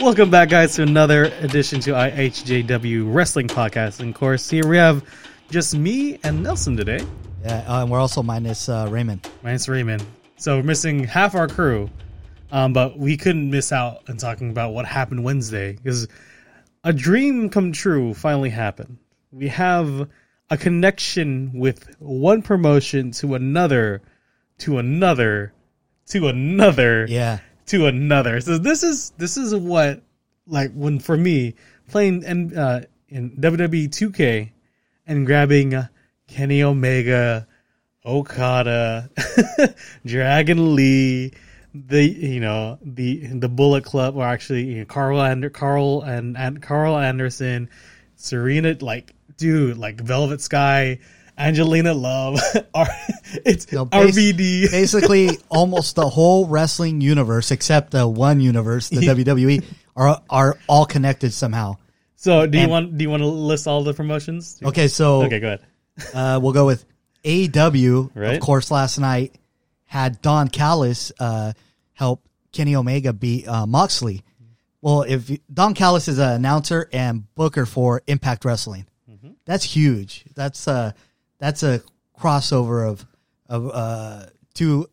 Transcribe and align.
Welcome 0.00 0.28
back, 0.30 0.50
guys, 0.50 0.74
to 0.74 0.82
another 0.82 1.24
edition 1.40 1.80
to 1.80 1.92
IHJW 1.92 3.14
Wrestling 3.14 3.48
Podcast. 3.48 4.00
And 4.00 4.10
of 4.10 4.14
course, 4.14 4.50
here 4.50 4.66
we 4.66 4.76
have 4.76 5.04
just 5.50 5.74
me 5.74 6.18
and 6.22 6.42
Nelson 6.42 6.76
today. 6.76 7.00
Yeah, 7.42 7.64
uh, 7.66 7.82
and 7.82 7.90
we're 7.90 8.00
also 8.00 8.22
minus 8.22 8.68
uh, 8.68 8.86
Raymond. 8.90 9.28
Minus 9.42 9.68
Raymond. 9.68 10.04
So 10.36 10.56
we're 10.56 10.64
missing 10.64 11.04
half 11.04 11.34
our 11.34 11.48
crew, 11.48 11.88
um, 12.50 12.72
but 12.72 12.98
we 12.98 13.16
couldn't 13.16 13.50
miss 13.50 13.72
out 13.72 14.02
on 14.08 14.16
talking 14.16 14.50
about 14.50 14.72
what 14.72 14.84
happened 14.84 15.24
Wednesday 15.24 15.72
because 15.72 16.08
a 16.82 16.92
dream 16.92 17.48
come 17.48 17.72
true 17.72 18.14
finally 18.14 18.50
happened. 18.50 18.98
We 19.30 19.48
have 19.48 20.08
a 20.50 20.56
connection 20.58 21.52
with 21.54 21.96
one 21.98 22.42
promotion 22.42 23.12
to 23.12 23.34
another, 23.36 24.02
to 24.58 24.78
another, 24.78 25.54
to 26.08 26.28
another 26.28 27.06
Yeah, 27.08 27.38
to 27.66 27.86
another. 27.86 28.40
So 28.40 28.58
this 28.58 28.82
is 28.82 29.10
this 29.18 29.36
is 29.36 29.54
what 29.54 30.02
like 30.46 30.72
when 30.72 30.98
for 30.98 31.16
me 31.16 31.54
playing 31.88 32.22
in 32.22 32.56
uh, 32.56 32.84
in 33.08 33.30
WWE 33.32 33.88
2K 33.88 34.50
and 35.06 35.26
grabbing 35.26 35.88
Kenny 36.26 36.62
Omega, 36.62 37.46
Okada, 38.04 39.10
Dragon 40.06 40.74
Lee, 40.74 41.32
the 41.74 42.04
you 42.04 42.40
know 42.40 42.78
the 42.82 43.26
the 43.26 43.48
Bullet 43.48 43.84
Club, 43.84 44.16
or 44.16 44.24
actually 44.24 44.64
you 44.64 44.78
know, 44.80 44.84
Karl 44.84 45.20
and 45.20 45.52
Karl 45.52 46.02
and, 46.02 46.36
and 46.36 46.62
Karl 46.62 46.96
Anderson, 46.96 47.68
Serena, 48.16 48.76
like 48.80 49.14
dude, 49.36 49.76
like 49.76 50.00
Velvet 50.00 50.40
Sky. 50.40 51.00
Angelina 51.36 51.92
Love, 51.94 52.38
R- 52.74 52.86
it's 53.44 53.70
No, 53.72 53.84
bas- 53.84 54.16
RVD. 54.16 54.70
basically 54.70 55.30
almost 55.48 55.96
the 55.96 56.08
whole 56.08 56.46
wrestling 56.46 57.00
universe 57.00 57.50
except 57.50 57.90
the 57.90 58.06
one 58.06 58.40
universe, 58.40 58.88
the 58.88 58.96
WWE, 59.06 59.64
are 59.96 60.20
are 60.30 60.58
all 60.68 60.86
connected 60.86 61.32
somehow. 61.32 61.76
So 62.16 62.46
do 62.46 62.56
you 62.58 62.62
And- 62.64 62.70
want 62.70 62.98
do 62.98 63.02
you 63.02 63.10
want 63.10 63.22
to 63.22 63.28
list 63.28 63.66
all 63.66 63.82
the 63.82 63.94
promotions? 63.94 64.58
Okay, 64.64 64.88
so 64.88 65.24
Okay, 65.24 65.40
go 65.40 65.46
ahead. 65.48 65.60
uh, 66.14 66.38
we'll 66.42 66.52
go 66.52 66.66
with 66.66 66.84
AEW. 67.24 68.10
Right. 68.14 68.34
Of 68.34 68.40
course, 68.40 68.70
last 68.70 68.98
night 68.98 69.34
had 69.84 70.20
Don 70.22 70.48
Callis 70.48 71.12
uh, 71.18 71.52
help 71.92 72.22
Kenny 72.52 72.76
Omega 72.76 73.12
beat 73.12 73.46
uh, 73.48 73.66
Moxley. 73.66 74.22
Well, 74.80 75.02
if 75.02 75.30
you, 75.30 75.38
Don 75.52 75.74
Callis 75.74 76.08
is 76.08 76.18
an 76.18 76.28
announcer 76.30 76.88
and 76.92 77.24
booker 77.34 77.64
for 77.66 78.02
Impact 78.06 78.44
Wrestling, 78.44 78.86
Mm-hmm. 79.10 79.30
that's 79.46 79.64
huge. 79.64 80.24
That's 80.34 80.66
uh 80.68 80.92
that's 81.38 81.62
a 81.62 81.82
crossover 82.18 82.88
of 82.88 83.04
of 83.48 83.70
uh, 83.72 84.26
two 84.54 84.88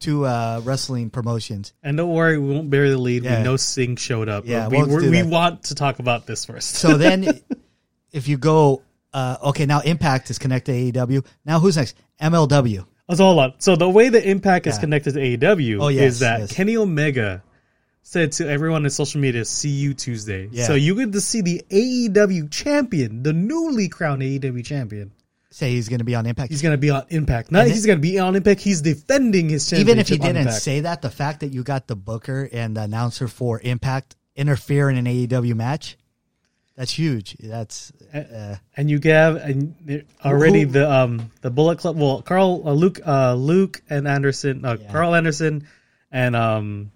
two 0.00 0.24
uh, 0.26 0.60
wrestling 0.64 1.10
promotions. 1.10 1.72
And 1.82 1.96
don't 1.96 2.10
worry, 2.10 2.38
we 2.38 2.52
won't 2.52 2.70
bury 2.70 2.90
the 2.90 2.98
lead. 2.98 3.24
Yeah. 3.24 3.38
We 3.38 3.44
know 3.44 3.56
Sting 3.56 3.96
showed 3.96 4.28
up. 4.28 4.44
Yeah, 4.46 4.68
we 4.68 4.78
we'll 4.78 4.88
we're- 4.88 5.04
do 5.04 5.10
we 5.10 5.22
that. 5.22 5.26
want 5.28 5.64
to 5.64 5.74
talk 5.74 5.98
about 6.00 6.26
this 6.26 6.44
first. 6.44 6.74
So 6.76 6.96
then, 6.96 7.40
if 8.12 8.26
you 8.28 8.36
go, 8.36 8.82
uh, 9.12 9.36
okay, 9.44 9.66
now 9.66 9.80
Impact 9.80 10.30
is 10.30 10.38
connected 10.38 10.92
to 10.92 11.00
AEW. 11.06 11.26
Now 11.44 11.60
who's 11.60 11.76
next? 11.76 11.96
MLW. 12.20 12.86
Let's 13.08 13.20
hold 13.20 13.38
on. 13.38 13.54
So 13.58 13.76
the 13.76 13.88
way 13.88 14.08
the 14.08 14.26
Impact 14.26 14.66
is 14.66 14.78
connected 14.78 15.14
to 15.14 15.20
AEW 15.20 15.82
Oh, 15.82 15.88
yes, 15.88 16.14
is 16.14 16.18
that 16.20 16.40
yes. 16.40 16.52
Kenny 16.52 16.76
Omega 16.76 17.42
said 18.02 18.32
to 18.32 18.48
everyone 18.48 18.84
in 18.84 18.90
social 18.90 19.20
media, 19.20 19.44
"See 19.44 19.68
you 19.70 19.92
Tuesday." 19.94 20.48
Yeah. 20.50 20.66
So 20.66 20.74
you 20.74 20.94
get 20.96 21.12
to 21.12 21.20
see 21.20 21.42
the 21.42 21.62
AEW 21.70 22.50
champion, 22.50 23.22
the 23.22 23.32
newly 23.32 23.88
crowned 23.88 24.22
AEW 24.22 24.64
champion. 24.64 25.12
Say 25.52 25.70
he's 25.72 25.88
going 25.88 25.98
to 25.98 26.04
be 26.04 26.14
on 26.14 26.26
Impact. 26.26 26.50
He's 26.50 26.62
going 26.62 26.72
to 26.72 26.78
be 26.78 26.90
on 26.90 27.04
Impact. 27.10 27.52
Not 27.52 27.66
it- 27.66 27.72
he's 27.72 27.84
going 27.86 27.98
to 27.98 28.02
be 28.02 28.18
on 28.18 28.34
Impact. 28.36 28.60
He's 28.60 28.80
defending 28.80 29.48
his 29.48 29.68
championship. 29.68 29.88
Even 29.88 29.98
if 30.00 30.08
he 30.08 30.16
didn't 30.18 30.36
Impact. 30.48 30.62
say 30.62 30.80
that, 30.80 31.02
the 31.02 31.10
fact 31.10 31.40
that 31.40 31.48
you 31.52 31.62
got 31.62 31.86
the 31.86 31.96
booker 31.96 32.48
and 32.52 32.76
the 32.76 32.82
announcer 32.82 33.28
for 33.28 33.60
Impact 33.62 34.16
interfere 34.34 34.88
in 34.88 34.96
an 34.96 35.04
AEW 35.06 35.54
match, 35.54 35.96
that's 36.76 36.90
huge. 36.90 37.36
That's 37.38 37.92
uh, 38.14 38.56
and 38.76 38.90
you 38.90 38.98
have 39.04 39.36
and 39.36 40.04
already 40.24 40.60
Who- 40.62 40.72
the 40.72 40.90
um 40.90 41.30
the 41.42 41.50
Bullet 41.50 41.78
Club. 41.78 41.98
Well, 41.98 42.22
Karl, 42.22 42.62
uh, 42.66 42.72
Luke, 42.72 43.00
uh, 43.06 43.34
Luke 43.34 43.82
and 43.90 44.08
Anderson, 44.08 44.64
uh, 44.64 44.78
Yeah. 44.80 44.90
Karl 44.90 45.14
Anderson, 45.14 45.66
and 46.10 46.34
um, 46.34 46.90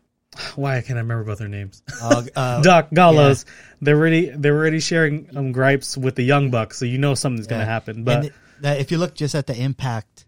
why 0.54 0.78
I 0.78 0.80
can't 0.80 0.96
I 0.98 1.02
remember 1.02 1.24
both 1.24 1.38
their 1.40 1.48
names. 1.48 1.82
uh, 2.02 2.22
uh, 2.34 2.62
Doc 2.62 2.88
Gallows. 2.94 3.44
They're 3.82 3.98
already 3.98 4.30
they're 4.30 4.56
already 4.56 4.80
sharing 4.80 5.28
um 5.36 5.52
gripes 5.52 5.94
with 5.98 6.14
the 6.14 6.22
Young 6.24 6.50
Bucks, 6.50 6.78
so 6.78 6.86
you 6.86 6.96
know 6.96 7.14
something's 7.14 7.46
gonna 7.46 7.66
happen. 7.66 8.02
But 8.02 8.30
that, 8.60 8.80
if 8.80 8.90
you 8.90 8.98
look 8.98 9.14
just 9.14 9.34
at 9.34 9.46
the 9.46 9.56
Impact 9.60 10.26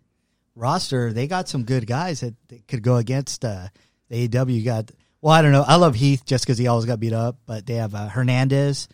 roster, 0.55 1.13
they 1.13 1.27
got 1.27 1.49
some 1.49 1.65
good 1.65 1.87
guys 1.87 2.21
that, 2.21 2.35
that 2.49 2.67
could 2.69 2.83
go 2.83 2.97
against 2.97 3.45
uh, 3.45 3.69
the 4.09 4.29
AEW. 4.29 4.65
Got 4.65 4.91
well, 5.21 5.35
I 5.35 5.43
don't 5.43 5.53
know. 5.53 5.65
I 5.67 5.77
love 5.77 5.95
Heath 5.95 6.25
just 6.25 6.45
because 6.45 6.59
he 6.59 6.67
always 6.69 6.85
got 6.87 7.01
beat 7.01 7.13
up, 7.13 7.39
but 7.47 7.67
they 7.67 7.75
have 7.75 7.95
uh, 7.95 8.09
Hernandez, 8.09 8.89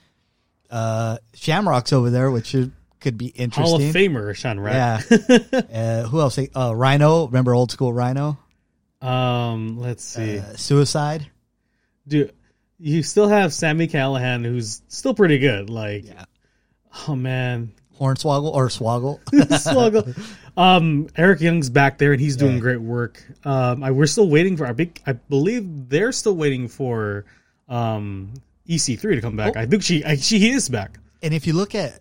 uh, 0.71 1.19
Shamrock's 1.34 1.93
over 1.93 2.11
there, 2.11 2.31
which 2.31 2.47
should, 2.47 2.72
could 3.00 3.19
be 3.19 3.27
interesting. 3.27 3.78
Hall 3.81 3.89
of. 3.89 3.95
Famer 3.95 4.34
Sean 4.34 4.59
Wright. 4.59 4.75
Yeah. 4.75 5.00
uh, 6.03 6.09
who 6.09 6.21
else? 6.21 6.39
Uh, 6.39 6.75
Rhino. 6.75 7.27
Remember 7.27 7.55
old 7.55 7.71
school 7.71 7.93
Rhino? 7.93 8.39
Um, 9.03 9.78
let's 9.78 10.03
see, 10.03 10.39
Uh, 10.39 10.56
Suicide. 10.56 11.27
dude. 12.09 12.33
You 12.78 13.03
still 13.03 13.28
have 13.28 13.53
Sami 13.53 13.87
Callihan, 13.87 14.45
who's 14.45 14.83
still 14.89 15.15
pretty 15.15 15.39
good. 15.39 15.71
Like, 15.71 16.06
Yeah. 16.06 16.25
oh 17.06 17.15
man, 17.15 17.72
Hornswoggle 18.00 18.53
or 18.53 18.69
Swoggle. 18.69 19.21
Sluggle. 19.60 20.12
Um, 20.56 21.09
Eric 21.16 21.41
Young's 21.41 21.71
back 21.71 21.99
there 21.99 22.12
and 22.12 22.21
he's 22.21 22.37
doing 22.37 22.55
Yeah. 22.55 22.60
great 22.60 22.81
work. 22.81 23.25
Um, 23.44 23.82
I, 23.82 23.91
we're 23.91 24.06
still 24.06 24.28
waiting 24.28 24.56
for. 24.56 24.66
I, 24.66 24.72
big, 24.72 25.00
I 25.06 25.12
believe 25.12 25.88
they're 25.88 26.12
still 26.12 26.37
waiting 26.37 26.69
for 26.69 27.25
um, 27.69 28.34
EC3 28.69 29.00
to 29.16 29.21
come 29.21 29.37
back. 29.37 29.54
Oh. 29.56 29.60
I 29.60 29.66
think 29.66 29.83
she 29.83 30.04
I, 30.04 30.16
she 30.16 30.50
is 30.50 30.69
back. 30.69 30.99
and 31.22 31.33
if 31.34 31.47
you 31.47 31.53
look 31.54 31.75
at 31.75 32.00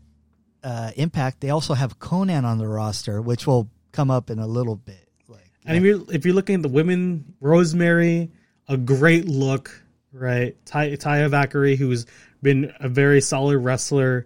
uh, 0.64 0.92
Impact, 0.96 1.42
they 1.42 1.50
also 1.50 1.74
have 1.74 2.00
Konnan 2.00 2.44
on 2.46 2.58
the 2.58 2.68
roster, 2.68 3.22
which 3.22 3.46
will 3.48 3.70
come 3.92 4.10
up 4.12 4.30
in 4.30 4.40
a 4.40 4.48
little 4.48 4.76
bit. 4.76 5.08
Like, 5.28 5.42
And 5.66 5.78
if 5.78 5.84
you're 5.84 6.02
if 6.14 6.26
you're 6.26 6.36
looking 6.36 6.56
at 6.56 6.62
the 6.62 6.70
women, 6.70 7.34
Rosemary, 7.40 8.32
a 8.68 8.78
great 8.78 9.26
look, 9.26 9.84
right? 10.12 10.56
Ty, 10.66 10.92
Taya 10.92 11.30
Valkyrie, 11.30 11.76
who's 11.76 12.06
been 12.42 12.74
a 12.80 12.88
very 12.90 13.20
solid 13.22 13.58
wrestler. 13.60 14.26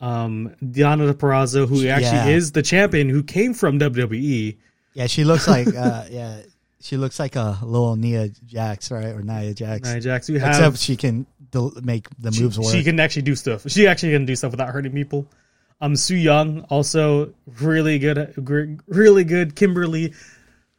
Um, 0.00 0.54
Deonna 0.62 1.12
Purrazzo, 1.14 1.66
who 1.66 1.86
actually 1.88 2.30
Yeah. 2.30 2.36
is 2.36 2.52
the 2.52 2.62
champion, 2.62 3.08
who 3.08 3.22
came 3.22 3.54
from. 3.54 3.78
WWE. 3.78 4.56
yeah, 4.94 5.06
she 5.06 5.24
looks 5.24 5.48
like 5.48 5.68
uh, 5.68 6.04
yeah, 6.10 6.40
she 6.80 6.96
looks 6.96 7.18
like 7.18 7.34
a 7.36 7.58
little 7.62 7.96
Nia 7.96 8.28
Jax, 8.44 8.90
right, 8.90 9.06
or 9.06 9.22
Nia 9.22 9.54
Jax. 9.54 9.88
Nia 9.88 10.00
Jax, 10.00 10.28
we 10.28 10.38
have 10.38 10.50
Except 10.50 10.78
she 10.78 10.96
can 10.96 11.26
del- 11.50 11.72
make 11.82 12.08
the 12.18 12.30
she, 12.32 12.42
moves 12.42 12.58
work. 12.58 12.72
she 12.74 12.82
can 12.84 13.00
actually 13.00 13.22
do 13.22 13.34
stuff. 13.34 13.62
She 13.70 13.86
actually 13.86 14.12
can 14.12 14.26
do 14.26 14.36
stuff 14.36 14.50
without 14.50 14.68
hurting 14.68 14.92
people. 14.92 15.26
Um, 15.80 15.96
Su 15.96 16.14
Yung 16.14 16.60
also 16.70 17.32
really 17.60 17.98
good, 17.98 18.34
really 18.86 19.24
good. 19.24 19.54
Kimberly, 19.56 20.12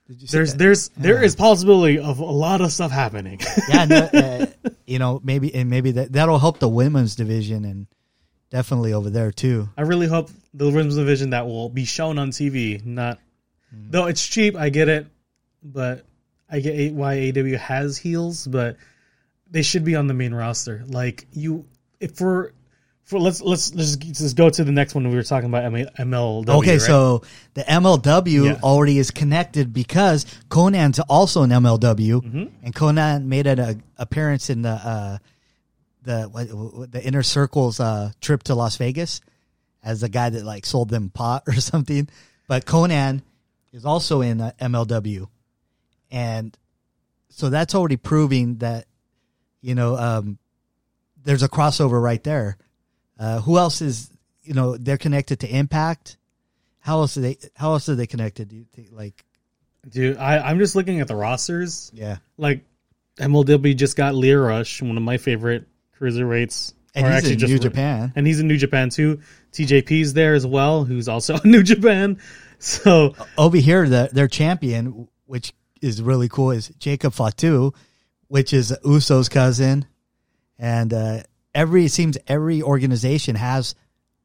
you 0.07 0.27
there's 0.31 0.51
that? 0.53 0.57
there's 0.59 0.89
there 0.89 1.23
is 1.23 1.35
possibility 1.35 1.99
of 1.99 2.19
a 2.19 2.23
lot 2.25 2.61
of 2.61 2.71
stuff 2.71 2.91
happening. 2.91 3.39
yeah, 3.69 3.85
no, 3.85 3.97
uh, 4.13 4.45
you 4.85 4.97
know, 4.99 5.19
maybe 5.23 5.53
and 5.53 5.69
maybe 5.69 5.91
that 5.91 6.13
that'll 6.13 6.39
help 6.39 6.59
the 6.59 6.69
women's 6.69 7.15
division 7.15 7.65
and 7.65 7.87
definitely 8.49 8.93
over 8.93 9.09
there 9.09 9.31
too. 9.31 9.69
I 9.77 9.81
really 9.83 10.07
hope 10.07 10.29
the 10.53 10.65
women's 10.65 10.95
division 10.95 11.31
that 11.31 11.45
will 11.45 11.69
be 11.69 11.85
shown 11.85 12.17
on 12.17 12.31
TV. 12.31 12.83
Not 12.85 13.19
Mm. 13.75 13.91
though 13.91 14.05
it's 14.05 14.25
cheap, 14.25 14.55
I 14.55 14.69
get 14.69 14.87
it, 14.87 15.07
but 15.61 16.05
I 16.49 16.61
get 16.61 16.93
why 16.93 17.15
AW 17.35 17.57
has 17.57 17.97
heels, 17.97 18.47
but 18.47 18.77
they 19.51 19.61
should 19.61 19.83
be 19.83 19.95
on 19.95 20.07
the 20.07 20.13
main 20.13 20.33
roster. 20.33 20.85
Like 20.87 21.27
you, 21.33 21.65
if 21.99 22.15
for 22.15 22.53
for 23.03 23.19
let's 23.19 23.41
let's 23.41 23.73
let's 23.75 23.97
just, 23.97 24.19
just 24.19 24.35
go 24.37 24.49
to 24.49 24.63
the 24.63 24.71
next 24.71 24.95
one. 24.95 25.07
We 25.09 25.15
were 25.15 25.23
talking 25.23 25.49
about 25.49 25.63
MLW. 25.69 26.49
Okay, 26.59 26.71
right? 26.73 26.81
so 26.81 27.23
the 27.55 27.63
MLW 27.63 28.45
Yeah. 28.45 28.59
already 28.63 28.97
is 28.99 29.11
connected 29.11 29.73
because 29.73 30.25
Konnan's 30.49 30.99
also 30.99 31.43
an 31.43 31.49
MLW, 31.51 32.21
Mm-hmm. 32.21 32.43
and 32.63 32.73
Konnan 32.75 33.25
made 33.25 33.47
an 33.47 33.59
uh, 33.59 33.73
appearance 33.97 34.49
in 34.49 34.61
the 34.61 34.69
uh, 34.71 35.17
the 36.07 36.87
the 36.89 37.03
Inner 37.03 37.21
Circle's 37.21 37.79
uh, 37.79 38.11
trip 38.21 38.43
to 38.43 38.55
Las 38.55 38.77
Vegas 38.77 39.21
as 39.83 40.01
the 40.01 40.09
guy 40.09 40.29
that 40.29 40.43
like 40.43 40.65
sold 40.65 40.89
them 40.89 41.09
pot 41.09 41.43
or 41.47 41.55
something. 41.55 42.09
But 42.47 42.65
Konnan 42.65 43.21
is 43.73 43.85
also 43.85 44.21
in 44.21 44.41
uh, 44.41 44.51
MLW, 44.59 45.27
and 46.09 46.57
so 47.29 47.49
that's 47.49 47.75
already 47.75 47.97
proving 47.97 48.57
that 48.57 48.85
you 49.61 49.75
know 49.75 49.97
um, 49.97 50.37
there's 51.23 51.43
a 51.43 51.49
crossover 51.49 52.01
right 52.01 52.23
there. 52.23 52.57
Uh, 53.19 53.41
who 53.41 53.57
else 53.57 53.81
is 53.81 54.09
you 54.43 54.53
know 54.53 54.77
they're 54.77 54.97
connected 54.97 55.41
to 55.41 55.47
Impact? 55.47 56.17
How 56.79 57.01
else 57.01 57.17
are 57.17 57.21
they? 57.21 57.37
How 57.55 57.73
else 57.73 57.89
are 57.89 57.95
they 57.95 58.07
connected? 58.07 58.47
Do 58.47 58.55
you 58.55 58.65
think? 58.73 58.89
Like, 58.93 59.25
dude, 59.89 60.17
I 60.17 60.39
I'm 60.39 60.57
just 60.57 60.75
looking 60.75 61.01
at 61.01 61.09
the 61.09 61.15
rosters. 61.17 61.91
yeah, 61.93 62.17
Like 62.37 62.63
MLW 63.17 63.75
just 63.75 63.97
got 63.97 64.15
Lio 64.15 64.39
Rush, 64.39 64.81
one 64.81 64.95
of 64.95 65.03
my 65.03 65.17
favorite 65.17 65.67
cruiserweights. 65.99 66.73
and 66.95 67.05
he's 67.05 67.15
actually 67.15 67.33
in 67.33 67.39
just 67.39 67.51
New 67.53 67.59
Japan. 67.59 68.13
and 68.15 68.25
he's 68.27 68.39
in 68.39 68.47
New 68.47 68.57
Japan 68.57 68.89
too. 68.89 69.19
TJP's 69.53 70.13
there 70.13 70.33
as 70.33 70.45
well, 70.45 70.83
who's 70.85 71.07
also 71.07 71.37
in 71.43 71.51
New 71.51 71.63
Japan. 71.63 72.19
So 72.59 73.15
Over 73.37 73.57
here, 73.57 73.87
the, 73.87 74.09
their 74.11 74.27
champion, 74.27 75.07
which 75.25 75.53
is 75.81 76.01
really 76.01 76.27
cool, 76.29 76.51
is 76.51 76.69
Jacob 76.79 77.13
Fatu, 77.13 77.71
which 78.27 78.51
is 78.53 78.75
Uso's 78.83 79.29
cousin, 79.29 79.85
and 80.57 80.93
uh, 80.93 81.19
every 81.53 81.85
it 81.85 81.91
seems 81.91 82.17
every 82.27 82.61
organization 82.63 83.35
has 83.35 83.75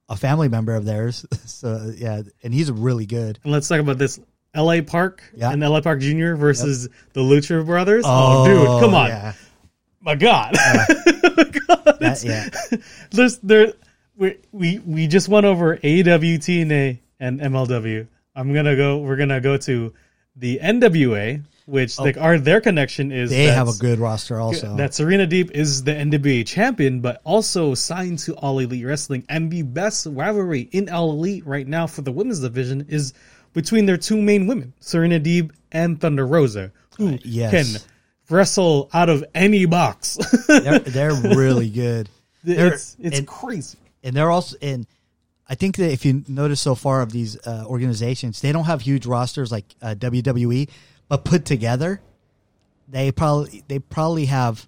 a 0.09 0.17
family 0.17 0.49
member 0.49 0.75
of 0.75 0.85
theirs. 0.85 1.27
so 1.45 1.93
yeah, 1.97 2.23
and 2.43 2.55
he's 2.55 2.71
really 2.71 3.07
good. 3.07 3.39
And 3.45 3.53
let's 3.53 3.69
talk 3.69 3.81
about 3.81 3.99
this. 3.99 4.19
L.A. 4.55 4.83
Park 4.83 5.23
Yeah. 5.35 5.51
and 5.51 5.63
L.A. 5.65 5.81
Park 5.81 6.01
Jr. 6.01 6.35
versus 6.35 6.89
the 7.15 7.21
Lucha 7.23 7.65
Brothers. 7.65 8.05
Oh, 8.07 8.45
dude, 8.47 8.67
come 8.83 8.95
on, 8.95 9.09
yeah. 9.09 9.33
my 10.05 10.17
God, 10.17 10.55
That- 12.01 12.23
yeah. 12.25 12.79
There's 13.11 13.39
there 13.39 13.73
we 14.17 14.39
we 14.51 14.79
we 14.81 15.07
just 15.07 15.29
went 15.29 15.47
over 15.47 15.77
AEW, 15.77 16.39
TNA, 16.39 16.99
and 17.21 17.41
MLW. 17.41 18.09
I'm 18.35 18.53
gonna 18.53 18.77
go. 18.77 18.99
We're 18.99 19.17
gonna 19.17 19.41
go 19.41 19.57
to 19.59 19.93
the 20.37 20.59
NWA, 20.63 21.45
which 21.67 22.01
oh. 22.01 22.05
like 22.05 22.17
our 22.17 22.39
their 22.39 22.61
connection 22.61 23.13
is 23.13 23.31
Oh. 23.31 23.35
They 23.35 23.45
have 23.45 23.69
a 23.69 23.75
good 23.79 23.99
roster 23.99 24.41
also. 24.41 24.77
that 24.77 24.95
Serena 24.95 25.27
Deeb 25.27 25.53
is 25.53 25.85
the 25.85 25.93
NWA 25.93 26.47
champion, 26.47 27.01
but 27.01 27.21
also 27.25 27.75
signed 27.75 28.19
to 28.21 28.35
All 28.35 28.59
Elite 28.59 28.85
Wrestling. 28.85 29.25
And 29.29 29.51
the 29.51 29.63
best 29.63 30.07
rivalry 30.11 30.69
in 30.73 30.89
All 30.89 31.11
Elite 31.13 31.47
right 31.47 31.67
now 31.67 31.87
for 31.87 32.03
the 32.03 32.13
women's 32.13 32.41
division 32.41 32.87
is 32.89 33.15
between 33.53 33.87
their 33.87 33.99
two 33.99 34.21
main 34.21 34.47
women, 34.47 34.73
Serena 34.81 35.21
Deeb 35.21 35.53
and 35.71 36.01
Thunder 36.01 36.27
Rosa, 36.27 36.73
who 36.97 37.15
uh, 37.15 37.19
yes. 37.23 37.51
can 37.51 37.92
wrestle 38.33 38.89
out 38.93 39.09
of 39.09 39.25
any 39.35 39.67
box. 39.67 40.17
they're, 40.49 40.79
they're 40.81 41.15
really 41.15 41.69
good. 41.71 42.09
They're- 42.43 42.75
it's 42.75 42.97
it's 42.99 43.19
and- 43.19 43.27
crazy. 43.27 43.79
and 44.03 44.17
they're 44.17 44.31
also 44.31 44.57
and 44.63 44.87
I 45.49 45.55
think 45.55 45.77
that 45.77 45.93
if 45.93 46.05
you 46.07 46.25
notice 46.29 46.61
so 46.61 46.75
far 46.75 47.03
of 47.03 47.13
these 47.13 47.37
uh, 47.47 47.65
organizations, 47.67 48.41
they 48.41 48.53
don't 48.53 48.65
have 48.65 48.81
huge 48.81 49.05
rosters 49.07 49.53
like 49.53 49.67
uh, 49.83 49.95
WWE, 49.99 50.71
but 51.09 51.25
put 51.25 51.45
together, 51.45 52.01
they 52.89 53.13
probably 53.13 53.63
they 53.69 53.79
probably 53.79 54.27
have 54.27 54.67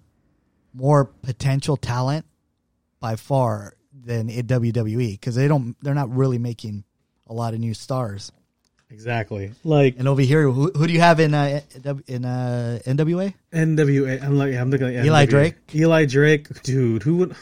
more 0.74 1.06
potential 1.06 1.76
talent 1.76 2.26
by 3.00 3.16
far 3.16 3.76
than 4.04 4.28
in 4.28 4.46
WWE 4.46 5.12
because 5.12 5.34
they 5.36 5.48
don't 5.48 5.74
they're 5.82 5.94
not 5.94 6.14
really 6.14 6.38
making 6.38 6.84
a 7.28 7.32
lot 7.32 7.54
of 7.54 7.60
new 7.60 7.72
stars. 7.72 8.30
Exactly. 8.90 9.52
Like 9.64 9.96
And 9.98 10.06
over 10.06 10.22
here, 10.22 10.50
who, 10.50 10.70
who 10.70 10.86
do 10.86 10.92
you 10.92 11.00
have 11.00 11.20
in 11.20 11.34
uh, 11.34 11.60
in 12.06 12.24
uh, 12.24 12.78
NWA? 12.86 13.34
NWA. 13.52 14.22
I'm 14.22 14.38
like 14.38 14.54
I'm 14.54 14.70
looking 14.70 14.94
at 14.94 15.04
Eli 15.04 15.26
NWA. 15.26 15.28
Drake? 15.28 15.54
Eli 15.74 16.04
Drake, 16.06 16.62
dude. 16.62 17.02
Who 17.02 17.16
would? 17.16 17.36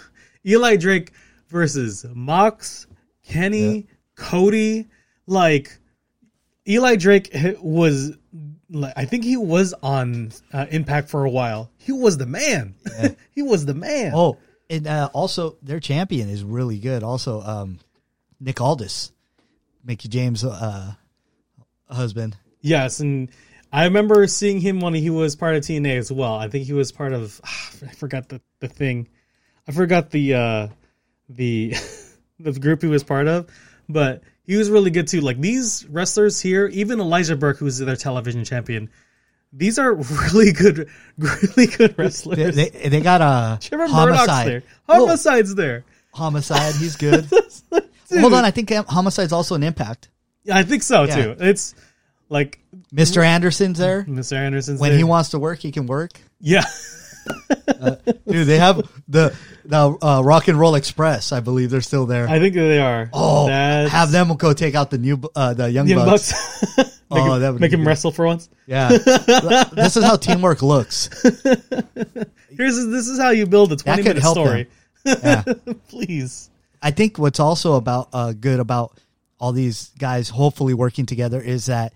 Eli 0.46 0.76
Drake 0.76 1.12
versus 1.48 2.04
Mox, 2.14 2.86
Kenny, 3.26 3.86
Cody. 4.16 4.88
Like 5.26 5.78
Eli 6.68 6.96
Drake 6.96 7.30
was. 7.60 8.16
Like, 8.74 8.94
I 8.96 9.04
think 9.04 9.24
he 9.24 9.36
was 9.36 9.74
on 9.82 10.32
uh, 10.50 10.64
Impact 10.70 11.10
for 11.10 11.26
a 11.26 11.30
while. 11.30 11.70
He 11.76 11.92
was 11.92 12.16
the 12.16 12.24
man. 12.24 12.74
he 13.32 13.42
was 13.42 13.66
the 13.66 13.74
man. 13.74 14.12
Oh, 14.14 14.38
and 14.70 14.86
uh, 14.86 15.10
also 15.12 15.58
their 15.62 15.78
champion 15.78 16.30
is 16.30 16.42
really 16.42 16.78
good. 16.78 17.02
Also, 17.02 17.42
um, 17.42 17.78
Nick 18.40 18.62
Aldis, 18.62 19.12
Mickie 19.84 20.08
James' 20.08 20.42
uh, 20.42 20.94
husband. 21.94 22.36
Yes, 22.60 23.00
and 23.00 23.30
I 23.72 23.84
remember 23.84 24.26
seeing 24.26 24.60
him 24.60 24.80
when 24.80 24.94
he 24.94 25.10
was 25.10 25.34
part 25.36 25.56
of 25.56 25.62
TNA 25.62 25.98
as 25.98 26.12
well. 26.12 26.34
I 26.34 26.48
think 26.48 26.66
he 26.66 26.72
was 26.72 26.92
part 26.92 27.12
of 27.12 27.40
I 27.44 27.92
forgot 27.94 28.28
the, 28.28 28.40
the 28.60 28.68
thing. 28.68 29.08
I 29.68 29.72
forgot 29.72 30.10
the 30.10 30.34
uh 30.34 30.68
the 31.28 31.74
the 32.40 32.52
group 32.52 32.82
he 32.82 32.88
was 32.88 33.04
part 33.04 33.28
of, 33.28 33.48
but 33.88 34.22
he 34.44 34.56
was 34.56 34.70
really 34.70 34.90
good 34.90 35.06
too. 35.08 35.20
Like 35.20 35.40
these 35.40 35.86
wrestlers 35.88 36.40
here, 36.40 36.66
even 36.68 37.00
Elijah 37.00 37.36
Burke, 37.36 37.58
who's 37.58 37.78
their 37.78 37.96
television 37.96 38.44
champion, 38.44 38.90
these 39.52 39.78
are 39.78 39.94
really 40.32 40.52
good, 40.52 40.88
really 41.18 41.66
good 41.66 41.96
wrestlers. 41.98 42.54
They, 42.56 42.68
they, 42.70 42.88
they 42.88 43.00
got 43.00 43.20
a 43.20 43.58
Trevor 43.66 43.86
homicide. 43.86 44.48
there. 44.48 44.62
Oh, 44.88 45.06
Homicide's 45.06 45.54
there. 45.54 45.84
homicide. 46.12 46.74
He's 46.74 46.96
good. 46.96 47.26
Hold 48.12 48.34
on, 48.34 48.44
I 48.44 48.50
think 48.50 48.70
homicide's 48.70 49.32
also 49.32 49.54
an 49.54 49.62
impact. 49.62 50.08
Yeah, 50.44 50.56
I 50.58 50.62
think 50.62 50.82
so 50.82 51.04
Yeah. 51.04 51.14
too. 51.16 51.36
It's 51.40 51.74
like 52.28 52.58
Mr. 52.94 53.24
Anderson's 53.24 53.78
there. 53.78 54.04
Mr. 54.08 54.34
Anderson's 54.34 54.80
When 54.80 54.90
there. 54.90 54.98
he 54.98 55.04
wants 55.04 55.30
to 55.30 55.38
work, 55.38 55.58
he 55.60 55.72
can 55.72 55.86
work. 55.86 56.12
yeah. 56.40 56.64
Dude, 58.26 58.48
they 58.48 58.58
have 58.58 58.82
the 59.06 59.32
the 59.64 59.96
uh, 60.02 60.22
Rock 60.24 60.48
and 60.48 60.58
Roll 60.58 60.74
Express. 60.74 61.30
I 61.30 61.38
believe 61.38 61.70
they're 61.70 61.80
still 61.80 62.04
there. 62.06 62.28
I 62.28 62.40
think 62.40 62.54
they 62.54 62.80
are. 62.80 63.08
oh, 63.12 63.46
That's- 63.46 63.90
have 63.92 64.10
them 64.10 64.34
go 64.36 64.52
take 64.52 64.74
out 64.74 64.90
the 64.90 64.98
new 64.98 65.20
uh, 65.36 65.54
the 65.54 65.70
young, 65.70 65.86
Young 65.86 66.04
bucks. 66.04 66.32
Bucks. 66.76 67.00
make 67.10 67.20
Oh, 67.22 67.34
him, 67.34 67.40
that 67.42 67.52
would 67.52 67.60
make 67.60 67.70
be 67.70 67.74
him 67.76 67.82
good. 67.82 67.86
wrestle 67.88 68.10
for 68.10 68.26
once. 68.26 68.48
Yeah, 68.66 68.88
this 68.88 69.96
is 69.96 70.02
how 70.02 70.16
teamwork 70.16 70.62
looks. 70.62 71.08
Here's 72.56 72.76
this 72.86 73.06
is 73.08 73.18
how 73.20 73.30
you 73.30 73.46
build 73.46 73.72
a 73.72 73.76
twenty 73.76 74.02
could 74.02 74.08
minute 74.16 74.22
help 74.22 74.34
story. 74.36 74.68
Yeah. 75.04 75.42
Please. 75.88 76.50
I 76.82 76.90
think 76.90 77.18
what's 77.18 77.38
also 77.40 77.74
about 77.74 78.08
uh, 78.12 78.32
good 78.32 78.58
about 78.60 78.98
all 79.42 79.50
these 79.50 79.90
guys 79.98 80.28
hopefully 80.28 80.72
working 80.72 81.04
together 81.04 81.40
is 81.40 81.66
that 81.66 81.92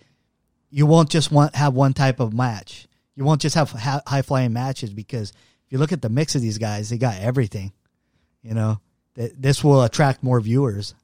you 0.69 0.85
won't 0.85 1.09
just 1.09 1.31
want 1.31 1.55
have 1.55 1.75
one 1.75 1.93
type 1.93 2.19
of 2.19 2.35
match. 2.35 2.89
You 3.15 3.25
won't 3.25 3.41
just 3.41 3.55
have 3.55 3.71
ha- 3.71 4.03
high 4.05 4.23
flying 4.23 4.53
matches 4.53 4.91
because 4.93 5.31
if 5.31 5.71
you 5.73 5.79
look 5.79 5.93
at 5.93 6.03
the 6.03 6.09
mix 6.09 6.35
of 6.35 6.43
these 6.43 6.59
guys, 6.59 6.91
they 6.91 6.99
got 6.99 7.21
everything. 7.21 7.71
You 8.43 8.55
know, 8.55 8.81
Th- 9.15 9.31
this 9.39 9.63
will 9.63 9.85
attract 9.85 10.25
more 10.25 10.41
viewers. 10.41 10.97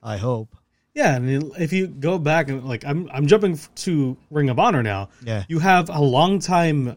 I 0.00 0.16
hope. 0.16 0.56
Yeah, 0.94 1.16
and 1.16 1.52
if 1.58 1.72
you 1.72 1.88
go 1.88 2.18
back 2.20 2.48
and 2.48 2.64
like 2.64 2.84
I'm 2.84 3.10
I'm 3.12 3.26
jumping 3.26 3.58
to 3.76 4.16
Ring 4.30 4.50
of 4.50 4.60
Honor 4.60 4.84
now. 4.84 5.08
Yeah. 5.24 5.42
You 5.48 5.58
have 5.58 5.90
a 5.90 6.00
long 6.00 6.38
time 6.38 6.96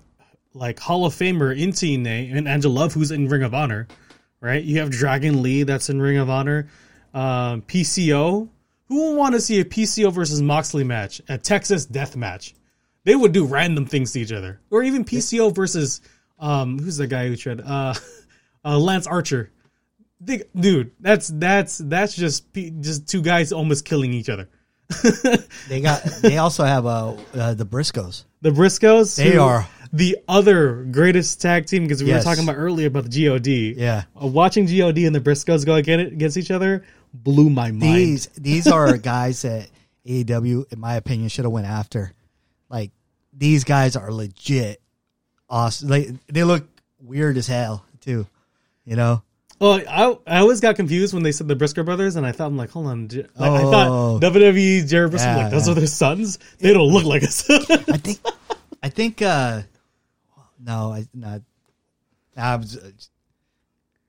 like 0.53 0.79
Hall 0.79 1.05
of 1.05 1.15
Famer 1.15 1.57
in 1.57 1.71
TNA 1.71 2.37
and 2.37 2.47
Angela 2.47 2.73
Love 2.73 2.93
who's 2.93 3.09
in 3.09 3.27
Ring 3.27 3.41
of 3.41 3.55
Honor, 3.55 3.87
right? 4.39 4.63
You 4.63 4.81
have 4.81 4.91
Dragon 4.91 5.41
Lee 5.41 5.63
that's 5.63 5.89
in 5.89 5.99
Ring 5.99 6.17
of 6.17 6.29
Honor. 6.29 6.67
Um, 7.13 7.61
PCO. 7.63 8.49
Who 8.87 9.09
would 9.11 9.17
want 9.17 9.35
to 9.35 9.41
see 9.41 9.59
a 9.61 9.65
PCO 9.65 10.11
versus 10.11 10.41
Moxley 10.41 10.83
match, 10.83 11.21
a 11.29 11.37
Texas 11.37 11.85
death 11.85 12.15
match? 12.17 12.53
They 13.05 13.15
would 13.15 13.31
do 13.31 13.45
random 13.45 13.85
things 13.85 14.11
to 14.13 14.19
each 14.19 14.31
other, 14.33 14.59
or 14.69 14.83
even 14.83 15.05
PCO 15.05 15.53
versus 15.55 16.01
um, 16.39 16.77
who's 16.77 16.97
the 16.97 17.07
guy 17.07 17.27
who 17.27 17.35
tried 17.37 17.61
uh, 17.61 17.93
uh, 18.65 18.77
Lance 18.77 19.07
Archer. 19.07 19.51
They, 20.19 20.43
dude, 20.55 20.91
that's 20.99 21.29
that's 21.29 21.77
that's 21.79 22.15
just 22.15 22.53
just 22.53 23.07
two 23.07 23.21
guys 23.21 23.51
almost 23.53 23.85
killing 23.85 24.13
each 24.13 24.29
other. 24.29 24.49
They 25.69 25.79
got. 25.81 26.03
they 26.21 26.37
also 26.37 26.63
have 26.65 26.85
uh, 26.85 27.15
uh, 27.33 27.53
the 27.53 27.65
Briscoes. 27.65 28.25
The 28.41 28.49
Briscoes, 28.51 29.15
They 29.15 29.31
who- 29.33 29.41
are- 29.41 29.67
the 29.93 30.17
other 30.27 30.83
greatest 30.85 31.41
tag 31.41 31.65
team 31.65 31.83
because 31.83 32.01
we 32.01 32.09
Yes. 32.09 32.23
were 32.25 32.31
talking 32.31 32.43
about 32.45 32.55
earlier 32.57 32.87
about 32.87 33.09
the 33.09 33.27
God. 33.27 33.45
Yeah. 33.47 34.03
uh, 34.21 34.25
watching 34.27 34.65
God 34.65 34.97
and 34.97 35.13
the 35.15 35.19
Briscoes 35.19 35.65
go 35.65 35.75
against 35.75 36.13
against 36.13 36.37
each 36.37 36.49
other 36.51 36.83
blew 37.13 37.49
my 37.49 37.71
mind. 37.71 37.81
These 37.81 38.27
these 38.37 38.67
are 38.67 38.97
guys 39.13 39.41
that 39.43 39.69
AEW, 40.05 40.71
in 40.71 40.79
my 40.79 40.95
opinion, 40.95 41.29
should 41.29 41.45
have 41.45 41.51
went 41.51 41.67
after. 41.67 42.13
Like 42.69 42.91
these 43.33 43.63
guys 43.63 43.95
are 43.95 44.11
legit 44.11 44.81
awesome. 45.49 45.89
Like 45.89 46.09
they 46.27 46.43
look 46.43 46.67
weird 46.99 47.37
as 47.37 47.47
hell 47.47 47.85
too. 47.99 48.25
You 48.85 48.95
know. 48.95 49.21
Well, 49.59 49.79
I 49.87 50.17
I 50.25 50.39
always 50.39 50.59
got 50.59 50.75
confused 50.75 51.13
when 51.13 51.21
they 51.21 51.31
said 51.31 51.47
the 51.47 51.55
Briscoe 51.55 51.83
brothers, 51.83 52.15
and 52.15 52.25
I 52.25 52.31
thought 52.31 52.47
I'm 52.47 52.57
like, 52.57 52.71
hold 52.71 52.87
on, 52.87 53.07
J- 53.09 53.27
like, 53.35 53.51
I 53.51 53.63
Oh. 53.63 54.17
thought 54.19 54.21
WWE 54.33 54.87
Jerry 54.89 55.07
Briscoe 55.07 55.27
Yeah, 55.29 55.37
like 55.37 55.51
those 55.51 55.67
yeah. 55.67 55.73
are 55.73 55.75
their 55.75 55.85
sons. 55.87 56.39
They 56.59 56.73
don't 56.73 56.91
look 56.91 57.03
like 57.05 57.21
us. 57.23 57.47
I 57.49 57.97
think 57.97 58.19
I 58.81 58.89
think 58.89 59.21
uh 59.21 59.61
no, 60.59 60.91
I 60.93 61.05
not 61.13 61.41
I 62.35 62.55
was 62.55 62.79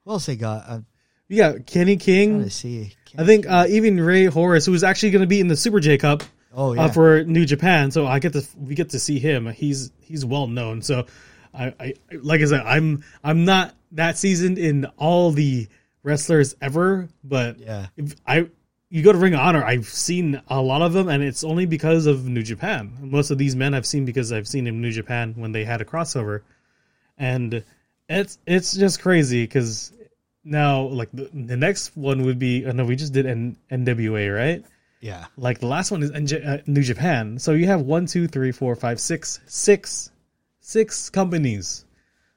what 0.04 0.14
else 0.14 0.26
they 0.26 0.36
got? 0.36 0.64
I'm 0.68 0.86
you 1.32 1.38
got 1.38 1.66
Kenny 1.66 1.96
King. 1.96 2.44
to 2.44 2.50
see. 2.50 2.92
I 3.18 3.24
think 3.24 3.46
uh, 3.48 3.66
even 3.68 4.00
Rey 4.00 4.26
Horus, 4.26 4.64
who's 4.66 4.84
actually 4.84 5.10
going 5.10 5.20
to 5.22 5.26
be 5.26 5.40
in 5.40 5.48
the 5.48 5.56
Super 5.56 5.80
J 5.80 5.98
Cup. 5.98 6.22
Oh, 6.54 6.74
yeah. 6.74 6.82
uh, 6.84 6.88
for 6.90 7.24
New 7.24 7.46
Japan. 7.46 7.90
So 7.90 8.06
I 8.06 8.18
get 8.18 8.34
to 8.34 8.46
we 8.58 8.74
get 8.74 8.90
to 8.90 8.98
see 8.98 9.18
him. 9.18 9.46
He's 9.46 9.90
he's 10.00 10.24
well 10.24 10.46
known. 10.46 10.82
So 10.82 11.06
I, 11.54 11.74
I 11.80 11.94
like 12.12 12.42
I 12.42 12.44
said, 12.44 12.60
I'm 12.60 13.04
I'm 13.24 13.44
not 13.46 13.74
that 13.92 14.18
seasoned 14.18 14.58
in 14.58 14.84
all 14.98 15.30
the 15.30 15.68
wrestlers 16.02 16.54
ever, 16.60 17.08
but 17.24 17.58
Yeah. 17.58 17.86
if 17.96 18.14
I 18.26 18.48
you 18.90 19.02
go 19.02 19.12
to 19.12 19.18
Ring 19.18 19.32
of 19.32 19.40
Honor, 19.40 19.64
I've 19.64 19.88
seen 19.88 20.42
a 20.48 20.60
lot 20.60 20.82
of 20.82 20.92
them, 20.92 21.08
and 21.08 21.22
it's 21.22 21.42
only 21.44 21.64
because 21.64 22.04
of 22.04 22.28
New 22.28 22.42
Japan. 22.42 22.92
Most 23.00 23.30
of 23.30 23.38
these 23.38 23.56
men 23.56 23.72
I've 23.72 23.86
seen 23.86 24.04
because 24.04 24.30
I've 24.32 24.46
seen 24.46 24.66
in 24.66 24.82
New 24.82 24.90
Japan 24.92 25.32
when 25.36 25.52
they 25.52 25.64
had 25.64 25.80
a 25.80 25.86
crossover, 25.86 26.42
and 27.16 27.64
it's 28.08 28.38
it's 28.46 28.74
just 28.74 29.00
crazy 29.00 29.44
because 29.44 29.92
now 30.44 30.82
like 30.82 31.08
the, 31.12 31.30
the 31.32 31.56
next 31.56 31.96
one 31.96 32.22
would 32.22 32.38
be 32.38 32.64
oh 32.66 32.72
no 32.72 32.84
we 32.84 32.96
just 32.96 33.12
did 33.12 33.26
N, 33.26 33.56
NWA 33.70 34.34
right 34.34 34.64
Yeah. 35.00 35.26
like 35.36 35.60
the 35.60 35.66
last 35.66 35.90
one 35.90 36.02
is 36.02 36.10
NJ, 36.10 36.46
uh, 36.46 36.62
New 36.66 36.82
Japan. 36.82 37.38
So 37.38 37.52
you 37.52 37.66
have 37.66 37.82
one, 37.82 38.06
two, 38.06 38.26
three, 38.28 38.52
four, 38.52 38.74
five, 38.76 39.00
six, 39.00 39.40
six, 39.46 40.10
six 40.60 41.10
companies 41.10 41.84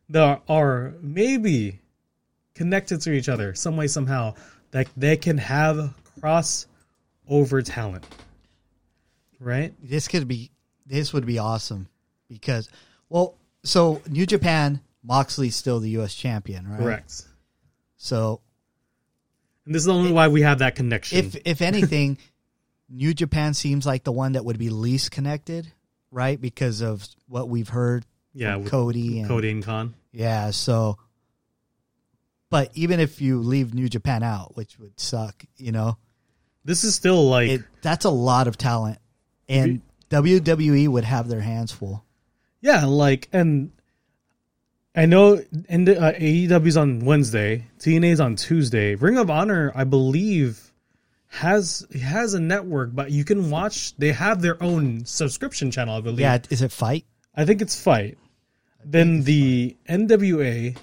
that 0.09 0.41
are 0.47 0.93
maybe 1.01 1.79
connected 2.53 3.01
to 3.01 3.11
each 3.11 3.27
other 3.29 3.53
some 3.55 3.75
way 3.77 3.87
somehow 3.87 4.33
that 4.71 4.87
they 4.95 5.17
can 5.17 5.37
have 5.37 5.93
cross 6.19 6.67
over 7.27 7.61
talent, 7.61 8.05
right? 9.39 9.73
This 9.81 10.07
could 10.07 10.27
be 10.27 10.51
this 10.85 11.13
would 11.13 11.25
be 11.25 11.39
awesome 11.39 11.87
because 12.29 12.69
well, 13.09 13.35
so 13.63 14.01
New 14.07 14.25
Japan 14.25 14.79
Moxley's 15.03 15.55
still 15.55 15.79
the 15.79 15.89
U.S. 15.91 16.13
champion, 16.15 16.67
right? 16.67 16.79
Correct. 16.79 17.25
So 18.05 18.41
And 19.65 19.73
this 19.73 19.81
is 19.81 19.87
the 19.87 19.93
only 19.93 20.11
why 20.11 20.27
we 20.27 20.43
have 20.43 20.59
that 20.59 20.75
connection. 20.75 21.17
if 21.17 21.35
if 21.43 21.61
anything, 21.61 22.19
New 22.89 23.15
Japan 23.15 23.55
seems 23.55 23.83
like 23.85 24.03
the 24.03 24.11
one 24.11 24.33
that 24.33 24.45
would 24.45 24.59
be 24.59 24.69
least 24.69 25.09
connected, 25.09 25.71
right? 26.11 26.39
Because 26.39 26.81
of 26.81 27.07
what 27.27 27.49
we've 27.49 27.69
heard 27.69 28.05
yeah, 28.31 28.61
Cody 28.65 29.19
and 29.19 29.27
Cody 29.27 29.49
and 29.49 29.63
Khan. 29.65 29.95
yeah. 30.11 30.51
So, 30.51 30.99
but 32.51 32.69
even 32.75 32.99
if 32.99 33.21
you 33.21 33.39
leave 33.39 33.73
New 33.73 33.89
Japan 33.89 34.21
out, 34.21 34.55
which 34.55 34.77
would 34.77 34.99
suck, 34.99 35.43
you 35.57 35.71
know, 35.71 35.97
This 36.63 36.83
is 36.83 36.93
still 36.93 37.27
like 37.27 37.49
it 37.49 37.61
that's 37.81 38.05
a 38.05 38.11
lot 38.11 38.47
of 38.47 38.55
talent, 38.55 38.99
and 39.49 39.81
WWE 40.11 40.87
would 40.89 41.05
have 41.05 41.27
their 41.27 41.41
hands 41.41 41.71
full. 41.71 42.05
Yeah, 42.61 42.85
like, 42.85 43.29
and 43.33 43.71
I 44.95 45.05
know 45.05 45.41
and 45.67 45.89
uh, 45.89 46.13
AEW's 46.13 46.77
on 46.77 46.99
Wednesday, 47.01 47.65
TNA's 47.79 48.19
on 48.19 48.35
Tuesday. 48.35 48.95
Ring 48.95 49.17
of 49.17 49.29
Honor, 49.29 49.71
I 49.75 49.83
believe, 49.83 50.71
has 51.27 51.85
has 52.01 52.33
a 52.33 52.39
network, 52.39 52.91
but 52.93 53.11
you 53.11 53.25
can 53.25 53.49
watch. 53.49 53.95
They 53.97 54.13
have 54.13 54.41
their 54.41 54.61
own 54.63 55.05
subscription 55.05 55.69
channel, 55.71 55.97
I 55.97 56.01
believe. 56.01 56.19
Yeah, 56.21 56.37
is 56.49 56.61
it 56.61 56.71
FITE? 56.71 57.05
I 57.35 57.45
think 57.45 57.61
it's 57.61 57.79
FITE. 57.79 58.17
Then 58.85 59.23
the 59.23 59.75
NWA, 59.89 60.77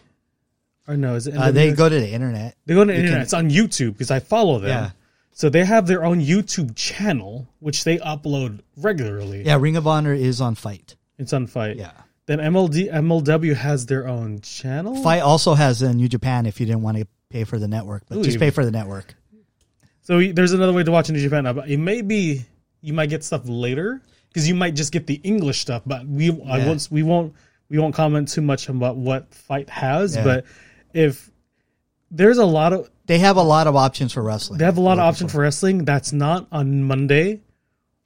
or 0.87 0.97
no, 0.97 1.15
is 1.15 1.27
it? 1.27 1.35
Uh, 1.37 1.51
they 1.51 1.73
go 1.73 1.89
to 1.89 2.01
the 2.01 2.11
internet. 2.11 2.57
They 2.67 2.75
go 2.75 2.85
to 2.85 2.87
the 2.89 2.93
you 2.93 2.99
internet. 2.99 3.17
can- 3.17 3.23
it's 3.23 3.33
on 3.35 3.49
YouTube 3.51 3.93
because 3.93 4.11
I 4.11 4.19
follow 4.21 4.59
them. 4.59 4.69
Yeah. 4.71 4.91
So 5.35 5.49
they 5.49 5.65
have 5.65 5.87
their 5.87 6.05
own 6.05 6.21
YouTube 6.21 6.77
channel, 6.77 7.49
which 7.61 7.85
they 7.85 7.97
upload 7.99 8.61
regularly. 8.77 9.45
Yeah, 9.47 9.57
Ring 9.59 9.77
of 9.77 9.87
Honor 9.87 10.13
is 10.13 10.43
on 10.43 10.55
FITE. 10.55 10.97
It's 11.19 11.33
on 11.33 11.47
FITE. 11.47 11.79
Yeah. 11.79 11.93
Then 12.27 12.39
MLD 12.39 12.93
MLW 12.93 13.55
has 13.57 13.87
their 13.87 14.07
own 14.07 14.41
channel. 14.41 15.03
FITE 15.03 15.21
also 15.21 15.55
has 15.55 15.83
a 15.83 15.93
New 15.93 16.09
Japan 16.09 16.47
if 16.47 16.61
you 16.61 16.67
didn't 16.67 16.83
want 16.83 16.99
to 16.99 17.07
pay 17.31 17.45
for 17.45 17.59
the 17.59 17.67
network, 17.69 18.05
but 18.09 18.19
Ooh, 18.19 18.23
just 18.23 18.39
pay 18.39 18.51
for 18.51 18.65
the 18.65 18.71
network. 18.71 19.15
So 20.03 20.21
there's 20.21 20.53
another 20.53 20.73
way 20.73 20.83
to 20.85 20.91
watch 20.91 21.09
in 21.09 21.15
New 21.15 21.23
Japan. 21.23 21.47
It 21.67 21.79
may 21.79 22.03
be 22.03 22.45
you 22.81 22.93
might 22.93 23.09
get 23.09 23.25
stuff 23.25 23.43
later 23.45 24.03
because 24.29 24.49
you 24.49 24.55
might 24.55 24.75
just 24.75 24.93
get 24.93 25.07
the 25.07 25.21
English 25.25 25.61
stuff. 25.61 25.83
But 25.87 26.07
we 26.07 26.31
I 26.31 26.67
won't 26.67 26.89
we 26.91 27.03
won't 27.03 27.35
we 27.69 27.79
won't 27.79 27.95
comment 27.95 28.29
too 28.29 28.43
much 28.43 28.69
about 28.69 28.97
what 28.97 29.33
FITE 29.35 29.71
has. 29.71 30.17
Yeah. 30.17 30.25
But 30.25 30.45
if 30.93 31.31
there's 32.11 32.39
a 32.39 32.45
lot 32.45 32.73
of 32.73 32.91
They 33.07 33.19
have 33.19 33.37
a 33.37 33.43
lot 33.43 33.67
of 33.67 33.75
options 33.75 34.13
for 34.13 34.23
wrestling. 34.23 34.59
they 34.59 34.65
have 34.65 34.77
a 34.77 34.81
lot 34.81 34.99
of 34.99 35.05
options 35.05 35.33
for 35.33 35.41
wrestling 35.41 35.85
that's 35.85 36.13
not 36.13 36.47
on 36.53 36.85
Monday 36.85 37.41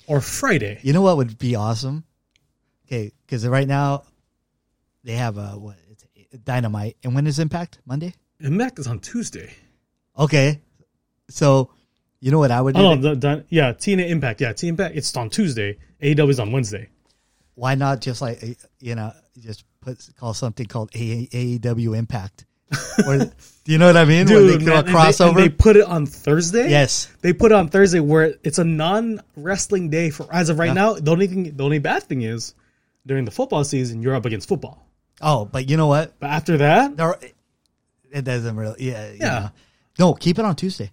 or 0.06 0.20
Friday. 0.20 0.78
You 0.82 0.92
know 0.92 1.02
what 1.02 1.16
would 1.18 1.36
be 1.38 1.54
awesome? 1.56 2.04
Okay, 2.86 3.12
because 3.26 3.46
right 3.46 3.66
now 3.66 4.04
they 5.04 5.14
have 5.14 5.38
a 5.38 5.48
what? 5.58 5.76
It's 5.90 6.04
Dynamite, 6.44 6.96
and 7.02 7.14
when 7.14 7.26
is 7.26 7.38
Impact? 7.38 7.78
Monday. 7.86 8.14
Impact 8.40 8.78
is 8.78 8.86
on 8.86 8.98
Tuesday. 9.00 9.52
Okay, 10.18 10.60
so 11.28 11.70
you 12.20 12.30
know 12.30 12.38
what 12.38 12.50
I 12.50 12.60
would 12.60 12.74
do? 12.74 12.80
Oh 12.80 12.94
no, 12.94 13.14
the, 13.14 13.14
the, 13.16 13.44
yeah, 13.48 13.72
TNA 13.72 14.08
Impact. 14.10 14.40
Yeah, 14.40 14.52
TNA 14.52 14.68
Impact. 14.68 14.96
It's 14.96 15.16
on 15.16 15.30
Tuesday. 15.30 15.78
AEW 16.02 16.30
is 16.30 16.40
on 16.40 16.52
Wednesday. 16.52 16.88
Why 17.54 17.74
not 17.74 18.00
just 18.00 18.20
like 18.22 18.42
you 18.80 18.94
know 18.94 19.12
just 19.38 19.64
put 19.80 19.98
call 20.18 20.34
something 20.34 20.66
called 20.66 20.90
AEW 20.92 21.96
Impact? 21.96 22.44
or, 23.06 23.18
do 23.18 23.32
you 23.72 23.78
know 23.78 23.86
what 23.86 23.96
I 23.96 24.04
mean? 24.04 24.26
Where 24.26 24.42
they 24.42 24.58
man, 24.58 24.68
a 24.68 24.78
and 24.80 24.88
they- 24.88 24.92
crossover. 24.92 25.36
they 25.36 25.48
put 25.48 25.76
it 25.76 25.84
on 25.84 26.04
Thursday. 26.04 26.68
yes, 26.68 27.08
They 27.20 27.32
put 27.32 27.52
it 27.52 27.54
on 27.54 27.68
Thursday 27.68 28.00
where 28.00 28.34
it's 28.42 28.58
a 28.58 28.64
non 28.64 29.20
wrestling 29.36 29.88
day 29.88 30.10
for 30.10 30.26
as 30.32 30.48
of 30.48 30.58
right 30.58 30.66
Yeah. 30.68 30.72
now. 30.74 30.94
The 30.94 31.10
only 31.12 31.28
thing, 31.28 31.56
the 31.56 31.62
only 31.64 31.78
bad 31.78 32.02
thing 32.02 32.22
is 32.22 32.54
during 33.06 33.24
the 33.24 33.30
football 33.30 33.64
season 33.64 34.02
you're 34.02 34.14
up 34.14 34.26
against 34.26 34.48
football. 34.48 34.86
Oh, 35.22 35.46
but 35.46 35.70
you 35.70 35.76
know 35.76 35.86
what? 35.86 36.18
But 36.20 36.30
after 36.30 36.58
that, 36.58 36.96
There, 36.96 37.18
it 38.10 38.24
doesn't 38.24 38.56
really. 38.56 38.84
Yeah, 38.84 39.10
you 39.10 39.18
Yeah. 39.20 39.48
No, 39.98 40.12
keep 40.12 40.38
it 40.38 40.44
on 40.44 40.56
Tuesday. 40.56 40.90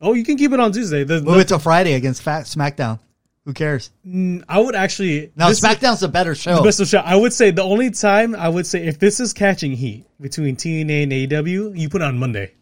oh, 0.00 0.14
you 0.14 0.24
can 0.24 0.36
keep 0.36 0.52
it 0.52 0.58
on 0.58 0.72
Tuesday. 0.72 1.04
The, 1.04 1.22
Move 1.22 1.38
it 1.38 1.48
to 1.48 1.58
Friday 1.58 1.94
against 1.94 2.22
Fat 2.22 2.44
SmackDown. 2.44 2.98
Who 3.44 3.52
cares? 3.52 3.90
mm, 4.06 4.42
I 4.48 4.60
would 4.60 4.74
actually 4.74 5.32
Now 5.36 5.48
this 5.48 5.58
is 5.58 5.64
SmackDown's 5.64 6.02
a 6.02 6.08
better 6.08 6.34
show. 6.34 6.56
the 6.56 6.62
best 6.62 6.80
of 6.80 6.88
shot. 6.88 7.06
I 7.06 7.16
would 7.16 7.32
say 7.32 7.50
the 7.50 7.62
only 7.62 7.90
time 7.90 8.34
I 8.34 8.48
would 8.48 8.66
say 8.66 8.86
if 8.86 8.98
this 8.98 9.20
is 9.20 9.32
catching 9.32 9.72
heat 9.72 10.06
between 10.20 10.56
TNA 10.56 11.02
and 11.04 11.12
AEW, 11.12 11.76
you 11.76 11.88
put 11.88 12.02
it 12.02 12.04
on 12.04 12.18
Monday 12.18 12.52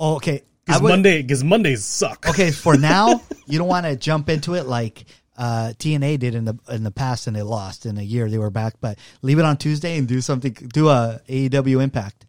oh, 0.00 0.16
okay. 0.16 0.42
Because 0.64 0.80
Monday 0.80 1.20
because 1.22 1.44
Mondays 1.44 1.84
suck. 1.84 2.26
okay, 2.28 2.50
for 2.50 2.76
now, 2.78 3.22
you 3.46 3.58
don't 3.58 3.68
want 3.68 3.84
to 3.84 3.96
jump 3.96 4.30
into 4.30 4.54
it 4.54 4.66
like 4.66 5.04
uh, 5.36 5.72
TNA 5.78 6.18
did 6.20 6.34
in 6.34 6.44
the 6.44 6.58
in 6.70 6.84
the 6.84 6.90
past, 6.90 7.26
and 7.26 7.34
they 7.36 7.42
lost 7.42 7.86
in 7.86 7.98
a 7.98 8.02
year. 8.02 8.28
They 8.30 8.38
were 8.38 8.50
back, 8.50 8.74
but 8.80 8.98
leave 9.22 9.38
it 9.38 9.44
on 9.44 9.56
Tuesday 9.56 9.98
and 9.98 10.06
do 10.06 10.20
something. 10.20 10.52
Do 10.52 10.88
a 10.88 11.20
AEW 11.28 11.82
Impact, 11.82 12.26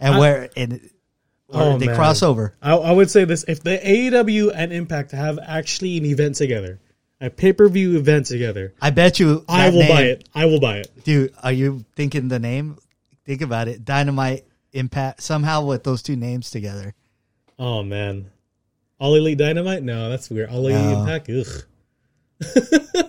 and 0.00 0.14
I- 0.14 0.18
where 0.18 0.48
and 0.56 0.80
Oh, 1.48 1.78
they 1.78 1.86
man. 1.86 1.94
cross 1.94 2.24
over. 2.24 2.54
I, 2.60 2.74
I 2.74 2.90
would 2.90 3.08
say 3.08 3.24
this: 3.24 3.44
if 3.46 3.62
the 3.62 3.78
AEW 3.78 4.50
and 4.54 4.72
Impact 4.72 5.12
have 5.12 5.38
actually 5.40 5.96
an 5.96 6.04
event 6.04 6.34
together, 6.34 6.80
a 7.20 7.30
pay 7.30 7.52
per 7.52 7.68
view 7.68 7.96
event 7.96 8.26
together, 8.26 8.74
I 8.82 8.90
bet 8.90 9.20
you. 9.20 9.44
I 9.48 9.70
will 9.70 9.86
buy 9.86 10.02
it. 10.02 10.28
I 10.34 10.46
will 10.46 10.58
buy 10.60 10.78
it. 10.78 11.04
dude. 11.04 11.32
Are 11.44 11.52
you 11.52 11.84
thinking 11.94 12.26
the 12.28 12.40
name? 12.40 12.78
Think 13.24 13.42
about 13.42 13.68
it. 13.68 13.84
Dynamite 13.84 14.44
Impact 14.72 15.22
somehow 15.22 15.64
with 15.64 15.84
those 15.84 16.02
two 16.02 16.16
names 16.16 16.50
together. 16.50 16.94
Oh 17.60 17.82
man, 17.84 18.26
All 18.98 19.14
Elite 19.14 19.38
Dynamite? 19.38 19.82
No, 19.84 20.10
that's 20.10 20.28
weird. 20.28 20.50
All 20.50 20.66
Elite 20.66 20.74
No. 20.82 21.00
Impact? 21.00 21.30
Ugh. 21.30 21.62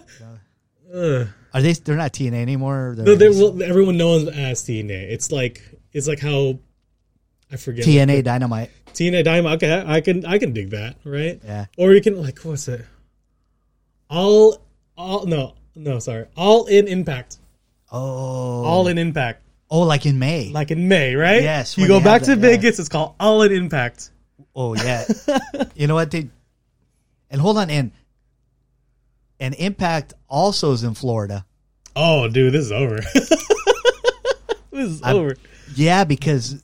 Are 0.93 1.62
they? 1.62 1.74
They're 1.74 1.96
not 1.96 2.13
TNA 2.13 2.34
anymore. 2.41 2.96
No, 2.98 3.03
They're 3.03 3.15
they, 3.15 3.29
well, 3.29 3.62
everyone 3.63 3.98
knows 3.98 4.27
as 4.27 4.63
TNA. 4.63 5.10
It's 5.12 5.31
like 5.31 5.62
it's 5.93 6.07
like 6.07 6.19
how 6.19 6.60
I 7.51 7.57
forget 7.57 7.86
TNA 7.86 8.24
Dynamite. 8.24 8.72
TNA 8.93 9.24
Dynamite. 9.24 9.55
Okay, 9.63 9.84
I 9.86 10.01
can 10.01 10.25
I 10.25 10.38
can 10.38 10.53
dig 10.53 10.72
that, 10.72 10.98
right? 11.03 11.39
Yeah. 11.43 11.65
Or 11.77 11.93
you 11.93 12.01
can 12.01 12.22
like 12.22 12.39
what's 12.39 12.67
it? 12.67 12.86
All 14.10 14.62
all 14.98 15.25
no 15.25 15.55
no 15.75 16.00
sorry. 16.00 16.25
All 16.36 16.65
in 16.65 16.88
Impact. 16.88 17.38
Oh, 17.91 18.65
All 18.65 18.88
in 18.88 18.98
Impact. 18.98 19.43
oh, 19.69 19.81
like 19.81 20.05
in 20.05 20.19
May. 20.19 20.50
Like 20.51 20.72
in 20.72 20.89
May, 20.89 21.15
right? 21.15 21.41
Yes, 21.41 21.77
You 21.77 21.88
go 21.88 22.01
back 22.01 22.24
to 22.24 22.36
that, 22.36 22.46
yeah. 22.46 22.55
Vegas. 22.57 22.79
It's 22.79 22.89
called 22.89 23.15
All 23.19 23.43
in 23.43 23.51
Impact. 23.53 24.12
Oh 24.55 24.75
yeah. 24.75 25.05
you 25.75 25.88
know 25.88 25.96
what 25.96 26.12
they 26.12 26.29
and 27.29 27.41
hold 27.41 27.57
on 27.57 27.69
and 27.69 27.91
and 29.39 29.53
Impact 29.56 30.13
also 30.27 30.72
is 30.72 30.84
in 30.84 30.94
Florida. 30.94 31.46
Oh, 31.96 32.27
dude, 32.27 32.53
this 32.53 32.65
is 32.65 32.72
over. 32.72 33.00
this 33.13 33.32
is 34.72 35.01
I'm- 35.03 35.15
over. 35.15 35.36
Yeah, 35.75 36.03
because 36.06 36.63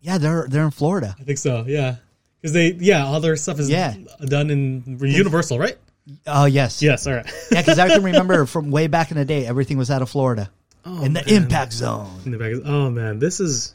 yeah, 0.00 0.18
they're 0.18 0.46
they're 0.48 0.64
in 0.64 0.70
Florida. 0.72 1.14
I 1.18 1.22
think 1.22 1.38
so. 1.38 1.64
Yeah, 1.66 1.96
because 2.40 2.52
they 2.52 2.72
yeah 2.72 3.04
all 3.04 3.20
their 3.20 3.36
stuff 3.36 3.58
is 3.60 3.70
Yeah. 3.70 3.94
done 4.24 4.50
in 4.50 4.98
Universal, 5.00 5.58
right? 5.58 5.78
Oh 6.26 6.46
yes. 6.46 6.82
Yes. 6.82 7.06
All 7.06 7.14
right. 7.14 7.26
Yeah, 7.52 7.60
because 7.62 7.78
I 7.78 7.88
can 7.88 8.02
remember 8.02 8.44
from 8.46 8.70
way 8.72 8.88
back 8.88 9.10
in 9.12 9.16
the 9.16 9.24
day, 9.24 9.46
everything 9.46 9.78
was 9.78 9.90
out 9.90 10.02
of 10.02 10.10
Florida 10.10 10.50
Oh, 10.84 11.04
in 11.04 11.12
the 11.12 11.22
man. 11.24 11.44
Impact 11.44 11.72
Zone. 11.72 12.20
In 12.24 12.32
the 12.32 12.38
back. 12.38 12.54
Oh 12.64 12.90
man, 12.90 13.20
this 13.20 13.38
is. 13.38 13.74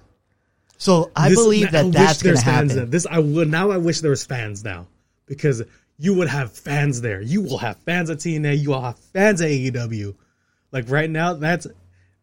So 0.77 1.09
I 1.15 1.29
this- 1.29 1.37
believe 1.39 1.71
that 1.71 1.85
wish 1.85 1.93
that's 1.95 2.21
going 2.23 2.35
to 2.35 2.41
happen. 2.43 2.89
This 2.89 3.07
I 3.09 3.19
would 3.19 3.49
now. 3.49 3.71
I 3.71 3.77
wish 3.77 4.01
there 4.01 4.11
was 4.11 4.25
fans 4.25 4.63
now 4.65 4.87
because 5.27 5.63
you 5.97 6.13
would 6.13 6.27
have 6.27 6.51
fans 6.51 7.01
there. 7.01 7.21
You 7.21 7.41
will 7.41 7.57
have 7.57 7.77
fans 7.77 8.09
at 8.09 8.17
TNA. 8.19 8.59
You 8.59 8.69
will 8.69 8.81
have 8.81 8.99
fans 8.99 9.41
at 9.41 9.49
AEW. 9.49 10.15
Like 10.71 10.89
right 10.89 11.09
now, 11.09 11.33
that's 11.33 11.67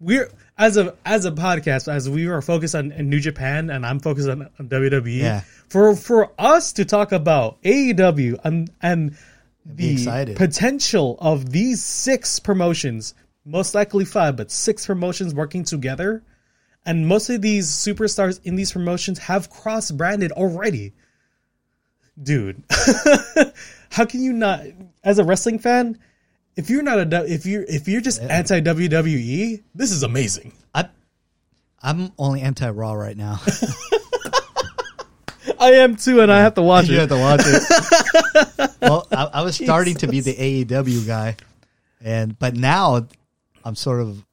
we're 0.00 0.31
as 0.59 0.76
a 0.76 0.95
as 1.04 1.25
a 1.25 1.33
podcast 1.33 1.93
as 1.93 2.09
we 2.09 2.26
are 2.26 2.43
focused 2.43 2.75
on 2.75 2.93
in 2.93 3.09
New 3.09 3.21
Japan 3.21 3.71
and 3.71 3.85
I'm 3.85 4.00
focused 4.00 4.28
on, 4.28 4.43
on 4.59 4.69
WWE. 4.69 5.19
Yeah. 5.19 5.40
For 5.69 5.97
for 5.97 6.31
us 6.38 6.75
to 6.75 6.85
talk 6.85 7.12
about 7.12 7.61
AEW 7.62 8.38
and 8.45 8.71
and 8.83 9.16
the 9.66 10.35
potential 10.37 11.16
of 11.21 11.50
these 11.50 11.83
six 11.83 12.38
promotions, 12.38 13.14
most 13.45 13.75
likely 13.75 14.04
five, 14.04 14.37
but 14.37 14.50
six 14.50 14.87
promotions 14.87 15.35
working 15.35 15.64
together. 15.64 16.23
And 16.87 17.09
most 17.09 17.31
of 17.31 17.40
these 17.40 17.66
superstars 17.69 18.40
in 18.45 18.57
these 18.57 18.73
promotions 18.73 19.19
have 19.21 19.49
cross 19.49 19.90
branded 19.90 20.33
already. 20.33 20.93
Dude, 22.23 22.62
how 23.90 24.04
can 24.04 24.23
you 24.23 24.33
not, 24.33 24.61
as 25.02 25.18
a 25.18 25.25
wrestling 25.25 25.59
fan, 25.59 25.99
if 26.56 26.71
you're 26.71 26.83
not 26.83 26.99
a, 26.99 27.25
if 27.33 27.44
you're, 27.47 27.64
if 27.64 27.88
you're 27.88 28.00
just 28.00 28.21
anti 28.23 28.61
WWE, 28.61 29.62
this 29.75 29.90
is 29.90 30.02
amazing. 30.04 30.52
I, 30.75 30.88
I'm 31.83 32.12
only 32.18 32.40
anti 32.42 32.68
Raw 32.71 32.92
right 32.92 33.16
now. 33.16 33.40
I 35.59 35.73
am 35.73 35.97
too, 35.97 36.21
and 36.21 36.30
I 36.30 36.40
have 36.40 36.54
to 36.54 36.62
watch 36.62 36.88
you 36.88 36.97
it. 36.97 37.00
have 37.00 37.09
to 37.09 37.18
watch 37.18 37.40
it. 37.44 38.71
well, 38.80 39.06
I, 39.11 39.30
I 39.35 39.42
was 39.42 39.56
starting 39.56 39.97
to 39.97 40.06
be 40.06 40.21
the 40.21 40.35
AEW 40.64 41.06
guy, 41.06 41.37
and 42.02 42.38
but 42.38 42.54
now 42.54 43.06
I'm 43.64 43.75
sort 43.75 44.00
of 44.00 44.25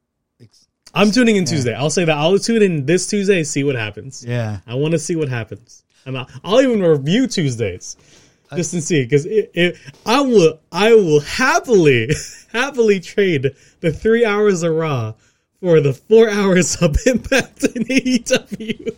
I'm 0.94 1.12
tuning 1.12 1.38
in 1.38 1.46
Tuesday. 1.46 1.74
I'll 1.74 1.90
say 1.90 2.06
that 2.06 2.18
I'll 2.18 2.38
tune 2.38 2.62
in 2.62 2.86
this 2.86 3.08
Tuesday, 3.08 3.44
see 3.44 3.64
what 3.64 3.76
happens. 3.76 4.26
yeah. 4.28 4.60
I 4.68 4.76
want 4.76 4.92
to 4.92 5.00
see 5.00 5.16
what 5.16 5.30
happens, 5.30 5.84
and 6.06 6.18
I'll, 6.18 6.28
I'll 6.44 6.62
even 6.62 6.82
review 6.82 7.28
Tuesdays 7.28 7.98
just 8.56 8.72
to 8.72 8.82
see 8.82 9.04
because 9.04 9.26
it, 9.26 9.52
it, 9.54 9.78
I 10.06 10.22
will 10.22 10.60
I 10.72 10.94
will 10.94 11.22
happily 11.22 12.10
happily 12.52 13.00
trade 13.00 13.52
the 13.80 13.92
three 13.92 14.26
hours 14.26 14.64
of 14.64 14.74
Raw 14.76 15.14
for 15.62 15.80
the 15.80 15.94
four 15.94 16.30
hours 16.30 16.76
of 16.82 16.96
Impact 17.06 17.64
in 17.64 17.84
AEW. 17.86 18.94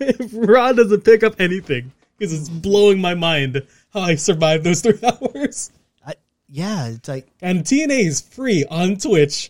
if 0.00 0.30
Raw 0.48 0.72
doesn't 0.72 1.04
pick 1.04 1.22
up 1.22 1.34
anything, 1.40 1.92
because 2.16 2.32
it's 2.32 2.48
blowing 2.48 3.00
my 3.00 3.14
mind 3.14 3.66
how 3.92 4.00
I 4.00 4.14
survived 4.14 4.64
those 4.64 4.80
three 4.82 5.00
hours. 5.02 5.70
I, 6.06 6.14
yeah, 6.48 6.86
it's 6.88 7.08
like, 7.08 7.26
And 7.42 7.64
TNA 7.64 8.06
is 8.06 8.20
free 8.20 8.64
on 8.70 8.96
Twitch. 8.96 9.48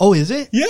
oh, 0.00 0.14
is 0.14 0.30
it? 0.30 0.48
yeah. 0.52 0.66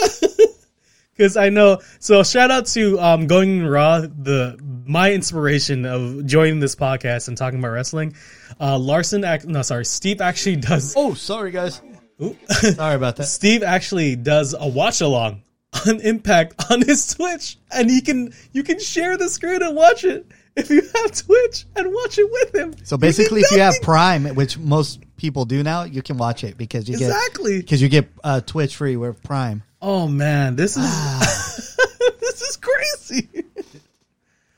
Because 1.17 1.37
I 1.37 1.49
know, 1.49 1.79
so 2.01 2.23
shout 2.23 2.51
out 2.51 2.67
to 2.69 2.99
um, 2.99 3.27
Going 3.27 3.65
Raw, 3.65 4.01
the 4.01 4.59
my 4.87 5.13
inspiration 5.13 5.87
of 5.87 6.27
joining 6.27 6.61
this 6.61 6.75
podcast 6.75 7.29
and 7.29 7.37
talking 7.39 7.59
about 7.59 7.69
wrestling. 7.69 8.15
Uh, 8.61 8.79
Larson, 8.79 9.25
act, 9.25 9.47
no, 9.47 9.63
sorry, 9.63 9.85
Steve 9.85 10.21
actually 10.21 10.57
does. 10.57 10.95
Oh, 10.97 11.15
sorry 11.15 11.51
guys. 11.51 11.81
Ooh. 12.23 12.37
Sorry 12.49 12.95
about 12.95 13.17
that. 13.17 13.27
Steve 13.27 13.63
actually 13.63 14.17
does 14.17 14.55
a 14.59 14.69
watch 14.69 15.01
along 15.01 15.43
on 15.87 16.01
Impact 16.01 16.71
on 16.71 16.83
his 16.83 17.15
Twitch, 17.15 17.59
and 17.71 17.91
he 17.91 18.01
can 18.01 18.33
you 18.53 18.63
can 18.63 18.79
share 18.79 19.17
the 19.17 19.29
screen 19.29 19.63
and 19.63 19.77
watch 19.77 20.05
it 20.05 20.27
if 20.57 20.71
you 20.71 20.83
have 20.83 21.13
Twitch 21.13 21.67
and 21.77 21.93
watch 21.93 22.19
it 22.19 22.31
with 22.31 22.55
him. 22.55 22.75
So 22.85 22.97
basically, 22.97 23.41
if 23.41 23.51
you 23.51 23.61
have 23.61 23.75
Prime, 23.83 24.27
which 24.35 24.59
most 24.59 25.01
people 25.17 25.45
do 25.45 25.63
now, 25.63 25.85
you 25.85 26.03
can 26.03 26.17
watch 26.17 26.45
it 26.45 26.57
because 26.57 26.89
you 26.89 26.97
get 26.99 27.07
exactly, 27.07 27.61
because 27.61 27.83
you 27.83 27.89
get 27.89 28.09
uh, 28.23 28.41
Twitch 28.41 28.77
free 28.77 28.97
with 28.97 29.23
Prime. 29.23 29.63
Oh 29.85 30.09
man, 30.09 30.57
this 30.57 30.77
is 30.77 30.85
Ah. 30.87 31.19
this 32.21 32.41
is 32.43 32.57
crazy. 32.57 33.29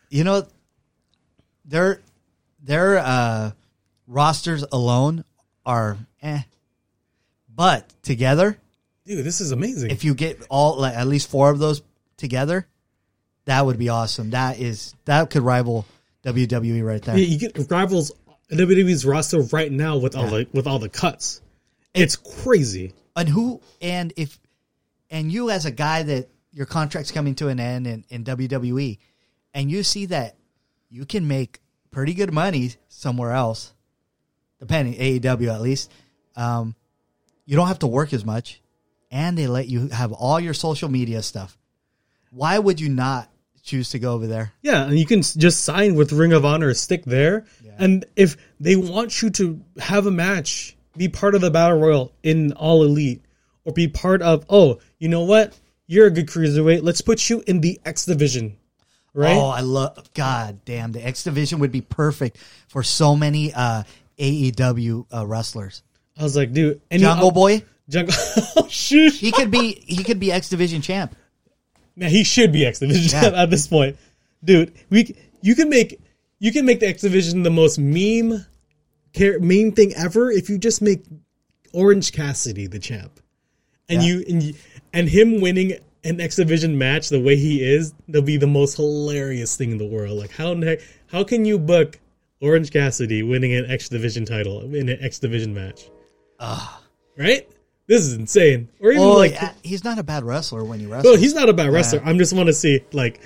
You 0.08 0.24
know, 0.24 0.46
their 1.64 2.00
their 2.62 2.98
uh, 2.98 3.50
rosters 4.06 4.64
alone 4.70 5.24
are 5.64 5.98
eh, 6.22 6.42
but 7.54 7.92
together, 8.02 8.56
Dude, 9.04 9.24
this 9.24 9.40
is 9.40 9.50
amazing. 9.52 9.90
if 9.90 10.04
you 10.04 10.14
get 10.14 10.40
all 10.48 10.78
like 10.80 10.94
at 10.94 11.06
least 11.06 11.28
four 11.28 11.50
of 11.50 11.58
those 11.58 11.82
together, 12.16 12.66
that 13.46 13.66
would 13.66 13.78
be 13.78 13.88
awesome. 13.88 14.30
That 14.30 14.58
is 14.58 14.94
that 15.06 15.30
could 15.30 15.42
rival 15.42 15.86
WWE 16.24 16.84
right 16.86 17.02
there. 17.02 17.18
Yeah, 17.18 17.26
you 17.26 17.38
get 17.38 17.70
rivals 17.70 18.12
WWE's 18.50 19.04
roster 19.04 19.40
right 19.40 19.72
now 19.72 19.96
with 19.96 20.16
all 20.16 20.28
the 20.28 20.46
with 20.52 20.66
all 20.66 20.78
the 20.78 20.88
cuts. 20.88 21.40
It's 21.94 22.14
crazy. 22.16 22.92
and 23.16 23.28
who 23.28 23.60
and 23.80 24.12
if 24.16 24.38
and 25.10 25.30
you 25.30 25.50
as 25.50 25.66
a 25.66 25.70
guy 25.70 26.02
that 26.02 26.28
your 26.52 26.66
contract's 26.66 27.12
coming 27.12 27.34
to 27.36 27.48
an 27.48 27.60
end 27.60 27.86
in, 27.86 28.04
in 28.08 28.24
WWE 28.24 28.98
and 29.54 29.70
you 29.70 29.82
see 29.82 30.06
that 30.06 30.36
you 30.90 31.04
can 31.06 31.26
make 31.26 31.60
pretty 31.90 32.14
good 32.14 32.32
money 32.32 32.72
somewhere 32.88 33.32
else, 33.32 33.72
depending 34.60 34.94
AEW 34.94 35.52
at 35.52 35.62
least, 35.62 35.90
um, 36.36 36.74
you 37.46 37.56
don't 37.56 37.68
have 37.68 37.78
to 37.80 37.86
work 37.86 38.12
as 38.12 38.24
much, 38.24 38.60
and 39.10 39.36
they 39.36 39.46
let 39.46 39.68
you 39.68 39.88
have 39.88 40.12
all 40.12 40.38
your 40.38 40.54
social 40.54 40.88
media 40.90 41.22
stuff. 41.22 41.56
Why 42.30 42.58
would 42.58 42.80
you 42.80 42.88
not 42.88 43.30
choose 43.62 43.90
to 43.90 43.98
go 43.98 44.12
over 44.12 44.26
there? 44.26 44.52
Yeah, 44.62 44.84
and 44.84 44.98
you 44.98 45.06
can 45.06 45.22
just 45.22 45.64
sign 45.64 45.94
with 45.94 46.12
Ring 46.12 46.32
of 46.32 46.44
Honor, 46.44 46.74
stick 46.74 47.04
there, 47.04 47.46
and 47.78 48.04
if 48.14 48.36
they 48.60 48.76
want 48.76 49.22
you 49.22 49.30
to 49.30 49.62
have 49.78 50.06
a 50.06 50.10
match, 50.10 50.76
be 50.96 51.08
part 51.08 51.34
of 51.34 51.40
the 51.40 51.50
battle 51.50 51.78
royal 51.78 52.12
in 52.22 52.52
All 52.52 52.82
Elite, 52.82 53.24
or 53.66 53.72
be 53.74 53.88
part 53.88 54.22
of, 54.22 54.46
oh, 54.48 54.78
you 54.98 55.08
know 55.08 55.24
what, 55.24 55.58
you're 55.86 56.06
a 56.06 56.10
good 56.10 56.26
cruiserweight, 56.26 56.82
let's 56.82 57.02
put 57.02 57.28
you 57.28 57.42
in 57.46 57.60
the 57.60 57.78
X 57.84 58.06
division, 58.06 58.56
right? 59.12 59.36
Oh, 59.36 59.48
I 59.48 59.60
love 59.60 60.10
God 60.14 60.60
damn 60.64 60.92
the 60.92 61.04
X 61.06 61.24
division 61.24 61.58
would 61.58 61.72
be 61.72 61.82
perfect 61.82 62.38
for 62.68 62.82
so 62.82 63.14
many 63.14 63.52
uh, 63.52 63.82
AEW 64.18 65.06
uh, 65.12 65.26
wrestlers. 65.26 65.82
I 66.18 66.22
was 66.22 66.36
like, 66.36 66.52
dude, 66.52 66.80
any 66.90 67.02
Jungle 67.02 67.30
Boy, 67.30 67.62
Jungle, 67.90 68.14
oh, 68.56 68.66
shoot, 68.68 69.12
he 69.12 69.30
could 69.32 69.50
be 69.50 69.82
he 69.86 70.02
could 70.02 70.18
be 70.18 70.32
X 70.32 70.48
division 70.48 70.80
champ. 70.80 71.14
Man, 71.96 72.10
he 72.10 72.24
should 72.24 72.52
be 72.52 72.66
X 72.66 72.78
Division 72.78 73.22
Yeah. 73.22 73.42
at 73.42 73.50
this 73.50 73.66
point, 73.66 73.96
dude. 74.44 74.74
We 74.90 75.16
you 75.40 75.54
can 75.54 75.68
make 75.70 75.98
you 76.38 76.52
can 76.52 76.66
make 76.66 76.80
the 76.80 76.88
X 76.88 77.00
Division 77.02 77.42
the 77.42 77.50
most 77.50 77.78
meme 77.78 78.44
care, 79.14 79.40
meme 79.40 79.72
thing 79.72 79.94
ever 79.94 80.30
if 80.30 80.50
you 80.50 80.58
just 80.58 80.82
make 80.82 81.04
Orange 81.72 82.12
Cassidy 82.12 82.66
the 82.66 82.78
champ, 82.78 83.18
and 83.88 84.02
Yeah. 84.02 84.08
you 84.08 84.24
and 84.28 84.42
you, 84.42 84.54
and 84.92 85.08
him 85.08 85.40
winning 85.40 85.74
an 86.04 86.20
X 86.20 86.36
Division 86.36 86.78
match 86.78 87.08
the 87.08 87.20
way 87.20 87.36
he 87.36 87.62
is, 87.62 87.92
that'll 88.08 88.22
be 88.22 88.36
the 88.36 88.46
most 88.46 88.76
hilarious 88.76 89.56
thing 89.56 89.72
in 89.72 89.78
the 89.78 89.86
world. 89.86 90.18
Like 90.18 90.30
how 90.32 90.54
heck, 90.56 90.80
how 91.08 91.24
can 91.24 91.44
you 91.44 91.58
book 91.58 91.98
Orange 92.40 92.70
Cassidy 92.70 93.22
winning 93.22 93.54
an 93.54 93.66
X 93.70 93.88
Division 93.88 94.24
title 94.24 94.60
in 94.74 94.88
an 94.88 94.98
X 95.00 95.18
Division 95.18 95.54
match? 95.54 95.88
Ah, 96.38 96.82
Right? 97.18 97.48
This 97.88 98.02
is 98.02 98.14
insane. 98.14 98.68
Or 98.80 98.90
even 98.90 99.02
Oh, 99.02 99.12
like 99.16 99.32
yeah, 99.32 99.52
he's 99.62 99.84
not 99.84 99.98
a 99.98 100.02
bad 100.02 100.24
wrestler 100.24 100.64
when 100.64 100.80
he 100.80 100.86
wrestles. 100.86 101.12
well, 101.12 101.20
he's 101.20 101.34
not 101.34 101.48
a 101.48 101.52
bad 101.52 101.70
wrestler. 101.72 102.02
I'm 102.04 102.18
just 102.18 102.32
want 102.32 102.48
to 102.48 102.52
see 102.52 102.80
like 102.92 103.20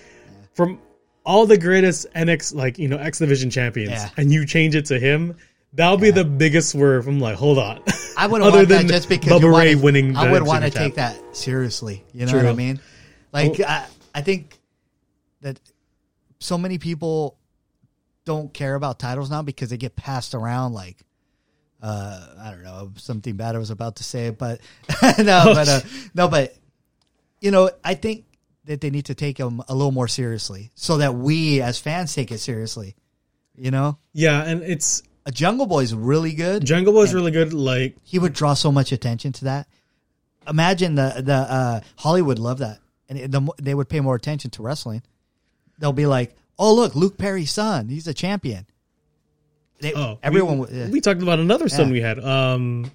from 0.55 0.79
all 1.25 1.47
the 1.47 1.57
greatest 1.59 2.07
NX 2.15 2.55
like 2.55 2.79
you 2.79 2.87
know 2.89 2.97
X 2.99 3.19
Division 3.19 3.49
champions, 3.51 3.91
Yeah. 3.93 4.11
and 4.19 4.31
you 4.33 4.45
change 4.47 4.75
it 4.75 4.85
to 4.87 4.99
him. 4.99 5.35
That'll 5.73 5.99
be 5.99 6.11
the 6.11 6.25
biggest 6.25 6.71
swerve. 6.71 7.07
I'm 7.07 7.21
like, 7.21 7.37
hold 7.37 7.59
on. 7.59 7.83
I 8.17 8.27
would 8.27 8.43
Other 8.43 8.59
want 8.59 8.69
that 8.71 8.87
just 8.87 9.09
because 9.09 9.33
Bubba 9.33 9.43
you 9.43 9.57
Ray 9.57 9.75
wanna- 9.75 9.85
winning. 9.85 10.17
I 10.17 10.31
would 10.33 10.43
want 10.43 10.65
to 10.65 10.71
take 10.71 10.97
that 10.97 11.17
seriously. 11.37 12.05
You 12.13 12.27
know 12.27 12.33
True. 12.33 12.43
what 12.43 12.49
I 12.49 12.55
mean? 12.55 12.81
Like 13.33 13.61
Oh. 13.61 13.65
I, 13.67 13.87
I 14.15 14.21
think 14.23 14.59
that 15.43 15.61
so 16.41 16.59
many 16.59 16.79
people 16.79 17.37
don't 18.25 18.53
care 18.53 18.75
about 18.75 18.99
titles 18.99 19.31
now 19.31 19.43
because 19.43 19.71
they 19.71 19.77
get 19.77 19.95
passed 19.97 20.35
around 20.35 20.73
like 20.73 20.97
uh 21.83 22.27
I 22.41 22.51
don't 22.51 22.63
know 22.63 22.93
something 22.97 23.37
bad 23.37 23.55
I 23.55 23.59
was 23.59 23.71
about 23.71 23.97
to 23.97 24.05
say 24.05 24.31
but 24.31 24.61
no 25.19 25.43
but 25.55 25.69
uh, 25.69 25.81
no 26.15 26.29
but 26.29 26.55
you 27.41 27.51
know 27.51 27.71
I 27.83 27.95
think 27.95 28.25
that 28.67 28.81
they 28.83 28.91
need 28.91 29.07
to 29.07 29.15
take 29.15 29.39
them 29.39 29.63
a 29.69 29.75
little 29.75 29.91
more 29.91 30.07
seriously 30.09 30.71
so 30.75 30.99
that 30.99 31.15
we 31.15 31.63
as 31.63 31.79
fans 31.79 32.15
take 32.15 32.31
it 32.31 32.39
seriously 32.39 32.95
you 33.57 33.71
know 33.71 33.97
Yeah, 34.13 34.43
and 34.45 34.63
it's 34.63 35.03
Jungle 35.31 35.67
Boy 35.67 35.81
is 35.81 35.95
really 35.95 36.33
good 36.35 36.65
Jungle 36.65 36.93
Boy's 36.93 37.13
really 37.15 37.31
good. 37.31 37.53
Like 37.53 37.97
he 38.03 38.19
would 38.19 38.33
draw 38.33 38.55
so 38.55 38.71
much 38.73 38.93
attention 38.93 39.33
to 39.33 39.45
that. 39.47 39.69
Imagine 40.49 40.95
the 40.95 41.21
the 41.25 41.35
uh, 41.35 41.81
Hollywood 41.97 42.39
love 42.39 42.59
that, 42.59 42.79
and 43.09 43.19
it- 43.19 43.31
the, 43.31 43.47
they 43.61 43.75
would 43.75 43.89
pay 43.89 44.01
more 44.01 44.15
attention 44.15 44.51
to 44.53 44.63
wrestling. 44.63 45.03
They'll 45.79 45.93
be 45.93 46.07
like, 46.07 46.37
"Oh, 46.59 46.75
look, 46.75 46.95
Luke 46.95 47.17
Perry's 47.19 47.51
son, 47.51 47.89
he's 47.89 48.07
a 48.07 48.15
champion." 48.15 48.67
They, 49.81 49.95
oh, 49.95 50.19
everyone. 50.23 50.59
We, 50.61 50.91
we 50.91 51.01
talked 51.01 51.23
about 51.23 51.39
another 51.39 51.69
son 51.69 51.87
Yeah. 51.89 51.93
we 51.93 52.01
had. 52.01 52.19
Um, 52.25 52.91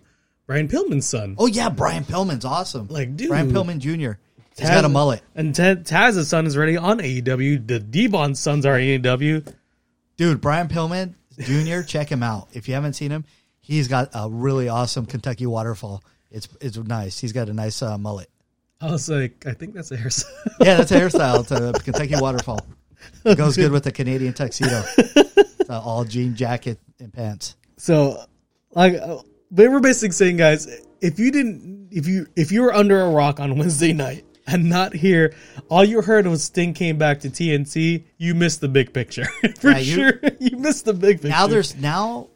Brian 0.48 0.68
Pillman's 0.68 1.08
son. 1.08 1.36
oh 1.40 1.48
yeah, 1.48 1.70
Brian 1.70 2.04
Pillman's 2.04 2.46
awesome. 2.46 2.88
Like, 2.90 3.16
dude. 3.16 3.30
Brian 3.30 3.52
Pillman 3.52 3.80
Jr. 3.80 4.20
He's 4.58 4.68
Taz- 4.68 4.74
got 4.76 4.86
a 4.86 4.90
mullet, 4.90 5.22
And 5.36 5.54
Ta- 5.56 5.76
Taz's 5.84 6.30
son 6.30 6.46
is 6.46 6.56
already 6.56 6.78
on 6.78 7.00
AEW. 7.00 7.66
The 7.68 7.80
Devon 7.80 8.36
sons 8.36 8.66
are 8.66 8.78
AEW. 8.78 9.52
dude. 10.18 10.40
Brian 10.42 10.68
Pillman 10.68 11.16
Jr. 11.40 11.82
check 11.82 12.10
him 12.10 12.24
out 12.24 12.50
if 12.54 12.68
you 12.68 12.74
haven't 12.74 12.94
seen 12.94 13.12
him. 13.12 13.26
He's 13.60 13.88
got 13.88 14.10
a 14.14 14.30
really 14.30 14.70
awesome 14.70 15.06
Kentucky 15.06 15.46
waterfall. 15.46 16.04
It's 16.30 16.48
it's 16.62 16.78
nice. 16.78 17.20
He's 17.20 17.34
got 17.34 17.50
a 17.50 17.54
nice 17.54 17.82
uh, 17.82 17.98
mullet. 17.98 18.30
I 18.82 18.92
was 18.92 19.10
like, 19.10 19.46
I 19.48 19.54
think 19.54 19.74
that's 19.74 19.92
a 19.92 19.98
hairstyle. 19.98 20.32
Yeah, 20.60 20.76
that's 20.76 20.92
a 20.92 21.00
hairstyle. 21.00 21.42
It's 21.42 21.52
a 21.80 21.84
Kentucky 21.84 22.16
waterfall. 22.18 22.60
It 23.24 23.38
goes 23.38 23.56
good 23.56 23.72
with 23.72 23.84
the 23.84 23.92
Canadian 23.92 24.34
tuxedo. 24.34 24.84
Uh, 25.70 25.80
all 25.80 26.06
jean 26.06 26.36
jacket 26.36 26.80
and 27.00 27.14
pants. 27.14 27.56
So, 27.78 28.24
like, 28.72 28.96
uh, 28.96 29.18
they 29.52 29.68
were 29.68 29.80
basically 29.80 30.14
saying, 30.14 30.38
guys, 30.38 30.68
if 31.02 31.20
you 31.20 31.32
didn't, 31.32 31.90
if 31.92 32.08
you 32.08 32.26
if 32.36 32.52
you 32.52 32.64
were 32.64 32.74
under 32.74 33.02
a 33.02 33.10
rock 33.10 33.40
on 33.40 33.58
Wednesday 33.58 33.94
night 33.94 34.26
and 34.48 34.70
not 34.70 34.94
here, 34.94 35.34
all 35.70 35.84
you 35.84 36.02
heard 36.02 36.28
was 36.28 36.44
Sting 36.44 36.74
came 36.74 36.98
back 36.98 37.22
to 37.22 37.30
TNT, 37.30 38.04
you 38.18 38.36
missed 38.36 38.62
the 38.62 38.68
big 38.68 38.94
picture 38.94 39.26
for 39.60 39.72
Yeah, 39.72 39.78
you- 39.80 39.96
sure. 39.96 40.14
You 40.40 40.58
missed 40.58 40.86
the 40.86 40.94
big 40.94 41.18
picture. 41.18 41.30
Now 41.30 41.48
there's 41.48 41.76
now 41.76 42.30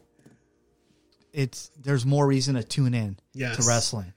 it's 1.32 1.70
there's 1.80 2.04
more 2.04 2.26
reason 2.26 2.54
to 2.56 2.62
tune 2.64 2.94
in 2.94 3.16
Yes. 3.32 3.56
to 3.56 3.68
wrestling. 3.68 4.12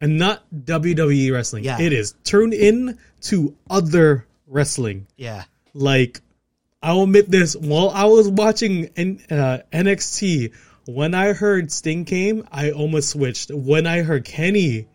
and 0.00 0.18
not 0.18 0.42
WWE 0.54 1.32
wrestling. 1.32 1.64
Yeah. 1.64 1.80
It 1.80 1.92
is 1.92 2.14
tune 2.24 2.52
in 2.52 2.98
to 3.22 3.56
other 3.68 4.26
wrestling. 4.46 5.06
Yeah. 5.16 5.44
Like, 5.74 6.20
I'll 6.82 7.02
admit 7.02 7.30
this: 7.30 7.54
while 7.56 7.90
I 7.90 8.04
was 8.04 8.28
watching 8.28 8.90
N- 8.96 9.20
uh, 9.30 9.58
NXT, 9.72 10.52
when 10.86 11.14
I 11.14 11.32
heard 11.32 11.70
Sting 11.70 12.04
came, 12.04 12.46
I 12.50 12.70
almost 12.72 13.10
switched. 13.10 13.50
When 13.52 13.86
I 13.86 14.02
heard 14.02 14.24
Kenny, 14.24 14.88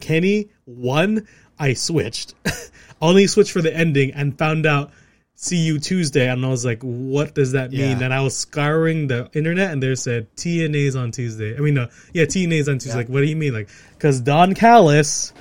Kenny 0.00 0.48
won, 0.66 1.26
I 1.60 1.74
switched. 1.74 2.34
Only 3.02 3.26
switched 3.28 3.52
for 3.52 3.62
the 3.62 3.74
ending 3.74 4.12
and 4.14 4.36
found 4.36 4.66
out. 4.66 4.90
See 5.36 5.56
you 5.56 5.78
Tuesday, 5.78 6.28
and 6.28 6.44
I 6.44 6.48
was 6.50 6.66
like, 6.66 6.82
"What 6.82 7.34
does 7.34 7.52
that 7.52 7.70
mean?" 7.70 7.80
Yeah. 7.98 8.04
And 8.04 8.12
I 8.12 8.20
was 8.20 8.36
scouring 8.36 9.06
the 9.06 9.30
internet, 9.32 9.70
and 9.70 9.82
there 9.82 9.96
said 9.96 10.26
TNA's 10.36 10.96
on 10.96 11.12
Tuesday. 11.12 11.56
I 11.56 11.60
mean, 11.60 11.72
no, 11.72 11.88
yeah, 12.12 12.24
TNA's 12.24 12.68
on 12.68 12.76
Tuesday. 12.78 12.94
Like, 12.98 13.08
what 13.08 13.20
do 13.20 13.26
you 13.26 13.36
mean? 13.36 13.54
Like, 13.54 13.70
because 13.92 14.20
Don 14.20 14.52
Callis 14.54 15.32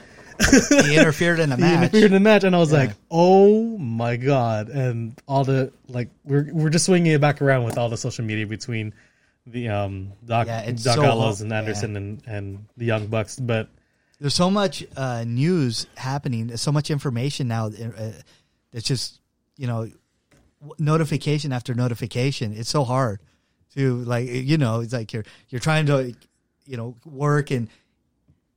He 0.70 0.96
interfered 0.96 1.40
in 1.42 1.52
a 1.52 1.56
he 1.58 1.62
match. 1.62 1.84
interfered 1.94 2.04
in 2.06 2.12
the 2.14 2.20
match, 2.22 2.46
and 2.46 2.56
I 2.56 2.60
was 2.60 2.72
Yeah. 2.72 2.78
like, 2.78 2.92
"Oh 3.12 3.78
my 3.78 4.16
god!" 4.16 4.70
And 4.70 5.20
all 5.28 5.44
the 5.44 5.74
like, 5.90 6.08
we're 6.24 6.48
we're 6.54 6.70
just 6.70 6.86
swinging 6.86 7.12
it 7.12 7.20
back 7.20 7.42
around 7.42 7.66
with 7.66 7.78
all 7.78 7.90
the 7.90 7.98
social 7.98 8.24
media 8.24 8.48
between 8.48 8.94
the 9.48 9.68
um 9.68 10.14
Doc 10.26 10.48
Yeah, 10.48 10.66
Doc 10.72 10.96
so 10.96 11.02
Gallows 11.02 11.42
and 11.42 11.52
Anderson 11.52 11.98
and 11.98 12.22
and 12.26 12.66
the 12.78 12.86
Young 12.86 13.08
Bucks, 13.08 13.38
but 13.38 13.68
there's 14.20 14.36
so 14.36 14.50
much 14.50 14.86
uh, 14.96 15.24
news 15.26 15.88
happening. 15.96 16.48
There's 16.48 16.62
so 16.62 16.72
much 16.72 16.92
information 16.92 17.48
now. 17.48 17.68
Uh, 17.68 18.12
it's 18.74 18.88
just 18.88 19.20
you 19.58 19.68
know 19.68 19.90
notification 20.78 21.54
after 21.54 21.74
notification. 21.74 22.54
It's 22.54 22.70
so 22.70 22.84
hard 22.84 23.20
to 23.76 23.98
like 24.04 24.28
you 24.30 24.58
know. 24.58 24.82
It's 24.82 24.94
like 24.94 25.14
you're 25.14 25.26
you're 25.50 25.62
trying 25.62 25.86
to 25.88 26.14
you 26.66 26.78
know 26.78 26.96
work 27.06 27.52
and 27.52 27.70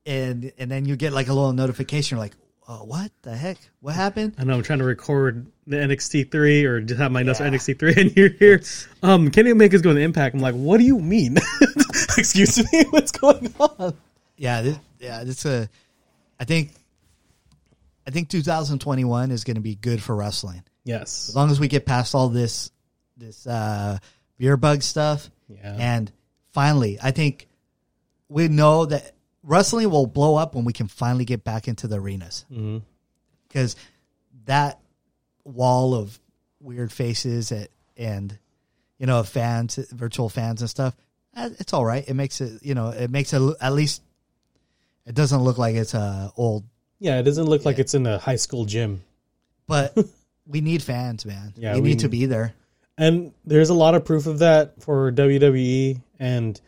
and 0.06 0.52
and 0.58 0.70
then 0.70 0.84
you 0.84 0.96
get 0.96 1.12
like 1.12 1.28
a 1.28 1.32
little 1.32 1.52
notification. 1.52 2.16
You're 2.16 2.24
like, 2.24 2.34
oh, 2.68 2.84
what 2.84 3.10
the 3.22 3.36
heck? 3.36 3.58
What 3.80 3.94
happened? 3.94 4.34
I 4.38 4.44
know 4.44 4.54
I'm 4.54 4.62
trying 4.62 4.80
to 4.80 4.84
record 4.84 5.46
the 5.66 5.76
NXT 5.76 6.30
three 6.30 6.64
or 6.64 6.80
just 6.80 7.00
have 7.00 7.12
my 7.12 7.22
notes 7.22 7.38
for 7.38 7.44
NXT 7.44 7.78
three, 7.78 7.94
and 7.96 8.16
you're 8.16 8.30
here. 8.30 8.62
Um, 9.02 9.30
Kenny 9.30 9.50
Omega's 9.50 9.82
going 9.82 9.96
to 9.96 10.02
Impact. 10.02 10.34
I'm 10.34 10.40
like, 10.40 10.54
what 10.54 10.78
do 10.78 10.84
you 10.84 10.98
mean? 10.98 11.38
Excuse 12.18 12.58
me, 12.72 12.84
what's 12.90 13.12
going 13.12 13.52
on? 13.60 13.94
Yeah, 14.36 14.62
this, 14.62 14.78
yeah, 15.02 15.22
it's 15.26 15.44
a. 15.44 15.68
I 16.40 16.44
think, 16.44 16.72
I 18.06 18.10
think 18.10 18.28
2021 18.30 19.30
is 19.30 19.44
going 19.44 19.54
to 19.56 19.60
be 19.60 19.74
good 19.76 20.02
for 20.02 20.16
wrestling 20.16 20.62
Yes. 20.84 21.28
as 21.28 21.36
long 21.36 21.50
as 21.50 21.60
we 21.60 21.68
get 21.68 21.86
past 21.86 22.14
all 22.14 22.28
this, 22.30 22.70
this 23.16 23.46
uh, 23.46 23.98
beer 24.38 24.56
bug 24.56 24.82
stuff. 24.82 25.30
Yeah. 25.48 25.76
And 25.78 26.10
finally, 26.52 26.98
I 27.00 27.12
think 27.12 27.46
we 28.28 28.48
know 28.48 28.86
that 28.86 29.12
wrestling 29.44 29.88
will 29.90 30.06
blow 30.06 30.34
up 30.36 30.54
when 30.56 30.64
we 30.64 30.72
can 30.72 30.88
finally 30.88 31.24
get 31.24 31.44
back 31.44 31.68
into 31.68 31.86
the 31.86 32.00
arenas. 32.00 32.44
Because 33.48 33.76
that 34.46 34.80
wall 35.44 35.94
of 35.94 36.18
weird 36.58 36.90
faces 36.90 37.52
at, 37.52 37.68
and, 37.96 38.36
you 38.98 39.06
know, 39.06 39.22
fans, 39.22 39.76
virtual 39.92 40.28
fans 40.28 40.60
and 40.62 40.70
stuff, 40.70 40.96
eh, 41.36 41.50
it's 41.60 41.72
all 41.72 41.84
right. 41.84 42.04
It 42.08 42.14
makes 42.14 42.40
it, 42.40 42.64
you 42.64 42.74
know, 42.74 42.88
it 42.88 43.10
makes 43.10 43.32
it 43.32 43.40
at 43.60 43.72
least, 43.74 44.02
it 45.06 45.14
doesn't 45.14 45.40
look 45.40 45.58
like 45.58 45.74
it's 45.74 45.94
a 45.94 46.32
old, 46.36 46.64
Yeah, 46.98 47.18
it 47.18 47.24
doesn't 47.24 47.46
look 47.46 47.64
like 47.64 47.78
it's 47.78 47.94
in 47.94 48.06
a 48.06 48.18
high 48.18 48.36
school 48.36 48.64
gym. 48.64 49.02
but 49.66 49.96
we 50.46 50.60
need 50.60 50.82
fans, 50.82 51.24
man. 51.24 51.52
Yeah, 51.56 51.74
we, 51.74 51.80
we 51.80 51.88
need 51.90 52.00
to 52.00 52.08
be 52.08 52.26
there. 52.26 52.54
And 52.98 53.32
there's 53.44 53.70
a 53.70 53.74
lot 53.74 53.94
of 53.94 54.04
proof 54.04 54.26
of 54.26 54.40
that 54.40 54.80
for 54.82 55.10
WWE, 55.12 56.00
and 56.18 56.60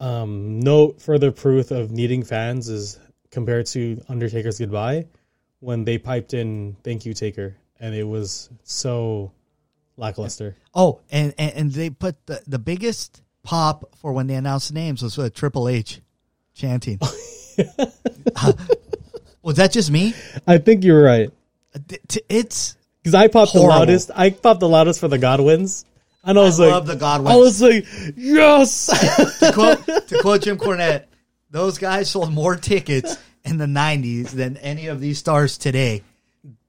um, 0.00 0.60
no 0.60 0.90
further 0.98 1.30
proof 1.30 1.70
of 1.70 1.90
needing 1.90 2.22
fans 2.24 2.68
is 2.68 2.98
compared 3.30 3.66
to 3.66 4.02
Undertaker's 4.08 4.58
Goodbye 4.58 5.06
when 5.60 5.84
they 5.84 5.96
piped 5.96 6.34
in 6.34 6.76
"Thank 6.82 7.06
You, 7.06 7.14
Taker," 7.14 7.56
and 7.80 7.94
it 7.94 8.02
was 8.02 8.50
so 8.64 9.30
lackluster. 9.96 10.56
Oh, 10.74 11.00
and, 11.10 11.32
and, 11.38 11.52
and 11.54 11.72
they 11.72 11.88
put 11.88 12.26
the, 12.26 12.42
the 12.46 12.58
biggest 12.58 13.22
pop 13.44 13.94
for 13.96 14.12
when 14.12 14.26
they 14.26 14.34
announced 14.34 14.68
the 14.68 14.74
names 14.74 15.02
was 15.02 15.16
with 15.16 15.34
Triple 15.34 15.68
H 15.68 16.00
chanting. 16.52 16.98
Uh, 18.36 18.52
was 19.42 19.56
that 19.56 19.72
just 19.72 19.90
me? 19.90 20.14
I 20.46 20.58
think 20.58 20.84
you're 20.84 21.02
right 21.02 21.30
Uh, 21.74 21.78
It's 22.28 22.76
because 23.02 23.14
I 23.14 23.28
popped 23.28 23.52
Horrible. 23.52 23.70
the 23.72 23.78
loudest. 23.78 24.10
I 24.14 24.30
popped 24.30 24.60
the 24.60 24.68
loudest 24.68 25.00
for 25.00 25.08
the 25.08 25.18
Godwins, 25.18 25.84
and 26.24 26.38
I 26.38 26.42
was 26.42 26.58
I 26.58 26.64
like, 26.64 26.72
love 26.72 26.86
the 26.86 26.96
Godwins. 26.96 27.34
I 27.34 27.36
was 27.38 27.60
like, 27.62 27.86
yes. 28.16 28.86
to 29.40 29.52
quote 29.52 29.84
to 30.08 30.18
quote 30.22 30.42
Jim 30.42 30.56
Cornette, 30.58 31.04
those 31.50 31.78
guys 31.78 32.10
sold 32.10 32.32
more 32.32 32.56
tickets 32.56 33.16
in 33.44 33.58
the 33.58 33.66
'90s 33.66 34.30
than 34.30 34.56
any 34.58 34.86
of 34.86 35.00
these 35.00 35.18
stars 35.18 35.58
today 35.58 36.02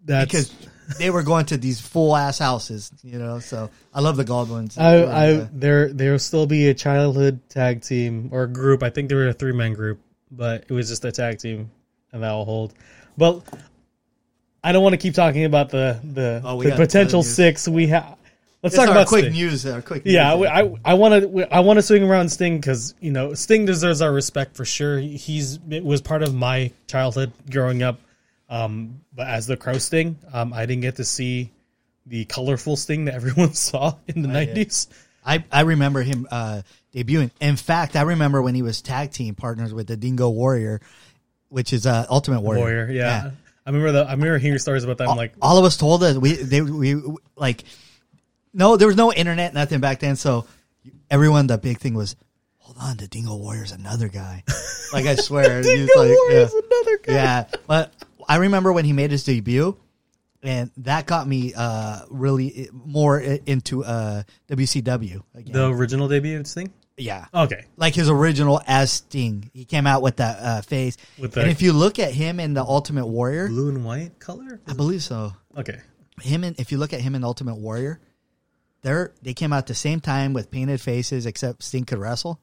That's 0.04 0.26
because 0.26 0.54
they 1.00 1.10
were 1.10 1.24
going 1.24 1.46
to 1.48 1.58
these 1.58 1.80
full 1.80 2.16
ass 2.16 2.38
houses. 2.40 2.92
You 3.02 3.18
know, 3.18 3.40
so 3.40 3.70
I 3.94 4.02
love 4.02 4.18
the 4.18 4.26
Godwins. 4.26 4.78
I, 4.78 4.98
Uh, 4.98 5.20
I 5.44 5.50
there 5.54 5.88
there'll 5.94 6.20
still 6.20 6.46
be 6.48 6.68
a 6.68 6.74
childhood 6.74 7.40
tag 7.50 7.82
team 7.82 8.30
or 8.34 8.46
group. 8.48 8.84
I 8.84 8.90
think 8.90 9.08
they 9.08 9.16
were 9.16 9.30
a 9.30 9.34
three 9.34 9.54
man 9.54 9.74
group, 9.74 10.02
but 10.36 10.66
it 10.68 10.72
was 10.72 10.90
just 10.90 11.06
a 11.06 11.12
tag 11.12 11.40
team, 11.40 11.70
and 12.12 12.24
that'll 12.24 12.46
hold. 12.46 12.74
But 13.18 13.44
I 14.64 14.72
don't 14.72 14.84
want 14.84 14.94
to 14.94 14.98
keep 14.98 15.14
talking 15.14 15.46
about 15.46 15.70
the 15.70 16.00
the, 16.04 16.42
Oh, 16.44 16.62
the 16.62 16.72
potential 16.76 17.24
six 17.24 17.68
we 17.68 17.88
have. 17.88 18.18
Let's 18.64 18.76
This 18.76 18.84
talk 18.84 18.90
about 18.92 19.08
quick 19.08 19.26
Sting. 19.26 19.34
news. 19.34 19.66
Our 19.68 19.82
quick 19.82 20.02
Yeah, 20.06 20.34
news. 20.36 20.48
I 20.48 20.72
I 20.84 20.94
want 20.96 21.14
to 21.34 21.54
I 21.54 21.60
want 21.60 21.78
to 21.78 21.84
swing 21.84 22.02
around 22.04 22.30
Sting 22.30 22.58
because 22.58 22.96
you 23.00 23.12
know 23.12 23.36
Sting 23.36 23.66
deserves 23.66 24.02
our 24.02 24.12
respect 24.12 24.56
for 24.56 24.66
sure. 24.66 24.98
He's 24.98 25.60
it 25.70 25.84
was 25.84 26.02
part 26.02 26.24
of 26.24 26.34
my 26.34 26.72
childhood 26.88 27.32
growing 27.50 27.84
up. 27.84 28.00
Um, 28.50 29.02
but 29.14 29.28
as 29.28 29.46
the 29.48 29.56
Crow 29.58 29.78
Sting, 29.78 30.18
um, 30.34 30.52
I 30.54 30.66
didn't 30.66 30.82
get 30.82 30.96
to 30.96 31.04
see 31.04 31.52
the 32.08 32.26
colorful 32.26 32.76
Sting 32.76 33.06
that 33.06 33.14
everyone 33.22 33.54
saw 33.54 33.96
in 34.08 34.24
the 34.24 34.28
nineties. 34.30 34.88
I, 35.26 35.44
I 35.52 35.62
remember 35.62 36.02
him 36.04 36.28
uh, 36.30 36.62
debuting. 36.94 37.32
In 37.42 37.56
fact, 37.56 37.96
I 37.96 38.04
remember 38.04 38.42
when 38.42 38.56
he 38.56 38.62
was 38.62 38.82
tag 38.82 39.12
team 39.12 39.36
partners 39.36 39.74
with 39.74 39.88
the 39.88 39.98
Dingo 39.98 40.30
Warrior, 40.30 40.82
which 41.50 41.74
is 41.74 41.88
uh, 41.88 42.06
Ultimate 42.10 42.42
Warrior. 42.42 42.62
Warrior. 42.62 42.92
Yeah. 42.92 43.32
I 43.66 43.70
remember 43.70 43.92
the 43.92 44.08
I 44.08 44.12
remember 44.12 44.38
hearing 44.38 44.60
stories 44.60 44.84
about 44.84 45.00
that. 45.00 45.10
I'm 45.10 45.18
like, 45.18 45.34
All 45.42 45.58
of 45.58 45.66
us 45.66 45.76
told 45.78 46.04
us 46.04 46.18
we 46.18 46.34
they 46.34 46.62
we 46.62 47.02
like 47.36 47.64
no 48.54 48.78
there 48.78 48.88
was 48.88 48.96
no 48.96 49.12
internet 49.12 49.54
nothing 49.56 49.80
back 49.80 50.00
then 50.00 50.16
so 50.16 50.46
everyone 51.10 51.48
the 51.48 51.58
big 51.58 51.80
thing 51.80 51.96
was 51.96 52.16
hold 52.60 52.78
on 52.80 52.98
the 52.98 53.08
Dingo 53.08 53.36
Warrior's 53.36 53.72
another 53.72 54.08
guy 54.08 54.44
like 54.94 55.08
I 55.08 55.16
swear 55.16 55.62
Dingo 55.64 55.92
like, 55.96 56.10
Warrior's 56.10 56.54
yeah. 56.54 56.62
another 56.64 56.98
guy. 57.00 57.14
yeah 57.14 57.46
but 57.66 57.94
I 58.30 58.38
remember 58.38 58.72
when 58.72 58.86
he 58.86 58.94
made 58.94 59.10
his 59.10 59.24
debut 59.24 59.76
and 60.46 60.72
that 60.78 61.06
got 61.06 61.28
me 61.28 61.54
uh 61.56 62.02
really 62.10 62.70
more 62.72 63.20
into 63.20 63.84
uh 63.84 64.24
WCW 64.50 65.22
again. 65.34 65.54
the 65.54 65.68
original 65.72 66.08
debut 66.08 66.44
Sting. 66.46 66.72
yeah 66.98 67.26
Okay, 67.34 67.66
like 67.78 67.94
his 67.96 68.10
original 68.10 68.62
as 68.68 68.92
Sting. 68.92 69.50
He 69.54 69.66
came 69.66 69.86
out 69.88 70.02
with 70.02 70.18
that 70.18 70.38
uh, 70.40 70.62
face. 70.62 70.98
With 71.20 71.34
the- 71.34 71.42
and 71.42 71.52
if 71.52 71.62
you 71.62 71.74
look 71.74 72.00
at 72.00 72.14
him 72.14 72.40
in 72.40 72.54
the 72.54 72.64
Ultimate 72.64 73.06
Warrior, 73.08 73.48
blue 73.50 73.70
and 73.70 73.84
white 73.84 74.20
color. 74.20 74.62
I 74.68 74.74
believe 74.74 75.04
so. 75.04 75.34
Okay, 75.58 75.80
Him 76.22 76.44
and 76.44 76.60
if 76.60 76.72
you 76.72 76.78
look 76.78 76.94
at 76.94 77.02
him 77.02 77.16
in 77.16 77.24
Ultimate 77.24 77.56
Warrior, 77.56 78.00
they're 78.82 79.14
they 79.22 79.34
came 79.34 79.52
out 79.54 79.58
at 79.60 79.68
the 79.68 79.76
same 79.76 80.00
time 80.00 80.34
with 80.34 80.52
painted 80.52 80.80
faces, 80.82 81.26
except 81.26 81.64
Sting 81.64 81.86
could 81.86 81.98
wrestle. 82.00 82.40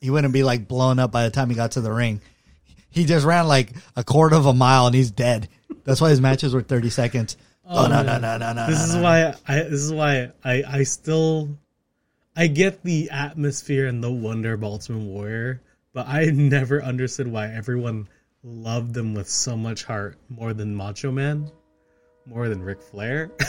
He 0.00 0.10
wouldn't 0.10 0.32
be 0.34 0.42
like 0.42 0.66
blown 0.68 0.98
up 0.98 1.12
by 1.12 1.24
the 1.24 1.30
time 1.30 1.48
he 1.48 1.54
got 1.56 1.72
to 1.72 1.80
the 1.80 1.92
ring. 1.92 2.20
He 2.90 3.04
just 3.06 3.24
ran 3.24 3.46
like 3.48 3.70
a 3.96 4.04
quarter 4.04 4.36
of 4.36 4.44
a 4.46 4.52
mile 4.52 4.86
and 4.86 4.94
he's 4.94 5.10
dead. 5.10 5.48
That's 5.84 6.00
why 6.00 6.10
his 6.10 6.20
matches 6.20 6.54
were 6.54 6.62
thirty 6.62 6.90
seconds. 6.90 7.36
Oh, 7.64 7.84
oh 7.84 7.88
no 7.88 8.02
no 8.02 8.18
no 8.18 8.38
no 8.38 8.52
no! 8.52 8.66
this 8.66 8.78
no, 8.78 8.84
is 8.84 8.94
no. 8.96 9.02
why 9.02 9.34
I 9.46 9.54
this 9.62 9.80
is 9.80 9.92
why 9.92 10.32
I 10.44 10.62
I 10.66 10.82
still 10.82 11.56
I 12.36 12.46
get 12.46 12.82
the 12.82 13.10
atmosphere 13.10 13.86
and 13.86 14.02
the 14.02 14.10
wonder 14.10 14.54
of 14.54 14.64
Ultimate 14.64 15.04
Warrior, 15.04 15.60
but 15.92 16.06
I 16.08 16.26
never 16.26 16.82
understood 16.82 17.28
why 17.28 17.48
everyone 17.52 18.08
loved 18.42 18.94
them 18.94 19.14
with 19.14 19.28
so 19.28 19.56
much 19.56 19.84
heart 19.84 20.16
more 20.28 20.52
than 20.52 20.74
Macho 20.74 21.12
Man, 21.12 21.50
more 22.26 22.48
than 22.48 22.62
Ric 22.62 22.82
Flair. 22.82 23.30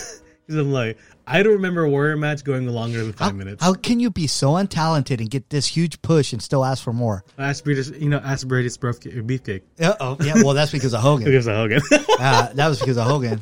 Because 0.45 0.59
I'm 0.59 0.71
like, 0.73 0.97
I 1.25 1.41
don't 1.41 1.53
remember 1.53 1.83
a 1.85 1.89
Warrior 1.89 2.17
match 2.17 2.43
going 2.43 2.67
longer 2.67 3.01
than 3.01 3.13
five 3.13 3.31
How, 3.31 3.37
minutes. 3.37 3.63
how 3.63 3.73
can 3.73 3.99
you 4.01 4.09
be 4.09 4.27
so 4.27 4.51
untalented 4.53 5.19
and 5.19 5.29
get 5.29 5.49
this 5.49 5.65
huge 5.65 6.01
push 6.01 6.33
and 6.33 6.41
still 6.41 6.65
ask 6.65 6.83
for 6.83 6.91
more? 6.91 7.23
Ask 7.37 7.63
British, 7.63 7.89
you 7.91 8.09
know, 8.09 8.17
ask 8.17 8.45
Brutus 8.45 8.77
Beefcake. 8.77 9.61
Uh 9.79 9.93
oh, 10.01 10.17
yeah. 10.21 10.33
Well, 10.35 10.53
that's 10.53 10.71
because 10.71 10.93
of 10.93 10.99
Hogan. 11.01 11.25
Because 11.25 11.47
of 11.47 11.55
Hogan. 11.55 11.81
Uh, 12.19 12.53
that 12.53 12.67
was 12.67 12.79
because 12.79 12.97
of 12.97 13.05
Hogan. 13.05 13.41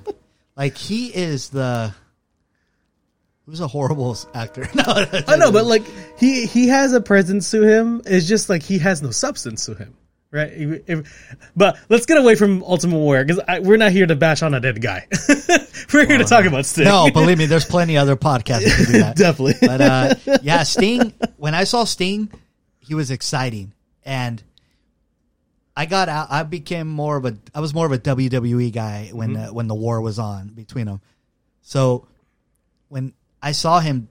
Like 0.55 0.77
he 0.77 1.07
is 1.07 1.49
the 1.49 1.93
who's 3.45 3.59
a 3.61 3.67
horrible 3.67 4.15
actor. 4.33 4.67
no, 4.75 4.83
I 4.87 5.35
know, 5.37 5.51
but 5.51 5.65
like 5.65 5.83
he 6.17 6.45
he 6.45 6.67
has 6.69 6.93
a 6.93 7.01
presence 7.01 7.51
to 7.51 7.61
him. 7.63 8.01
It's 8.05 8.27
just 8.27 8.49
like 8.49 8.63
he 8.63 8.79
has 8.79 9.01
no 9.01 9.11
substance 9.11 9.65
to 9.65 9.75
him, 9.75 9.95
right? 10.31 10.51
If- 10.51 10.89
if- 10.89 11.47
but 11.55 11.77
let's 11.89 12.05
get 12.05 12.17
away 12.17 12.35
from 12.35 12.63
Ultimate 12.63 12.97
Warrior 12.97 13.25
because 13.25 13.41
we're 13.63 13.77
not 13.77 13.91
here 13.91 14.05
to 14.07 14.15
bash 14.15 14.41
on 14.41 14.53
a 14.53 14.59
dead 14.59 14.81
guy. 14.81 15.07
we're 15.93 16.05
here 16.07 16.17
to 16.17 16.23
talk 16.23 16.45
about 16.45 16.65
Sting. 16.65 16.85
no, 16.85 17.09
believe 17.11 17.37
me, 17.37 17.45
there's 17.47 17.65
plenty 17.65 17.97
other 17.97 18.15
podcasts 18.15 18.63
that 18.65 18.85
do 18.87 18.99
that. 18.99 19.15
definitely. 19.15 19.55
But 19.61 19.81
uh, 19.81 20.15
yeah, 20.41 20.63
Sting. 20.63 21.13
When 21.37 21.53
I 21.53 21.65
saw 21.65 21.83
Sting, 21.83 22.31
he 22.79 22.95
was 22.95 23.11
exciting, 23.11 23.73
and 24.03 24.41
I 25.75 25.85
got 25.85 26.09
out. 26.09 26.27
I 26.31 26.43
became 26.43 26.87
more 26.87 27.17
of 27.17 27.25
a. 27.25 27.37
I 27.55 27.59
was 27.59 27.73
more 27.73 27.85
of 27.85 27.91
a 27.91 27.99
WWE 27.99 28.71
guy 28.73 29.09
when 29.13 29.35
uh, 29.37 29.47
when 29.49 29.67
the 29.67 29.75
war 29.75 30.01
was 30.01 30.19
on 30.19 30.49
between 30.49 30.85
them. 30.85 31.01
So 31.61 32.07
when 32.89 33.13
I 33.41 33.51
saw 33.53 33.79
him 33.79 34.09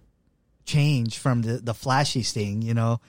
change 0.64 1.18
from 1.18 1.42
the 1.42 1.58
the 1.58 1.74
flashy 1.74 2.22
Sting, 2.22 2.62
you 2.62 2.74
know, 2.74 3.00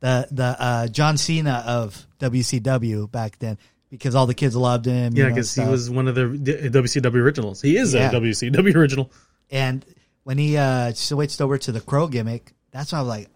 the 0.00 0.26
the 0.30 0.44
uh, 0.58 0.88
John 0.88 1.16
Cena 1.16 1.62
of 1.66 2.06
WCW 2.18 3.10
back 3.10 3.38
then, 3.38 3.58
because 3.90 4.14
all 4.14 4.26
the 4.26 4.34
kids 4.34 4.56
loved 4.56 4.86
him. 4.86 5.14
you 5.16 5.22
yeah, 5.22 5.28
know, 5.28 5.34
because 5.34 5.54
he 5.54 5.64
was 5.64 5.88
one 5.90 6.08
of 6.08 6.14
the 6.14 6.22
WCW 6.22 7.14
originals. 7.14 7.60
He 7.62 7.76
is 7.76 7.94
Yeah. 7.94 8.10
a 8.10 8.14
WCW 8.20 8.74
original. 8.74 9.10
And 9.50 9.84
when 10.24 10.38
he 10.38 10.56
uh, 10.56 10.92
switched 10.92 11.40
over 11.40 11.58
to 11.58 11.72
the 11.72 11.80
crow 11.80 12.06
gimmick, 12.08 12.52
that's 12.70 12.92
when 12.92 12.98
I 13.00 13.02
was 13.02 13.08
like, 13.08 13.28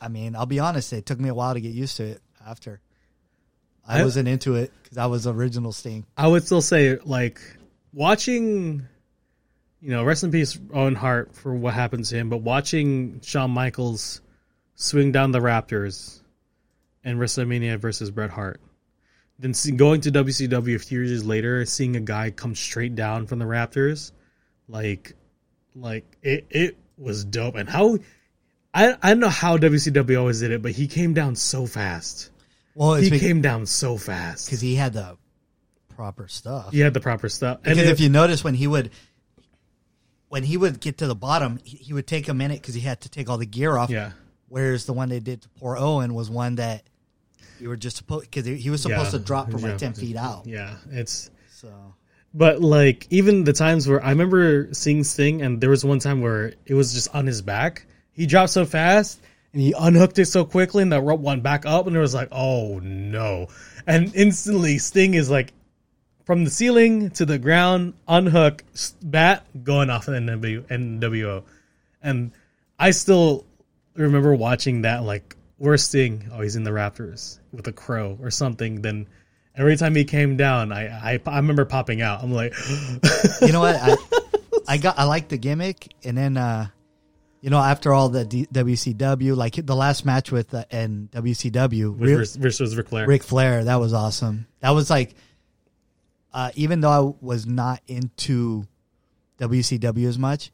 I 0.00 0.08
mean, 0.08 0.36
I'll 0.36 0.46
be 0.46 0.60
honest, 0.60 0.92
it 0.92 1.06
took 1.06 1.18
me 1.18 1.28
a 1.28 1.34
while 1.34 1.54
to 1.54 1.60
get 1.60 1.72
used 1.72 1.96
to 1.98 2.04
it 2.04 2.22
after. 2.46 2.80
I, 3.86 4.00
I- 4.00 4.04
wasn't 4.04 4.28
into 4.28 4.56
it 4.56 4.72
because 4.82 4.98
I 4.98 5.06
was 5.06 5.26
original 5.26 5.72
Sting. 5.72 6.04
I 6.16 6.26
would 6.28 6.44
still 6.44 6.60
say 6.62 6.96
like 7.04 7.40
watching, 7.92 8.86
you 9.80 9.90
know, 9.90 10.04
rest 10.04 10.22
in 10.24 10.30
peace 10.32 10.58
Owen 10.74 10.94
Hart 10.94 11.34
for 11.34 11.54
what 11.54 11.72
happened 11.74 12.04
to 12.06 12.16
him, 12.16 12.28
but 12.28 12.38
watching 12.38 13.20
Shawn 13.22 13.50
Michaels 13.52 14.20
swing 14.76 15.10
down 15.10 15.32
the 15.32 15.40
rafters 15.40 16.22
and 17.02 17.18
WrestleMania 17.18 17.78
versus 17.78 18.10
Bret 18.10 18.30
Hart, 18.30 18.60
then 19.38 19.52
see, 19.52 19.72
going 19.72 20.00
to 20.02 20.10
WCW 20.12 20.76
a 20.76 20.78
few 20.78 21.00
years 21.00 21.24
later, 21.24 21.64
seeing 21.66 21.96
a 21.96 22.00
guy 22.00 22.30
come 22.30 22.54
straight 22.54 22.94
down 22.94 23.26
from 23.26 23.38
the 23.38 23.46
rafters, 23.46 24.12
like, 24.68 25.14
like 25.74 26.04
it, 26.22 26.46
it 26.50 26.78
was 26.96 27.24
dope. 27.24 27.54
And 27.56 27.68
how 27.68 27.98
I 28.72 28.94
I 29.02 29.10
don't 29.10 29.20
know 29.20 29.28
how 29.28 29.56
WCW 29.58 30.18
always 30.18 30.40
did 30.40 30.52
it, 30.52 30.62
but 30.62 30.72
he 30.72 30.86
came 30.86 31.12
down 31.14 31.36
so 31.36 31.66
fast. 31.66 32.30
Well, 32.74 32.94
He 32.94 33.08
because 33.10 33.20
came 33.20 33.40
down 33.42 33.66
so 33.66 33.96
fast. 33.96 34.46
Because 34.46 34.60
he 34.60 34.74
had 34.74 34.92
the 34.94 35.16
proper 35.94 36.28
stuff. 36.28 36.72
He 36.72 36.80
had 36.80 36.92
the 36.94 37.00
proper 37.00 37.28
stuff. 37.30 37.58
And 37.64 37.74
Because 37.74 37.88
it- 37.88 37.92
if 37.92 38.00
you 38.00 38.08
notice 38.10 38.42
when 38.44 38.54
he 38.54 38.66
would 38.66 38.90
when 40.28 40.42
he 40.42 40.56
would 40.56 40.80
get 40.80 40.98
to 40.98 41.06
the 41.06 41.14
bottom, 41.14 41.58
he, 41.62 41.76
he 41.78 41.92
would 41.92 42.06
take 42.06 42.28
a 42.28 42.34
minute 42.34 42.60
because 42.60 42.74
he 42.74 42.80
had 42.80 43.00
to 43.02 43.08
take 43.08 43.28
all 43.30 43.38
the 43.38 43.46
gear 43.46 43.76
off. 43.76 43.90
yeah, 43.90 44.12
Whereas 44.48 44.86
the 44.86 44.92
one 44.92 45.08
they 45.08 45.20
did 45.20 45.42
to 45.42 45.48
poor 45.60 45.76
Owen 45.76 46.14
was 46.14 46.30
one 46.30 46.56
that 46.56 46.82
you 47.60 47.68
were 47.68 47.76
just 47.76 47.96
supposed 47.96 48.30
because 48.30 48.44
he 48.46 48.70
was 48.70 48.82
supposed 48.82 49.12
Yeah. 49.12 49.18
to 49.18 49.24
drop 49.24 49.50
from 49.50 49.60
Yeah. 49.60 49.68
like 49.70 49.78
ten 49.78 49.92
feet 49.94 50.16
out. 50.16 50.46
yeah, 50.46 50.76
it's 50.90 51.30
So 51.50 51.68
But 52.34 52.60
like 52.60 53.06
even 53.10 53.44
the 53.44 53.52
times 53.54 53.88
where 53.88 54.02
I 54.04 54.10
remember 54.10 54.68
seeing 54.72 55.04
Sting, 55.04 55.40
and 55.42 55.60
there 55.60 55.70
was 55.70 55.84
one 55.84 55.98
time 55.98 56.20
where 56.20 56.52
it 56.66 56.74
was 56.74 56.92
just 56.92 57.08
on 57.14 57.26
his 57.26 57.40
back. 57.42 57.86
He 58.12 58.26
dropped 58.26 58.50
so 58.50 58.64
fast, 58.66 59.18
and 59.52 59.62
he 59.62 59.72
unhooked 59.78 60.18
it 60.18 60.26
so 60.26 60.44
quickly, 60.44 60.82
and 60.82 60.92
that 60.92 61.00
rope 61.02 61.20
went 61.20 61.42
back 61.42 61.64
up, 61.66 61.86
and 61.86 61.96
it 61.96 62.00
was 62.00 62.12
like, 62.14 62.28
oh 62.32 62.78
no! 62.80 63.48
And 63.86 64.14
instantly, 64.14 64.76
Sting 64.78 65.14
is 65.14 65.30
like 65.30 65.52
from 66.24 66.44
the 66.44 66.50
ceiling 66.50 67.10
to 67.10 67.24
the 67.24 67.38
ground, 67.38 67.94
unhook, 68.06 68.64
bat 69.02 69.46
going 69.64 69.88
off 69.90 70.08
in 70.08 70.14
NW, 70.14 70.62
NWO, 70.68 71.42
and 72.02 72.32
I 72.78 72.90
still 72.90 73.46
remember 73.96 74.34
watching 74.34 74.82
that 74.82 75.04
like 75.04 75.36
where's 75.58 75.82
Sting? 75.82 76.28
Oh, 76.32 76.40
he's 76.40 76.56
in 76.56 76.64
the 76.64 76.72
rafters 76.72 77.40
with 77.52 77.66
a 77.66 77.72
crow 77.72 78.18
or 78.20 78.30
something. 78.30 78.82
Then 78.82 79.08
every 79.56 79.76
time 79.76 79.94
he 79.94 80.04
came 80.04 80.36
down, 80.36 80.72
I 80.72 80.88
I, 80.88 81.20
I 81.26 81.36
remember 81.36 81.64
popping 81.64 82.02
out. 82.02 82.22
I'm 82.22 82.32
like, 82.32 82.54
you 83.40 83.52
know 83.52 83.60
what? 83.60 83.76
I, 83.80 83.96
I 84.68 84.76
got 84.78 84.98
I 84.98 85.04
like 85.04 85.28
the 85.28 85.38
gimmick, 85.38 85.92
and 86.04 86.16
then 86.16 86.36
uh, 86.36 86.68
you 87.40 87.50
know 87.50 87.58
after 87.58 87.92
all 87.92 88.08
the 88.08 88.24
D- 88.24 88.46
WCW, 88.52 89.36
like 89.36 89.54
the 89.54 89.76
last 89.76 90.04
match 90.04 90.30
with 90.30 90.52
uh, 90.54 90.64
and 90.70 91.10
WCW, 91.10 91.98
real- 91.98 92.18
versus, 92.18 92.36
versus 92.36 92.76
Ric 92.76 92.88
Flair. 92.88 93.06
Ric 93.06 93.22
Flair, 93.22 93.64
that 93.64 93.76
was 93.76 93.92
awesome. 93.92 94.46
That 94.60 94.70
was 94.70 94.90
like, 94.90 95.14
uh, 96.32 96.50
even 96.54 96.80
though 96.80 96.90
I 96.90 97.24
was 97.24 97.46
not 97.46 97.82
into 97.86 98.66
WCW 99.38 100.06
as 100.08 100.18
much, 100.18 100.50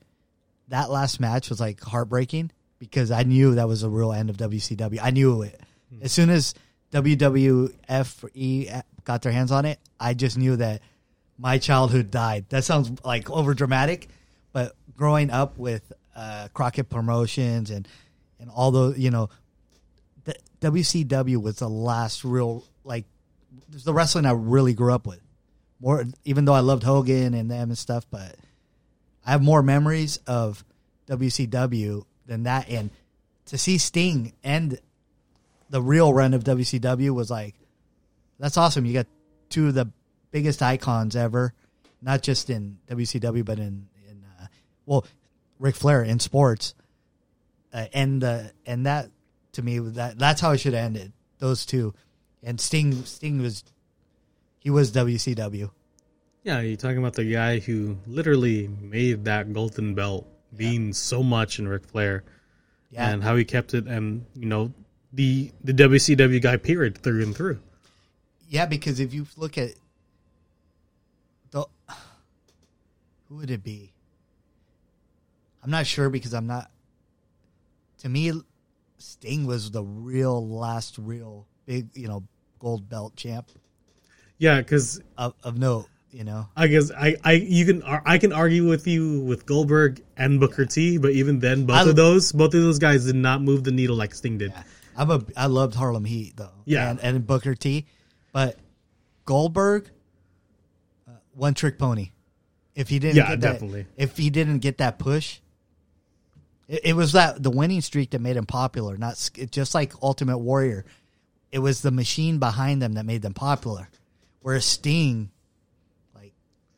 that 0.69 0.91
last 0.91 1.21
match 1.21 1.49
was 1.49 1.61
like 1.61 1.81
heartbreaking 1.81 2.51
because 2.83 3.13
I 3.13 3.23
knew 3.23 3.55
that 3.55 3.69
was 3.69 3.83
the 3.83 3.89
real 3.89 4.13
end 4.13 4.29
of 4.29 4.37
WCW. 4.39 4.99
I 5.01 5.11
knew 5.11 5.43
it 5.43 5.61
as 6.03 6.11
soon 6.11 6.31
as 6.31 6.53
WWF 6.91 8.29
E 8.35 8.69
got 9.05 9.23
their 9.23 9.31
hands 9.31 9.53
on 9.53 9.67
it. 9.67 9.79
I 10.01 10.15
just 10.15 10.37
knew 10.37 10.57
that 10.57 10.83
my 11.39 11.59
childhood 11.59 12.11
died. 12.11 12.47
That 12.49 12.65
sounds 12.65 12.91
like 13.05 13.31
over 13.31 13.55
dramatic, 13.55 14.09
but 14.53 14.75
growing 14.97 15.31
up 15.31 15.59
with 15.59 15.93
uh, 16.17 16.49
Crockett 16.55 16.91
Promotions 16.91 17.71
and 17.71 17.87
and 18.41 18.51
all 18.51 18.73
those, 18.73 18.99
you 18.99 19.13
know, 19.13 19.31
the 20.25 20.35
WCW 20.61 21.41
was 21.41 21.61
the 21.61 21.69
last 21.69 22.25
real 22.25 22.65
like 22.83 23.05
there's 23.69 23.85
the 23.85 23.95
wrestling 23.95 24.27
I 24.27 24.33
really 24.33 24.75
grew 24.75 24.93
up 24.93 25.07
with. 25.07 25.21
More, 25.79 26.05
even 26.25 26.47
though 26.47 26.55
I 26.55 26.61
loved 26.61 26.83
Hogan 26.83 27.33
and 27.35 27.49
them 27.49 27.71
and 27.71 27.79
stuff, 27.79 28.07
but 28.11 28.35
I 29.25 29.31
have 29.31 29.41
more 29.41 29.63
memories 29.63 30.17
of 30.27 30.65
WCW 31.07 32.07
than 32.33 32.45
that. 32.45 32.69
And 32.69 32.91
to 33.47 33.59
see 33.59 33.79
Sting 33.79 34.33
and 34.43 34.79
the 35.69 35.83
real 35.83 36.13
run 36.13 36.35
of 36.35 36.45
WCW 36.45 37.11
was 37.11 37.31
like, 37.31 37.55
that's 38.39 38.57
awesome. 38.57 38.87
You 38.87 38.95
got 38.95 39.07
two 39.51 39.69
of 39.69 39.75
the 39.75 39.91
biggest 40.31 40.63
icons 40.63 41.15
ever, 41.15 41.53
not 42.01 42.23
just 42.23 42.51
in 42.51 42.79
WCW, 42.89 43.45
but 43.45 43.59
in 43.59 43.89
in 44.09 44.25
uh, 44.41 44.47
well, 44.87 45.07
Ric 45.59 45.77
Flair 45.77 46.03
in 46.03 46.19
sports, 46.19 46.75
uh, 47.73 47.87
and 47.93 48.25
uh, 48.25 48.45
and 48.67 48.87
that 48.87 49.11
to 49.53 49.63
me 49.63 49.79
that 49.79 50.19
that's 50.19 50.41
how 50.41 50.53
it 50.53 50.59
should 50.59 50.75
have 50.75 50.85
ended. 50.85 51.13
Those 51.39 51.67
two, 51.67 51.95
and 52.43 52.61
Sting 52.61 53.05
Sting 53.05 53.41
was 53.43 53.63
he 54.59 54.71
was 54.71 54.91
WCW. 54.91 55.71
Yeah, 56.43 56.61
you're 56.61 56.77
talking 56.77 56.99
about 56.99 57.15
the 57.15 57.31
guy 57.31 57.61
who 57.61 57.99
literally 58.07 58.69
made 58.81 59.27
that 59.27 59.53
golden 59.53 59.95
belt 59.95 60.27
mean 60.53 60.93
so 60.93 61.23
much 61.23 61.59
in 61.59 61.67
Ric 61.69 61.85
Flair, 61.87 62.25
Yeah, 62.91 63.09
and 63.11 63.23
how 63.23 63.37
he 63.37 63.45
kept 63.45 63.75
it, 63.75 63.87
and 63.87 64.25
you 64.35 64.47
know 64.47 64.73
the 65.13 65.51
the 65.65 65.73
WCW 65.73 66.41
guy 66.43 66.57
period 66.57 66.99
through 66.99 67.23
and 67.23 67.35
through. 67.37 67.61
yeah. 68.49 68.67
Because 68.67 69.01
if 69.01 69.13
you 69.15 69.27
look 69.37 69.57
at 69.59 69.71
the 71.51 71.65
who 73.29 73.37
would 73.37 73.51
it 73.51 73.63
be? 73.63 73.93
I'm 75.63 75.71
not 75.71 75.87
sure 75.87 76.11
because 76.11 76.35
I'm 76.35 76.47
not. 76.47 76.71
To 77.99 78.09
me, 78.09 78.33
Sting 78.99 79.47
was 79.47 79.71
the 79.71 79.83
real 79.85 80.47
last 80.47 80.99
real 80.99 81.47
big 81.67 81.89
you 81.95 82.09
know 82.09 82.25
gold 82.59 82.89
belt 82.89 83.15
champ 83.17 83.49
Yeah, 84.39 84.59
because 84.59 85.01
of, 85.17 85.35
of 85.43 85.59
note. 85.59 85.87
You 86.13 86.25
know, 86.25 86.47
I 86.55 86.67
guess 86.67 86.91
I, 86.91 87.17
I 87.25 87.33
you 87.33 87.65
can 87.65 87.83
I 87.83 88.19
can 88.19 88.35
argue 88.35 88.69
with 88.69 88.87
you 88.87 89.21
with 89.21 89.47
Goldberg 89.47 90.03
and 90.17 90.39
Booker 90.39 90.67
T, 90.67 90.99
but 90.99 91.13
even 91.13 91.39
then, 91.41 91.65
both 91.65 91.77
I- 91.87 91.89
of 91.89 91.97
those 91.97 92.33
both 92.33 92.53
of 92.55 92.61
those 92.63 92.79
guys 92.79 93.07
did 93.07 93.17
not 93.17 93.41
move 93.41 93.65
the 93.65 93.73
needle 93.73 93.97
like 93.97 94.15
Sting 94.15 94.37
did. 94.37 94.53
I'm 94.95 95.11
a 95.11 95.25
I 95.35 95.47
loved 95.47 95.75
Harlem 95.75 96.05
Heat 96.05 96.37
though. 96.37 96.51
Yeah. 96.67 96.91
and, 96.91 97.01
and 97.01 97.27
Booker 97.27 97.55
T, 97.55 97.87
but 98.31 98.59
Goldberg, 99.25 99.89
uh, 101.09 101.13
one 101.35 101.55
trick 101.55 101.79
pony. 101.79 102.11
If 102.75 102.89
he 102.91 102.99
didn't, 102.99 103.17
Yeah, 103.17 103.29
get 103.31 103.41
that, 103.41 103.53
definitely. 103.55 103.87
If 103.97 104.19
he 104.19 104.29
didn't 104.29 104.59
get 104.59 104.79
that 104.79 104.99
push, 104.99 105.41
it, 106.69 106.81
it 106.85 106.93
was 106.95 107.13
that 107.13 107.43
the 107.43 107.51
winning 107.51 107.81
streak 107.81 108.11
that 108.11 108.21
made 108.21 108.37
him 108.37 108.45
popular. 108.47 108.99
Not 108.99 109.31
just 109.51 109.75
like 109.75 109.95
Ultimate 110.03 110.39
Warrior, 110.39 110.85
it 111.51 111.59
was 111.61 111.81
the 111.81 111.91
machine 111.91 112.39
behind 112.39 112.83
them 112.83 112.95
that 112.95 113.07
made 113.07 113.23
them 113.23 113.33
popular. 113.35 113.89
Whereas 114.41 114.65
Sting, 114.67 115.31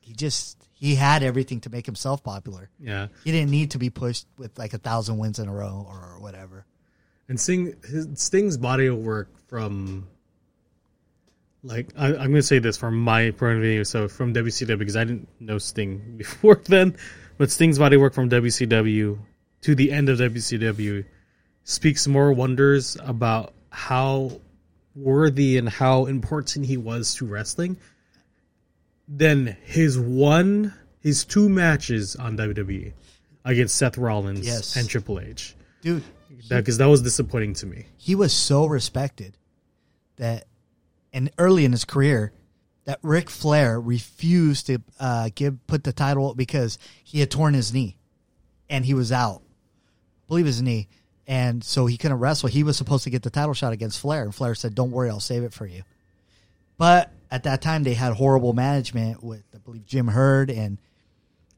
he 0.05 0.12
just 0.12 0.59
he 0.73 0.95
had 0.97 1.23
everything 1.23 1.61
to 1.61 1.71
make 1.71 1.87
himself 1.87 2.23
popular. 2.23 2.69
Yeah, 2.79 3.09
He 3.25 3.33
didn't 3.33 3.51
need 3.51 3.71
to 3.71 3.79
be 3.79 3.88
pushed 3.90 4.27
with 4.37 4.59
like 4.59 4.75
a 4.75 4.79
thousand 4.79 5.17
wins 5.19 5.38
in 5.38 5.49
a 5.49 5.53
row 5.53 5.87
or 5.88 6.19
whatever. 6.21 6.67
and 7.29 7.40
Sting 7.40 7.75
his, 7.88 8.09
Sting's 8.17 8.57
body 8.59 8.87
of 8.87 8.99
work 8.99 9.29
from 9.49 10.07
like 11.62 11.93
I, 11.97 12.09
I'm 12.09 12.14
going 12.17 12.35
to 12.35 12.43
say 12.43 12.59
this 12.59 12.77
from 12.77 12.99
my 13.01 13.31
point 13.31 13.57
of 13.57 13.62
view. 13.62 13.85
So 13.85 14.09
from 14.09 14.35
WCW 14.35 14.79
because 14.79 14.97
I 14.97 15.05
didn't 15.05 15.29
know 15.40 15.59
Sting 15.59 16.14
before 16.19 16.61
then, 16.67 16.97
but 17.38 17.51
Sting's 17.51 17.79
body 17.79 17.97
work 17.97 18.12
from 18.12 18.29
WCW 18.29 19.19
to 19.62 19.75
the 19.75 19.90
end 19.90 20.09
of 20.11 20.19
WCW 20.19 21.05
speaks 21.64 22.07
more 22.07 22.33
wonders 22.33 22.99
about 23.03 23.55
how 23.71 24.38
worthy 24.95 25.57
and 25.57 25.69
how 25.69 26.05
important 26.07 26.67
he 26.67 26.77
was 26.77 27.14
to 27.14 27.25
wrestling 27.25 27.77
than 29.09 29.57
his 29.64 29.99
one 29.99 30.73
his 31.01 31.25
two 31.25 31.49
matches 31.51 32.17
on 32.17 32.37
WWE 32.38 32.93
against 33.45 33.75
Seth 33.77 33.99
Rollins 33.99 34.47
Yes. 34.47 34.75
and 34.77 34.88
Triple 34.88 35.21
H. 35.21 35.55
Dude, 35.83 36.03
Because 36.49 36.79
that 36.79 36.87
was 36.87 37.03
disappointing 37.03 37.53
to 37.55 37.67
me. 37.67 37.85
he 37.99 38.14
was 38.14 38.33
so 38.33 38.64
respected 38.64 39.37
that, 40.17 40.47
and 41.12 41.31
early 41.37 41.67
in 41.67 41.73
his 41.73 41.85
career, 41.85 42.33
that 42.87 42.99
Ric 43.03 43.29
Flair 43.29 43.79
refused 43.81 44.67
to 44.69 44.79
uh, 44.99 45.29
give 45.35 45.67
put 45.67 45.85
the 45.85 45.93
title 45.93 46.35
because 46.35 46.79
he 47.03 47.21
had 47.21 47.31
torn 47.31 47.53
his 47.55 47.73
knee, 47.75 47.99
and 48.71 48.85
he 48.87 48.95
was 48.95 49.12
out, 49.12 49.43
I 49.43 50.29
believe 50.29 50.47
his 50.47 50.62
knee, 50.62 50.88
and 51.27 51.62
so 51.62 51.85
he 51.87 51.97
couldn't 51.99 52.19
wrestle. 52.19 52.49
He 52.49 52.62
was 52.62 52.77
supposed 52.79 53.05
to 53.05 53.11
get 53.11 53.23
the 53.23 53.31
title 53.31 53.53
shot 53.55 53.73
against 53.75 54.01
Flair, 54.01 54.23
and 54.23 54.35
Flair 54.35 54.55
said, 54.55 54.75
"Don't 54.75 54.90
worry, 54.90 55.11
I'll 55.11 55.21
save 55.21 55.43
it 55.45 55.53
for 55.53 55.67
you." 55.67 55.83
But 56.77 57.13
at 57.31 57.45
that 57.45 57.63
time, 57.63 57.85
they 57.85 57.95
had 57.95 58.15
horrible 58.15 58.53
management 58.53 59.23
with, 59.23 59.45
I 59.55 59.59
believe, 59.59 59.87
Jim 59.87 60.09
Herd, 60.09 60.51
and 60.51 60.79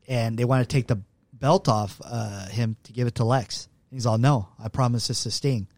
and 0.08 0.38
they 0.38 0.44
wanted 0.44 0.68
to 0.68 0.74
take 0.74 0.86
the 0.86 1.00
belt 1.32 1.68
off 1.68 2.00
uh, 2.04 2.46
him 2.46 2.76
to 2.84 2.92
give 2.92 3.06
it 3.06 3.16
to 3.16 3.24
Lex. 3.24 3.68
He's 3.90 4.06
all, 4.06 4.18
"No, 4.18 4.48
I 4.58 4.68
promise 4.68 5.08
this 5.08 5.22
to 5.24 5.30
Sting." 5.30 5.68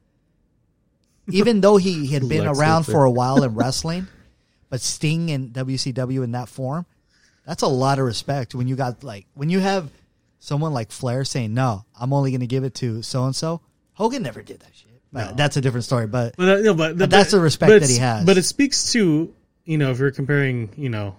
Even 1.31 1.61
though 1.61 1.77
he 1.77 2.07
had 2.09 2.29
been 2.29 2.47
Lex 2.47 2.59
around 2.59 2.85
for 2.85 3.05
a 3.05 3.11
while 3.11 3.43
in 3.43 3.55
wrestling, 3.55 4.07
but 4.71 4.81
Sting 4.81 5.29
in 5.29 5.51
WCW 5.51 6.25
in 6.25 6.33
that 6.33 6.49
form, 6.49 6.87
that's 7.45 7.63
a 7.63 7.69
lot 7.69 7.99
of 7.99 8.05
respect. 8.05 8.55
When 8.55 8.69
you 8.69 8.77
got 8.77 9.05
like 9.05 9.27
when 9.35 9.51
you 9.51 9.61
have 9.61 9.91
someone 10.39 10.73
like 10.73 10.91
Flair 10.91 11.25
saying, 11.25 11.55
"No, 11.55 11.85
I'm 11.99 12.13
only 12.13 12.31
going 12.31 12.41
to 12.41 12.47
give 12.47 12.65
it 12.65 12.75
to 12.77 13.03
so 13.03 13.25
and 13.25 13.37
so." 13.37 13.61
Hogan 13.95 14.23
never 14.23 14.43
did 14.43 14.61
that 14.61 14.75
shit. 14.75 14.88
No. 15.13 15.33
That's 15.37 15.57
a 15.57 15.61
different 15.61 15.85
story. 15.85 16.07
But 16.07 16.37
But, 16.37 16.49
uh, 16.49 16.61
no, 16.61 16.75
but, 16.75 16.99
But 16.99 17.11
that's 17.11 17.31
the 17.31 17.41
respect 17.41 17.71
but 17.71 17.81
that 17.83 17.91
he 17.91 17.97
has. 17.99 18.25
But 18.27 18.37
it 18.39 18.45
speaks 18.45 18.93
to 18.93 19.33
you 19.65 19.79
know 19.79 19.91
if 19.91 19.99
you're 19.99 20.11
comparing 20.11 20.71
you 20.77 20.89
know 20.91 21.17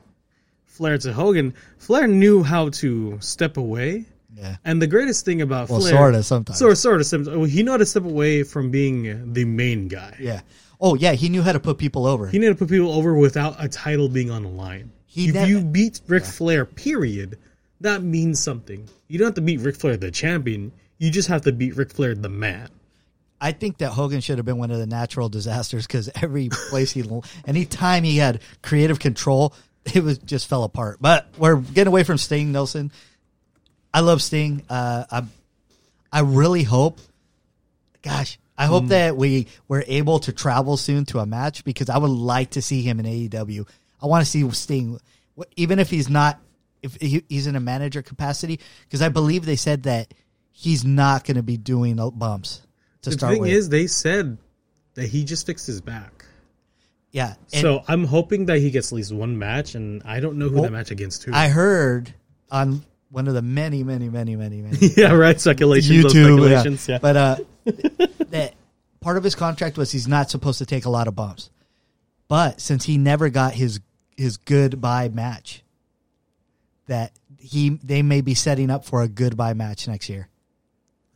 Flair 0.65 0.97
to 0.99 1.13
Hogan, 1.13 1.53
Flair 1.77 2.07
knew 2.07 2.43
how 2.43 2.69
to 2.69 3.17
step 3.21 3.57
away. 3.57 4.05
yeah, 4.37 4.57
And 4.63 4.81
the 4.81 4.87
greatest 4.87 5.25
thing 5.25 5.41
about 5.41 5.69
Well, 5.69 5.79
Flair, 5.81 5.91
sorta 5.93 6.23
sometimes. 6.23 6.59
sort 6.59 6.77
sort 6.77 7.01
of, 7.01 7.07
some- 7.07 7.45
he 7.47 7.63
knew 7.63 7.71
how 7.71 7.77
to 7.77 7.85
step 7.85 8.05
away 8.05 8.43
from 8.43 8.69
being 8.71 9.33
the 9.33 9.45
main 9.45 9.87
guy. 9.87 10.15
yeah. 10.19 10.41
Oh 10.81 10.95
yeah, 10.95 11.11
he 11.13 11.27
knew 11.27 11.41
how 11.41 11.51
to 11.51 11.59
put 11.59 11.77
people 11.77 12.05
over. 12.05 12.27
He 12.27 12.39
needed 12.39 12.53
to 12.53 12.59
put 12.59 12.69
people 12.69 12.93
over 12.93 13.13
without 13.13 13.55
a 13.61 13.67
title 13.67 14.07
being 14.07 14.31
on 14.31 14.43
the 14.43 14.49
line. 14.49 14.91
He 15.07 15.27
if 15.29 15.33
never- 15.33 15.47
you 15.49 15.61
beat 15.61 15.99
Ric 16.07 16.23
Flair, 16.23 16.63
period, 16.63 17.37
that 17.81 18.01
means 18.03 18.39
something. 18.39 18.87
You 19.09 19.17
don't 19.17 19.27
have 19.27 19.35
to 19.35 19.41
beat 19.41 19.59
Ric 19.59 19.75
Flair, 19.75 19.97
the 19.97 20.11
champion. 20.11 20.71
You 20.99 21.09
just 21.11 21.27
have 21.27 21.41
to 21.41 21.51
beat 21.51 21.75
Ric 21.75 21.91
Flair, 21.91 22.15
the 22.15 22.29
man. 22.29 22.69
I 23.41 23.51
think 23.53 23.77
that 23.77 23.89
Hogan 23.91 24.21
should 24.21 24.37
have 24.37 24.45
been 24.45 24.57
one 24.57 24.71
of 24.71 24.79
the 24.79 24.85
natural 24.85 25.29
disasters 25.29 25.87
because 25.87 26.09
every 26.21 26.49
place 26.49 26.91
he, 26.91 27.03
any 27.45 27.65
time 27.65 28.03
he 28.03 28.17
had 28.17 28.41
creative 28.61 28.99
control, 28.99 29.53
it 29.93 30.03
was 30.03 30.17
just 30.17 30.47
fell 30.47 30.63
apart. 30.63 30.97
But 30.99 31.27
we're 31.37 31.57
getting 31.57 31.87
away 31.87 32.03
from 32.03 32.17
Sting, 32.17 32.51
Nelson. 32.51 32.91
I 33.93 34.01
love 34.01 34.21
Sting. 34.21 34.63
Uh, 34.69 35.05
I, 35.09 35.23
I 36.11 36.19
really 36.21 36.63
hope, 36.63 36.99
gosh, 38.01 38.37
I 38.57 38.65
hope 38.65 38.87
that 38.87 39.15
we 39.15 39.47
were 39.69 39.85
able 39.87 40.19
to 40.19 40.33
travel 40.33 40.75
soon 40.75 41.05
to 41.05 41.19
a 41.19 41.25
match 41.25 41.63
because 41.63 41.89
I 41.89 41.97
would 41.97 42.09
like 42.09 42.51
to 42.51 42.61
see 42.61 42.81
him 42.81 42.99
in 42.99 43.05
AEW. 43.05 43.65
I 44.01 44.05
want 44.05 44.25
to 44.25 44.29
see 44.29 44.49
Sting, 44.51 44.99
even 45.55 45.79
if 45.79 45.89
he's 45.89 46.09
not, 46.09 46.41
if 46.83 46.95
he, 46.95 47.23
he's 47.29 47.47
in 47.47 47.55
a 47.55 47.61
manager 47.61 48.01
capacity, 48.01 48.59
because 48.83 49.01
I 49.01 49.07
believe 49.07 49.45
they 49.45 49.55
said 49.55 49.83
that 49.83 50.13
he's 50.51 50.83
not 50.83 51.23
going 51.23 51.37
to 51.37 51.43
be 51.43 51.55
doing 51.55 51.95
bumps 52.15 52.61
to 53.03 53.09
The 53.09 53.17
start 53.17 53.33
thing 53.33 53.41
with. 53.41 53.51
is, 53.51 53.69
they 53.69 53.87
said 53.87 54.37
that 54.95 55.07
he 55.07 55.23
just 55.23 55.45
fixed 55.45 55.67
his 55.67 55.81
back. 55.81 56.25
yeah, 57.11 57.35
so 57.47 57.83
I'm 57.87 58.03
hoping 58.05 58.45
that 58.47 58.59
he 58.59 58.71
gets 58.71 58.91
at 58.91 58.95
least 58.95 59.13
one 59.13 59.37
match, 59.37 59.75
and 59.75 60.01
I 60.03 60.19
don't 60.19 60.37
know 60.37 60.49
who 60.49 60.61
that 60.61 60.71
match 60.71 60.91
against 60.91 61.23
who. 61.23 61.33
I 61.33 61.47
heard 61.47 62.13
on 62.51 62.83
one 63.09 63.27
of 63.27 63.33
the 63.33 63.41
many, 63.41 63.83
many, 63.83 64.09
many, 64.09 64.35
many, 64.35 64.61
many 64.61 64.77
yeah, 64.97 65.13
right. 65.13 65.39
Speculations. 65.39 66.05
YouTube, 66.13 66.49
yeah. 66.49 66.93
Yeah. 66.93 66.99
But 67.01 67.15
uh, 67.17 67.35
that 68.29 68.53
part 68.99 69.17
of 69.17 69.23
his 69.23 69.33
contract 69.35 69.77
was 69.77 69.91
he's 69.91 70.07
not 70.07 70.29
supposed 70.29 70.59
to 70.59 70.65
take 70.65 70.85
a 70.85 70.89
lot 70.89 71.07
of 71.07 71.15
bumps. 71.15 71.49
But 72.27 72.59
since 72.61 72.83
he 72.85 72.97
never 72.99 73.29
got 73.29 73.53
his 73.53 73.79
his 74.15 74.37
goodbye 74.37 75.09
match, 75.09 75.63
that 76.87 77.13
he 77.39 77.69
they 77.83 78.01
may 78.03 78.21
be 78.21 78.35
setting 78.35 78.69
up 78.69 78.85
for 78.85 79.01
a 79.01 79.07
goodbye 79.07 79.53
match 79.53 79.87
next 79.87 80.09
year. 80.09 80.27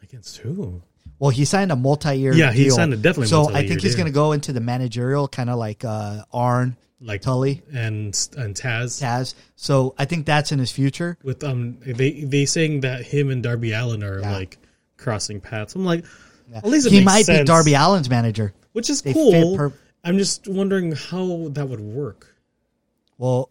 against 0.01 0.37
who? 0.37 0.81
Well, 1.19 1.29
he 1.29 1.45
signed 1.45 1.71
a 1.71 1.75
multi-year. 1.75 2.33
Yeah, 2.33 2.51
he 2.51 2.65
deal. 2.65 2.75
signed 2.75 2.93
a 2.93 2.97
definitely 2.97 3.31
multi 3.31 3.35
year 3.35 3.47
deal. 3.53 3.53
So 3.53 3.55
I 3.65 3.67
think 3.67 3.81
he's 3.81 3.91
deal. 3.95 4.03
going 4.03 4.11
to 4.11 4.15
go 4.15 4.31
into 4.33 4.51
the 4.53 4.59
managerial, 4.59 5.27
kind 5.27 5.49
of 5.49 5.57
like 5.57 5.85
uh, 5.85 6.23
Arn 6.33 6.75
Like 6.99 7.21
Tully, 7.21 7.61
and 7.71 8.07
and 8.37 8.55
Taz. 8.55 9.01
Taz. 9.01 9.35
So 9.55 9.95
I 9.97 10.05
think 10.05 10.25
that's 10.25 10.51
in 10.51 10.59
his 10.59 10.71
future. 10.71 11.17
with 11.23 11.43
um 11.43 11.77
they 11.85 12.11
they 12.23 12.45
saying 12.45 12.81
that 12.81 13.03
him 13.05 13.29
and 13.29 13.41
Darby 13.43 13.71
Allin 13.73 14.03
are 14.03 14.19
Yeah. 14.19 14.31
like 14.31 14.57
crossing 14.97 15.39
paths. 15.41 15.75
I'm 15.75 15.85
like, 15.85 16.03
at 16.53 16.65
least 16.65 16.89
he 16.89 17.03
might 17.03 17.27
be 17.27 17.43
Darby 17.43 17.75
Allin's 17.75 18.09
manager. 18.09 18.53
which 18.73 18.89
is 18.89 19.01
They 19.01 19.13
cool. 19.13 19.55
per- 19.57 19.73
I'm 20.03 20.17
just 20.17 20.47
wondering 20.47 20.91
how 20.93 21.47
that 21.51 21.67
would 21.69 21.79
work. 21.79 22.35
Well, 23.17 23.49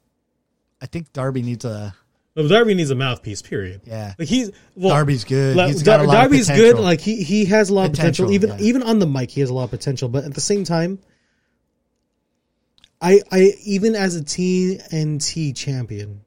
I 0.83 0.87
think 0.87 1.12
Darby 1.12 1.40
needs 1.42 1.64
a 1.64 1.94
Darby 2.35 2.75
needs 2.75 2.90
a 2.90 2.95
mouthpiece. 2.95 3.42
Period. 3.42 3.83
yeah. 3.85 4.14
Like 4.18 4.29
he's 4.29 4.51
well, 4.75 4.90
Darby's 4.95 5.25
good. 5.25 5.57
like, 5.57 5.68
He's 5.68 5.83
got 5.83 6.01
a 6.01 6.05
lot 6.05 6.14
of 6.16 6.21
Darby's 6.23 6.49
good. 6.49 6.79
Like 6.79 7.01
he 7.01 7.23
he 7.23 7.45
has 7.47 7.68
a 7.71 7.75
lot 7.75 7.87
of 7.87 7.92
potential. 7.92 8.27
Potential, 8.27 8.49
Even 8.49 8.59
yeah. 8.64 8.68
even 8.68 8.83
on 8.83 8.99
the 8.99 9.07
mic, 9.07 9.31
he 9.31 9.40
has 9.40 9.51
a 9.51 9.55
lot 9.55 9.64
of 9.64 9.71
potential. 9.71 10.09
But 10.09 10.25
at 10.25 10.35
the 10.35 10.40
same 10.40 10.64
time, 10.64 10.99
I 13.01 13.21
I 13.31 13.53
even 13.64 13.95
as 13.95 14.16
a 14.16 14.23
TNT 14.23 15.55
champion, 15.55 16.23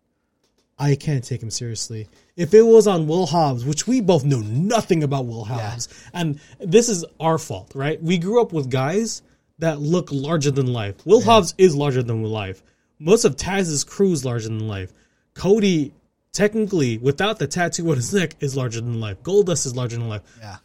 I 0.78 0.96
can't 0.96 1.24
take 1.24 1.42
him 1.42 1.50
seriously. 1.50 2.08
If 2.36 2.54
it 2.54 2.64
was 2.64 2.86
on 2.86 3.08
Will 3.08 3.26
Hobbs, 3.26 3.64
which 3.66 3.88
we 3.88 4.02
both 4.02 4.26
know 4.26 4.42
nothing 4.42 5.04
about 5.04 5.26
Will 5.26 5.46
Hobbs, 5.46 5.88
and 6.14 6.40
this 6.60 6.90
is 6.90 7.06
our 7.20 7.38
fault, 7.38 7.72
right? 7.74 8.02
We 8.02 8.18
grew 8.18 8.42
up 8.42 8.52
with 8.52 8.70
guys 8.70 9.22
that 9.60 9.80
look 9.80 10.10
larger 10.12 10.52
than 10.52 10.68
life. 10.74 10.96
Will 11.06 11.22
Hobbs 11.22 11.56
is 11.58 11.76
larger 11.76 12.04
than 12.04 12.22
life. 12.24 12.62
Most 13.00 13.24
of 13.26 13.38
Taz's 13.38 13.84
crew 13.86 14.12
is 14.12 14.26
larger 14.26 14.50
than 14.50 14.68
life. 14.68 14.92
Cody, 15.36 15.94
technically, 16.32 16.98
without 16.98 17.38
the 17.40 17.46
tattoo 17.48 17.90
on 17.92 17.96
his 17.98 18.14
neck, 18.14 18.36
is 18.40 18.56
larger 18.56 18.82
than 18.82 19.00
life. 19.00 19.22
Goldust 19.22 19.66
is 19.66 19.76
larger 19.76 19.98
than 19.98 20.10
life. 20.10 20.22
yeah. 20.40 20.58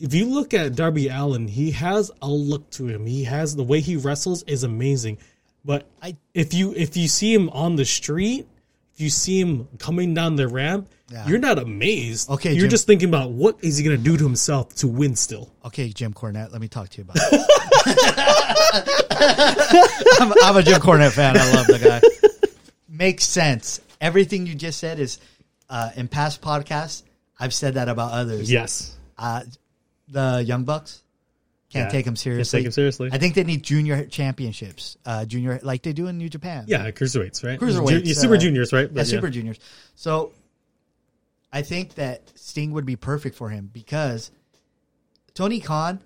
If 0.00 0.14
you 0.14 0.26
look 0.26 0.52
at 0.52 0.74
Darby 0.74 1.06
Allin, 1.08 1.46
he 1.46 1.70
has 1.72 2.10
a 2.20 2.28
look 2.28 2.68
to 2.70 2.88
him. 2.88 3.06
He 3.06 3.22
has 3.22 3.54
the 3.54 3.62
way 3.62 3.78
he 3.80 3.94
wrestles 3.96 4.42
is 4.44 4.64
amazing. 4.64 5.18
But 5.64 5.86
I- 6.02 6.16
if 6.34 6.52
you 6.54 6.74
if 6.76 6.96
you 6.96 7.06
see 7.06 7.32
him 7.32 7.48
on 7.50 7.76
the 7.76 7.84
street, 7.84 8.48
if 8.94 9.00
you 9.00 9.10
see 9.10 9.38
him 9.40 9.68
coming 9.78 10.12
down 10.12 10.34
the 10.34 10.48
ramp, 10.48 10.88
Yeah. 11.08 11.24
you're 11.28 11.38
not 11.38 11.60
amazed. 11.60 12.28
Okay, 12.30 12.50
you're 12.52 12.62
Jim. 12.62 12.70
just 12.70 12.86
thinking 12.88 13.08
about 13.10 13.30
what 13.30 13.58
is 13.62 13.76
he 13.78 13.84
gonna 13.84 13.96
do 13.96 14.16
to 14.16 14.24
himself 14.24 14.74
to 14.76 14.88
win 14.88 15.14
still. 15.14 15.52
Okay, 15.66 15.90
Jim 15.90 16.12
Cornette, 16.12 16.50
let 16.50 16.60
me 16.60 16.66
talk 16.66 16.88
to 16.88 16.98
you 16.98 17.02
about 17.04 17.16
it. 17.20 17.46
I'm, 20.20 20.32
I'm 20.42 20.56
a 20.56 20.62
Jim 20.64 20.80
Cornette 20.80 21.12
fan. 21.12 21.36
I 21.36 21.52
love 21.54 21.66
the 21.68 21.78
guy. 21.78 22.00
Makes 23.02 23.24
sense. 23.24 23.80
Everything 24.00 24.46
you 24.46 24.54
just 24.54 24.78
said 24.78 25.00
is 25.00 25.18
uh, 25.68 25.90
in 25.96 26.06
past 26.06 26.40
podcasts. 26.40 27.02
I've 27.36 27.52
said 27.52 27.74
that 27.74 27.88
about 27.88 28.12
others. 28.12 28.48
Yes. 28.48 28.96
Uh, 29.18 29.42
the 30.06 30.44
Young 30.46 30.62
Bucks 30.62 31.02
can't 31.72 31.86
Yeah. 31.88 31.90
take 31.90 32.04
them 32.04 32.12
Can't 32.12 32.18
seriously. 32.20 32.60
take 32.60 32.66
him 32.66 32.70
seriously. 32.70 33.08
I 33.12 33.18
think 33.18 33.34
they 33.34 33.42
need 33.42 33.64
junior 33.64 34.04
championships, 34.06 34.96
uh, 35.04 35.24
junior 35.24 35.58
like 35.64 35.82
they 35.82 35.92
do 35.92 36.06
in 36.06 36.16
New 36.16 36.28
Japan. 36.28 36.66
yeah, 36.68 36.88
cruiserweights, 36.92 37.42
right? 37.42 37.58
Cruiserweights, 37.58 38.04
Ju- 38.04 38.14
super 38.14 38.36
uh, 38.36 38.38
juniors, 38.38 38.72
right? 38.72 38.86
Yeah, 38.88 38.94
But 38.94 39.06
Super 39.08 39.30
Juniors. 39.30 39.58
So 39.96 40.30
I 41.52 41.62
think 41.62 41.96
that 41.96 42.22
Sting 42.38 42.70
would 42.70 42.86
be 42.86 42.94
perfect 42.94 43.34
for 43.34 43.48
him 43.48 43.68
because 43.72 44.30
Tony 45.34 45.58
Khan, 45.58 45.98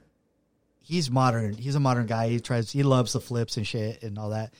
he's 0.80 1.11
modern. 1.11 1.59
He's 1.59 1.74
a 1.74 1.80
modern 1.80 2.06
guy. 2.06 2.30
He 2.30 2.40
tries. 2.40 2.70
He 2.72 2.82
loves 2.82 3.12
the 3.12 3.20
flips 3.20 3.59
and 3.59 3.66
shit 3.66 4.02
and 4.02 4.18
all 4.18 4.30
that. 4.30 4.54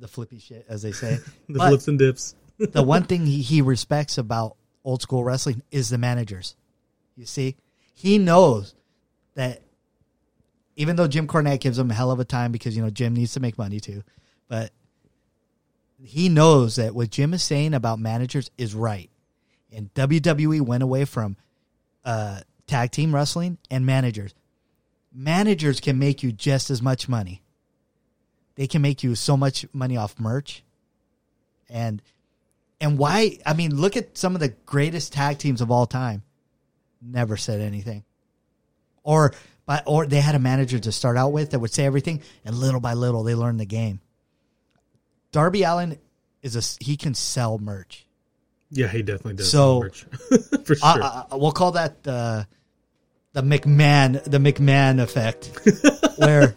The 0.00 0.08
flippy 0.08 0.38
shit, 0.38 0.66
as 0.68 0.82
they 0.82 0.92
say. 0.92 1.18
the 1.48 1.58
But 1.58 1.68
flips 1.68 1.88
and 1.88 1.98
dips. 1.98 2.34
the 2.58 2.82
one 2.82 3.04
thing 3.04 3.26
he, 3.26 3.42
he 3.42 3.62
respects 3.62 4.18
about 4.18 4.56
old 4.84 5.02
school 5.02 5.24
wrestling 5.24 5.62
is 5.70 5.90
the 5.90 5.98
managers. 5.98 6.56
You 7.16 7.26
see, 7.26 7.56
he 7.94 8.18
knows 8.18 8.74
that 9.34 9.62
even 10.76 10.96
though 10.96 11.06
Jim 11.06 11.26
Cornette 11.26 11.60
gives 11.60 11.78
him 11.78 11.90
a 11.90 11.94
hell 11.94 12.10
of 12.10 12.20
a 12.20 12.24
time 12.24 12.52
because 12.52 12.76
you 12.76 12.82
know 12.82 12.90
Jim 12.90 13.14
needs 13.14 13.32
to 13.34 13.40
make 13.40 13.56
money 13.56 13.80
too, 13.80 14.02
but 14.48 14.70
he 16.02 16.28
knows 16.28 16.76
that 16.76 16.94
what 16.94 17.10
Jim 17.10 17.32
is 17.34 17.42
saying 17.42 17.74
about 17.74 17.98
managers 17.98 18.50
is 18.58 18.74
right. 18.74 19.10
And 19.72 19.92
WWE 19.94 20.60
went 20.60 20.82
away 20.82 21.04
from 21.04 21.36
uh, 22.04 22.40
tag 22.66 22.90
team 22.90 23.14
wrestling 23.14 23.58
and 23.70 23.86
managers. 23.86 24.34
Managers 25.12 25.80
can 25.80 25.98
make 25.98 26.22
you 26.22 26.32
just 26.32 26.70
as 26.70 26.82
much 26.82 27.08
money. 27.08 27.42
They 28.56 28.66
can 28.66 28.82
make 28.82 29.02
you 29.02 29.14
so 29.14 29.36
much 29.36 29.66
money 29.72 29.96
off 29.96 30.18
merch, 30.18 30.62
and 31.68 32.00
and 32.80 32.98
why? 32.98 33.38
I 33.44 33.54
mean, 33.54 33.74
look 33.74 33.96
at 33.96 34.16
some 34.16 34.34
of 34.34 34.40
the 34.40 34.50
greatest 34.66 35.12
tag 35.12 35.38
teams 35.38 35.60
of 35.60 35.70
all 35.70 35.86
time. 35.86 36.22
Never 37.02 37.36
said 37.36 37.60
anything, 37.60 38.04
or 39.02 39.32
but 39.66 39.82
or 39.86 40.06
they 40.06 40.20
had 40.20 40.34
a 40.34 40.38
manager 40.38 40.78
to 40.78 40.92
start 40.92 41.16
out 41.16 41.32
with 41.32 41.50
that 41.50 41.58
would 41.58 41.72
say 41.72 41.84
everything, 41.84 42.22
and 42.44 42.54
little 42.54 42.80
by 42.80 42.94
little 42.94 43.22
they 43.24 43.34
learned 43.34 43.58
the 43.60 43.66
game. 43.66 44.00
Darby 45.32 45.64
Allin 45.64 45.98
is 46.42 46.54
a 46.54 46.84
he 46.84 46.96
can 46.96 47.14
sell 47.14 47.58
merch. 47.58 48.06
Yeah, 48.70 48.88
he 48.88 49.02
definitely 49.02 49.34
does. 49.34 49.50
So- 49.50 49.80
merch. 49.80 50.02
for 50.64 50.74
sure. 50.74 50.78
I, 50.82 51.24
I, 51.30 51.36
we'll 51.36 51.52
call 51.52 51.72
that 51.72 52.02
the 52.02 52.46
the 53.32 53.42
McMahon 53.42 54.22
the 54.24 54.38
McMahon 54.38 55.00
effect, 55.00 55.50
where 56.18 56.54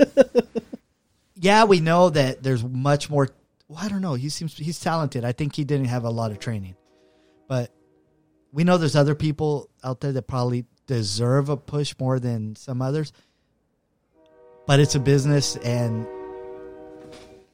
yeah, 1.39 1.65
we 1.65 1.79
know 1.79 2.09
that 2.09 2.43
there's 2.43 2.63
much 2.63 3.09
more. 3.09 3.29
Well, 3.67 3.79
I 3.81 3.89
don't 3.89 4.01
know. 4.01 4.13
He 4.13 4.29
seems 4.29 4.57
he's 4.57 4.79
talented. 4.79 5.25
I 5.25 5.31
think 5.31 5.55
he 5.55 5.63
didn't 5.63 5.87
have 5.87 6.03
a 6.03 6.09
lot 6.09 6.31
of 6.31 6.39
training, 6.39 6.75
but 7.47 7.71
we 8.51 8.63
know 8.63 8.77
there's 8.77 8.95
other 8.95 9.15
people 9.15 9.69
out 9.83 9.99
there 10.01 10.11
that 10.13 10.23
probably 10.23 10.65
deserve 10.87 11.49
a 11.49 11.57
push 11.57 11.93
more 11.99 12.19
than 12.19 12.55
some 12.55 12.81
others. 12.81 13.11
But 14.65 14.79
it's 14.79 14.95
a 14.95 14.99
business, 14.99 15.55
and 15.57 16.07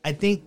I 0.04 0.14
think 0.14 0.44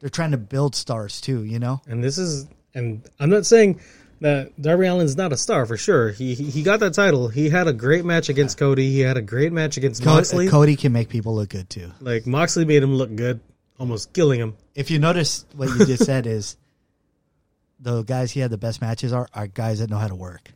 they're 0.00 0.10
trying 0.10 0.32
to 0.32 0.38
build 0.38 0.74
stars 0.74 1.20
too. 1.20 1.44
You 1.44 1.58
know, 1.58 1.80
And 1.86 2.02
this 2.02 2.18
is, 2.18 2.46
and 2.74 3.08
I'm 3.18 3.30
not 3.30 3.46
saying 3.46 3.80
that 4.22 4.60
Darby 4.60 4.86
Allin's 4.86 5.16
not 5.16 5.32
a 5.32 5.36
star 5.36 5.66
for 5.66 5.76
sure. 5.76 6.10
He 6.10 6.34
he, 6.34 6.44
he 6.50 6.62
got 6.62 6.80
that 6.80 6.94
title. 6.94 7.28
He 7.28 7.48
had 7.50 7.68
a 7.68 7.72
great 7.72 8.04
match 8.04 8.28
against 8.28 8.58
Cody. 8.58 8.90
He 8.90 9.00
had 9.00 9.16
a 9.16 9.22
great 9.22 9.52
match 9.52 9.76
against 9.76 10.02
Co- 10.02 10.14
Moxley. 10.14 10.48
Cody 10.48 10.76
can 10.76 10.92
make 10.92 11.08
people 11.08 11.34
look 11.34 11.50
good 11.50 11.68
too. 11.70 11.90
like 12.00 12.26
Moxley 12.26 12.64
made 12.64 12.82
him 12.82 12.94
look 12.94 13.14
good, 13.14 13.40
almost 13.78 14.12
killing 14.12 14.40
him. 14.40 14.56
if 14.74 14.90
you 14.90 14.98
notice 14.98 15.44
what 15.54 15.68
you 15.68 15.84
just 15.86 16.04
said 16.04 16.26
is 16.26 16.56
the 17.80 18.02
guys 18.02 18.30
he 18.32 18.40
had 18.40 18.50
the 18.50 18.58
best 18.58 18.80
matches 18.80 19.12
are 19.12 19.28
are 19.34 19.46
guys 19.46 19.78
that 19.80 19.90
know 19.90 19.98
how 19.98 20.08
to 20.08 20.14
work. 20.14 20.50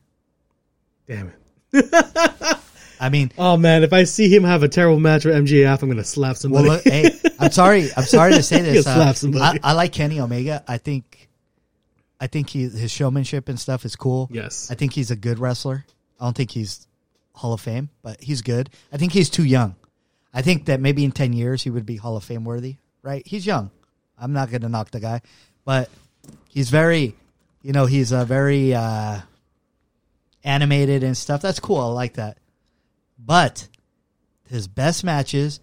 Damn 1.08 1.32
it. 1.72 1.84
I 2.98 3.10
mean, 3.10 3.30
Oh 3.36 3.56
man, 3.58 3.82
if 3.84 3.92
I 3.92 4.04
see 4.04 4.34
him 4.34 4.42
have 4.44 4.62
a 4.62 4.68
terrible 4.68 4.98
match 4.98 5.24
with 5.26 5.34
MJF, 5.34 5.82
I'm 5.82 5.88
gonna 5.90 6.02
slap 6.04 6.30
well, 6.30 6.34
somebody. 6.36 6.68
look, 6.68 6.82
hey, 6.84 7.10
I'm 7.38 7.50
sorry, 7.50 7.90
I'm 7.96 8.04
sorry 8.04 8.32
to 8.32 8.42
say 8.50 8.62
this. 8.62 8.86
Uh. 8.86 9.12
I, 9.38 9.58
I 9.62 9.72
like 9.74 9.92
Kenny 9.92 10.18
Omega. 10.18 10.64
I 10.66 10.78
think, 10.78 11.25
I 12.20 12.26
think 12.26 12.50
he 12.50 12.68
his 12.68 12.90
showmanship 12.90 13.48
and 13.48 13.58
stuff 13.60 13.84
is 13.84 13.96
cool. 13.96 14.28
yes. 14.32 14.70
I 14.70 14.74
think 14.74 14.92
he's 14.94 15.10
a 15.10 15.16
good 15.16 15.38
wrestler. 15.38 15.84
I 16.18 16.24
don't 16.24 16.36
think 16.36 16.50
he's 16.50 16.86
Hall 17.34 17.52
of 17.52 17.60
Fame, 17.60 17.90
but 18.02 18.22
he's 18.22 18.40
good. 18.42 18.70
I 18.92 18.96
think 18.96 19.12
he's 19.12 19.28
too 19.28 19.44
young. 19.44 19.76
I 20.32 20.42
think 20.42 20.66
that 20.66 20.80
maybe 20.80 21.04
in 21.04 21.12
ten 21.12 21.32
years 21.32 21.62
he 21.62 21.70
would 21.70 21.84
be 21.86 21.96
Hall 21.96 22.16
of 22.16 22.24
Fame 22.24 22.44
worthy. 22.44 22.76
Right? 23.02 23.26
He's 23.26 23.46
young. 23.46 23.70
I'm 24.18 24.32
not 24.32 24.50
going 24.50 24.62
to 24.62 24.68
knock 24.68 24.90
the 24.90 24.98
guy, 25.00 25.20
but 25.64 25.90
he's 26.48 26.70
very, 26.70 27.14
you 27.62 27.72
know, 27.72 27.84
he's 27.86 28.10
a 28.12 28.24
very 28.24 28.74
uh, 28.74 29.20
animated 30.42 31.04
and 31.04 31.16
stuff. 31.16 31.42
That's 31.42 31.60
cool. 31.60 31.78
I 31.78 31.86
like 31.86 32.14
that. 32.14 32.38
But 33.18 33.68
his 34.48 34.66
best 34.68 35.04
matches, 35.04 35.60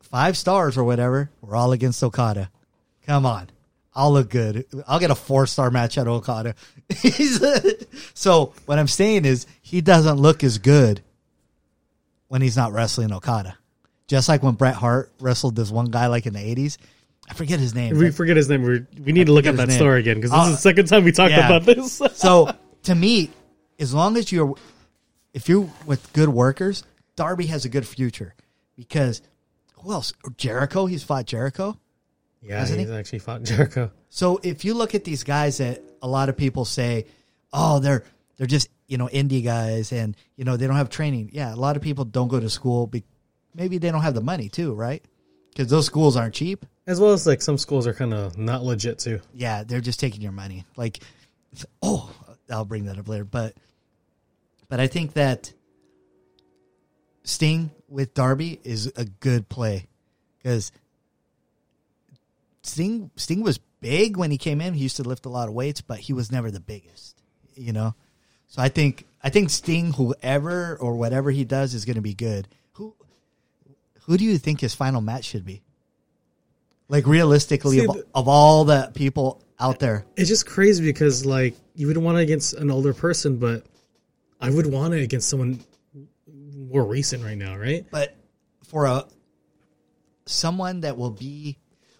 five 0.00 0.36
stars 0.36 0.76
or 0.78 0.84
whatever, 0.84 1.30
were 1.42 1.54
all 1.54 1.72
against 1.72 2.02
Okada. 2.02 2.50
Come 3.06 3.26
on. 3.26 3.50
I'll 3.94 4.12
look 4.12 4.28
good. 4.30 4.66
I'll 4.88 4.98
get 4.98 5.10
a 5.10 5.14
four 5.14 5.46
star 5.46 5.70
match 5.70 5.96
at 5.98 6.08
Okada. 6.08 6.54
so 8.14 8.52
what 8.66 8.78
I'm 8.78 8.88
saying 8.88 9.24
is 9.24 9.46
he 9.62 9.80
doesn't 9.80 10.16
look 10.16 10.42
as 10.42 10.58
good 10.58 11.00
when 12.28 12.42
he's 12.42 12.56
not 12.56 12.72
wrestling 12.72 13.12
Okada. 13.12 13.56
Just 14.08 14.28
like 14.28 14.42
when 14.42 14.54
Bret 14.54 14.74
Hart 14.74 15.10
wrestled 15.20 15.56
this 15.56 15.70
one 15.70 15.86
guy 15.86 16.08
like 16.08 16.26
in 16.26 16.34
the 16.34 16.40
80s. 16.40 16.76
I 17.30 17.34
forget 17.34 17.58
his 17.58 17.74
name. 17.74 17.96
We 17.96 18.10
forget 18.10 18.36
his 18.36 18.50
name. 18.50 18.62
We 18.62 18.84
we 19.02 19.12
need 19.12 19.26
to 19.26 19.32
look 19.32 19.46
at 19.46 19.52
forget 19.52 19.68
that 19.68 19.68
his 19.68 19.76
story 19.76 20.00
again 20.00 20.16
because 20.16 20.30
this 20.30 20.40
Uh, 20.40 20.44
is 20.44 20.50
the 20.56 20.60
second 20.60 20.86
time 20.88 21.04
we 21.04 21.12
talked 21.12 21.30
yeah. 21.30 21.46
about 21.48 21.64
this. 21.64 22.02
so 22.14 22.54
to 22.82 22.94
me, 22.94 23.30
as 23.78 23.94
long 23.94 24.16
as 24.18 24.30
you're, 24.30 24.54
if 25.32 25.48
you're 25.48 25.70
with 25.86 26.12
good 26.12 26.28
workers, 26.28 26.84
Darby 27.16 27.46
has 27.46 27.64
a 27.64 27.68
good 27.70 27.86
future 27.88 28.34
because 28.76 29.22
who 29.80 29.92
else? 29.92 30.12
Jericho. 30.36 30.84
He's 30.86 31.02
fought 31.02 31.24
Jericho. 31.24 31.78
Yeah, 32.44 32.58
Hasn't 32.60 32.78
he's 32.80 32.88
he? 32.88 32.94
actually 32.94 33.18
fought 33.20 33.42
Jericho. 33.44 33.90
So 34.10 34.38
if 34.42 34.64
you 34.64 34.74
look 34.74 34.94
at 34.94 35.04
these 35.04 35.24
guys 35.24 35.58
that 35.58 35.82
a 36.02 36.08
lot 36.08 36.28
of 36.28 36.36
people 36.36 36.64
say, 36.64 37.06
oh, 37.52 37.78
they're 37.80 38.04
they're 38.36 38.46
just 38.46 38.68
you 38.86 38.98
know 38.98 39.08
indie 39.08 39.42
guys 39.42 39.92
and 39.92 40.16
you 40.36 40.44
know 40.44 40.56
they 40.56 40.66
don't 40.66 40.76
have 40.76 40.90
training. 40.90 41.30
Yeah, 41.32 41.54
a 41.54 41.56
lot 41.56 41.76
of 41.76 41.82
people 41.82 42.04
don't 42.04 42.28
go 42.28 42.38
to 42.40 42.50
school. 42.50 42.86
Be, 42.86 43.04
maybe 43.54 43.78
they 43.78 43.90
don't 43.90 44.02
have 44.02 44.14
the 44.14 44.20
money 44.20 44.48
too, 44.48 44.74
right? 44.74 45.02
Because 45.50 45.68
those 45.68 45.86
schools 45.86 46.16
aren't 46.16 46.34
cheap. 46.34 46.66
As 46.86 47.00
well 47.00 47.12
as 47.12 47.26
like 47.26 47.40
some 47.40 47.56
schools 47.56 47.86
are 47.86 47.94
kind 47.94 48.12
of 48.12 48.36
not 48.36 48.62
legit 48.64 48.98
too. 48.98 49.20
Yeah, 49.32 49.64
they're 49.64 49.80
just 49.80 50.00
taking 50.00 50.20
your 50.20 50.32
money. 50.32 50.64
Like, 50.76 50.98
oh, 51.80 52.10
I'll 52.50 52.64
bring 52.64 52.86
that 52.86 52.98
up 52.98 53.08
later. 53.08 53.24
But, 53.24 53.54
but 54.68 54.80
I 54.80 54.86
think 54.88 55.14
that 55.14 55.52
Sting 57.22 57.70
with 57.88 58.12
Darby 58.14 58.60
is 58.64 58.92
a 58.96 59.04
good 59.04 59.48
play 59.48 59.86
because 60.42 60.72
Sting 62.64 63.10
Sting 63.16 63.42
was 63.42 63.58
big 63.80 64.16
when 64.16 64.30
he 64.30 64.38
came 64.38 64.60
in. 64.60 64.74
He 64.74 64.82
used 64.82 64.96
to 64.96 65.02
lift 65.04 65.26
a 65.26 65.28
lot 65.28 65.48
of 65.48 65.54
weights, 65.54 65.80
but 65.80 65.98
he 65.98 66.12
was 66.12 66.32
never 66.32 66.50
the 66.50 66.60
biggest. 66.60 67.20
You 67.54 67.72
know, 67.72 67.94
so 68.48 68.60
I 68.62 68.68
think 68.68 69.06
I 69.22 69.28
think 69.30 69.50
Sting, 69.50 69.92
whoever 69.92 70.76
or 70.80 70.96
whatever 70.96 71.30
he 71.30 71.44
does, 71.44 71.74
is 71.74 71.84
going 71.84 71.96
to 71.96 72.02
be 72.02 72.14
good. 72.14 72.48
Who 72.72 72.94
who 74.02 74.16
do 74.16 74.24
you 74.24 74.38
think 74.38 74.60
his 74.60 74.74
final 74.74 75.00
match 75.00 75.24
should 75.26 75.44
be? 75.44 75.62
Like 76.88 77.06
realistically, 77.06 77.78
See, 77.78 77.86
of, 77.86 77.94
the- 77.94 78.06
of 78.14 78.28
all 78.28 78.64
the 78.64 78.90
people 78.94 79.42
out 79.58 79.78
there, 79.78 80.04
It's 80.16 80.28
just 80.28 80.46
crazy 80.46 80.82
because 80.84 81.24
like 81.24 81.54
you 81.74 81.86
would 81.86 81.96
want 81.96 82.18
it 82.18 82.22
against 82.22 82.54
an 82.54 82.70
older 82.70 82.92
person, 82.92 83.36
but 83.36 83.64
I 84.40 84.50
would 84.50 84.66
want 84.66 84.94
it 84.94 85.02
against 85.02 85.28
someone 85.28 85.60
more 86.56 86.84
recent 86.84 87.22
right 87.22 87.38
now, 87.38 87.56
right? 87.56 87.86
but 87.90 88.16
for 88.66 88.86
a 88.86 89.04
someone 90.26 90.80
that 90.80 90.96
will 90.96 91.10
be 91.10 91.58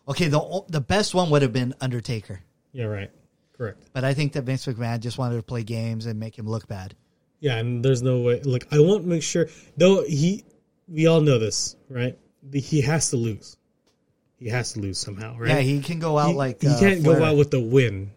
okay, 0.09 0.29
the 0.29 0.63
the 0.69 0.81
best 0.81 1.15
one 1.15 1.31
would 1.31 1.43
have 1.43 1.53
been 1.53 1.75
Undertaker, 1.81 2.41
Yeah, 2.73 2.85
right. 2.87 3.11
Correct. 3.57 3.79
but 3.93 4.05
I 4.05 4.15
think 4.15 4.33
that 4.33 4.43
Vince 4.45 4.67
McMahon 4.67 5.01
just 5.01 5.17
wanted 5.19 5.37
to 5.37 5.43
play 5.43 5.63
games 5.63 6.07
and 6.07 6.19
make 6.19 6.37
him 6.39 6.47
look 6.49 6.67
bad. 6.67 6.95
Yeah, 7.41 7.57
and 7.57 7.85
there's 7.85 8.03
no 8.03 8.21
way. 8.21 8.41
Like, 8.43 8.67
I 8.73 8.79
won't 8.81 9.05
make 9.05 9.23
sure, 9.23 9.47
though. 9.77 10.03
He, 10.05 10.45
we 10.89 11.07
all 11.07 11.21
know 11.21 11.39
this, 11.39 11.77
right? 11.89 12.19
The- 12.43 12.61
He 12.61 12.81
has 12.81 13.11
to 13.11 13.17
lose. 13.17 13.57
He 14.39 14.49
has 14.49 14.73
to 14.73 14.81
lose 14.81 14.99
somehow, 14.99 15.37
right? 15.39 15.49
Yeah, 15.51 15.61
he 15.61 15.81
can 15.81 15.99
go 16.01 16.19
out 16.19 16.31
He- 16.31 16.35
like 16.35 16.61
he 16.61 16.69
uh, 16.69 16.79
can't 16.81 17.05
go 17.05 17.23
out 17.23 17.37
with 17.37 17.51
the 17.51 17.61
win, 17.61 18.11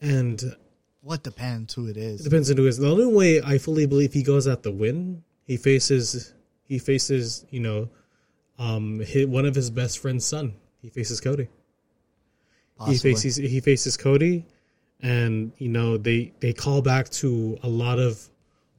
and 0.00 0.40
it 0.42 0.54
What 1.02 1.22
depends 1.22 1.74
who 1.74 1.88
it 1.88 1.96
is. 1.96 2.22
depends 2.22 2.50
on 2.50 2.56
who 2.56 2.66
it 2.66 2.68
is. 2.68 2.78
The 2.78 2.88
only 2.90 3.06
way 3.06 3.40
I 3.42 3.58
fully 3.58 3.86
believe 3.86 4.12
he 4.12 4.22
goes 4.22 4.46
out 4.46 4.62
the 4.62 4.70
win, 4.72 5.24
he 5.44 5.56
faces, 5.56 6.32
he 6.64 6.78
faces, 6.78 7.44
you 7.50 7.60
know, 7.60 7.88
um, 8.58 9.00
hit 9.00 9.28
one 9.28 9.44
of 9.46 9.54
his 9.54 9.70
best 9.70 9.98
friend's 9.98 10.24
son. 10.24 10.54
He 10.82 10.90
faces 10.90 11.20
Cody. 11.20 11.48
Possibly. 12.76 12.94
He 12.94 12.98
faces 12.98 13.36
he 13.36 13.60
faces 13.60 13.96
Cody, 13.96 14.44
and 15.00 15.52
you 15.58 15.68
know 15.68 15.96
they 15.96 16.32
they 16.40 16.52
call 16.52 16.82
back 16.82 17.08
to 17.10 17.56
a 17.62 17.68
lot 17.68 17.98
of 18.00 18.28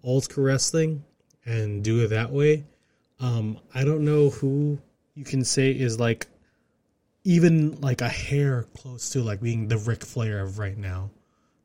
old 0.03 0.25
school 0.25 0.43
wrestling 0.43 1.03
and 1.45 1.83
do 1.83 2.03
it 2.03 2.09
that 2.09 2.29
way. 2.31 2.65
Um, 3.19 3.57
I 3.73 3.85
don't 3.85 4.03
know 4.03 4.29
who 4.29 4.77
you 5.15 5.23
can 5.23 5.45
say 5.45 5.71
is 5.71 5.99
like 5.99 6.27
even 7.23 7.79
like 7.79 8.01
a 8.01 8.09
hair 8.09 8.65
close 8.75 9.11
to 9.11 9.23
like 9.23 9.41
being 9.41 9.69
the 9.69 9.77
Ric 9.77 10.03
Flair 10.03 10.41
of 10.41 10.59
right 10.59 10.77
now. 10.77 11.09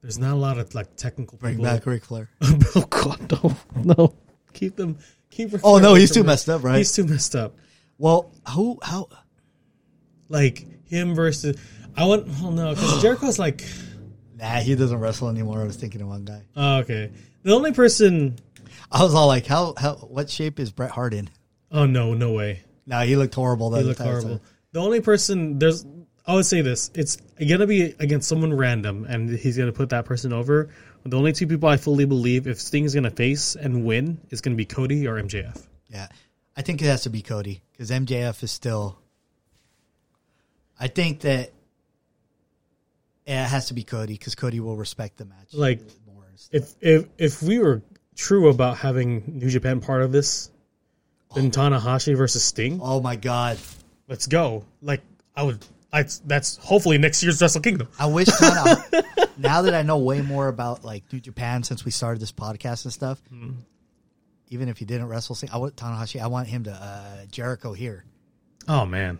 There's 0.02 0.18
not 0.18 0.34
a 0.34 0.36
lot 0.36 0.58
of 0.58 0.72
like 0.76 0.94
technical 0.94 1.38
Bring 1.38 1.56
people. 1.56 1.64
back 1.64 1.84
Ric 1.84 2.04
Flair. 2.04 2.28
oh 2.42 2.86
God, 2.88 3.32
no, 3.42 3.56
no, 3.96 4.14
keep 4.52 4.76
them. 4.76 4.98
Keep. 5.30 5.54
Ric 5.54 5.62
Oh 5.64 5.72
Flair 5.72 5.82
no, 5.82 5.94
he's 5.94 6.12
too 6.12 6.22
messed 6.22 6.48
up, 6.48 6.62
right? 6.62 6.78
He's 6.78 6.92
too 6.92 7.04
messed 7.04 7.34
up. 7.34 7.56
well, 7.98 8.30
who? 8.50 8.78
How? 8.82 9.08
Like 10.28 10.66
him 10.88 11.14
versus. 11.14 11.56
I 11.96 12.04
want. 12.04 12.28
Oh 12.42 12.50
no, 12.50 12.74
because 12.74 13.02
Jericho's 13.02 13.38
like. 13.38 13.64
Nah, 14.36 14.60
he 14.60 14.76
doesn't 14.76 15.00
wrestle 15.00 15.28
anymore. 15.28 15.60
I 15.60 15.64
was 15.64 15.76
thinking 15.76 16.00
of 16.00 16.08
one 16.08 16.24
guy. 16.24 16.42
Oh, 16.54 16.76
okay. 16.78 17.10
The 17.42 17.52
only 17.52 17.72
person. 17.72 18.36
I 18.90 19.02
was 19.02 19.14
all 19.14 19.26
like, 19.26 19.46
how? 19.46 19.74
How? 19.76 19.94
What 19.96 20.30
shape 20.30 20.60
is 20.60 20.70
Bret 20.70 20.90
Hart 20.90 21.12
in? 21.12 21.28
Oh 21.70 21.86
no, 21.86 22.14
no 22.14 22.32
way. 22.32 22.62
No, 22.86 23.00
he 23.00 23.16
looked 23.16 23.34
horrible. 23.34 23.74
He 23.74 23.82
looked 23.82 24.00
horrible. 24.00 24.40
The 24.72 24.80
only 24.80 25.00
person 25.00 25.58
there's. 25.58 25.84
I 26.26 26.34
would 26.34 26.46
say 26.46 26.60
this: 26.60 26.90
it's 26.94 27.16
gonna 27.16 27.66
be 27.66 27.94
against 27.98 28.28
someone 28.28 28.52
random, 28.52 29.04
and 29.08 29.30
he's 29.30 29.56
gonna 29.56 29.72
put 29.72 29.90
that 29.90 30.04
person 30.04 30.32
over. 30.32 30.70
The 31.04 31.16
only 31.16 31.32
two 31.32 31.46
people 31.46 31.68
I 31.68 31.78
fully 31.78 32.04
believe 32.04 32.46
if 32.46 32.60
Sting 32.60 32.84
is 32.84 32.94
gonna 32.94 33.10
face 33.10 33.56
and 33.56 33.84
win 33.84 34.20
is 34.30 34.40
gonna 34.40 34.56
be 34.56 34.66
Cody 34.66 35.06
or 35.06 35.20
MJF. 35.20 35.66
Yeah, 35.88 36.08
I 36.56 36.62
think 36.62 36.82
it 36.82 36.86
has 36.86 37.02
to 37.02 37.10
be 37.10 37.22
Cody 37.22 37.62
because 37.72 37.90
MJF 37.90 38.42
is 38.42 38.50
still. 38.50 38.98
I 40.78 40.88
think 40.88 41.20
that 41.20 41.52
yeah, 43.26 43.44
it 43.44 43.48
has 43.48 43.66
to 43.68 43.74
be 43.74 43.82
Cody 43.82 44.14
because 44.14 44.34
Cody 44.34 44.60
will 44.60 44.76
respect 44.76 45.18
the 45.18 45.24
match 45.26 45.52
Like, 45.52 45.80
more. 46.06 46.24
If 46.50 46.74
if 46.80 47.06
if 47.18 47.42
we 47.42 47.58
were 47.58 47.82
true 48.16 48.48
about 48.48 48.78
having 48.78 49.22
New 49.38 49.50
Japan 49.50 49.80
part 49.80 50.02
of 50.02 50.12
this, 50.12 50.50
then 51.34 51.50
Tanahashi 51.50 52.16
versus 52.16 52.42
Sting, 52.42 52.80
oh 52.82 53.00
my 53.00 53.16
god, 53.16 53.58
let's 54.08 54.26
go. 54.26 54.64
Like 54.82 55.02
I 55.36 55.42
would. 55.42 55.64
I, 55.90 56.04
that's 56.26 56.56
hopefully 56.58 56.98
next 56.98 57.22
year's 57.22 57.40
Wrestle 57.40 57.62
Kingdom. 57.62 57.88
I 57.98 58.04
wish 58.06 58.26
Tana. 58.38 58.76
now 59.38 59.62
that 59.62 59.72
I 59.72 59.80
know 59.80 59.96
way 59.98 60.20
more 60.20 60.48
about 60.48 60.84
like 60.84 61.02
New 61.12 61.18
Japan 61.20 61.62
since 61.62 61.82
we 61.84 61.90
started 61.90 62.20
this 62.20 62.32
podcast 62.32 62.84
and 62.84 62.92
stuff, 62.92 63.20
Mm-hmm. 63.32 63.52
even 64.50 64.68
if 64.68 64.76
he 64.76 64.84
didn't 64.84 65.08
wrestle, 65.08 65.36
I 65.50 65.56
want 65.56 65.76
Tanahashi. 65.76 66.20
I 66.20 66.26
want 66.26 66.46
him 66.46 66.64
to 66.64 66.72
uh, 66.72 67.24
Jericho 67.30 67.72
here. 67.72 68.04
Oh 68.68 68.84
man. 68.84 69.18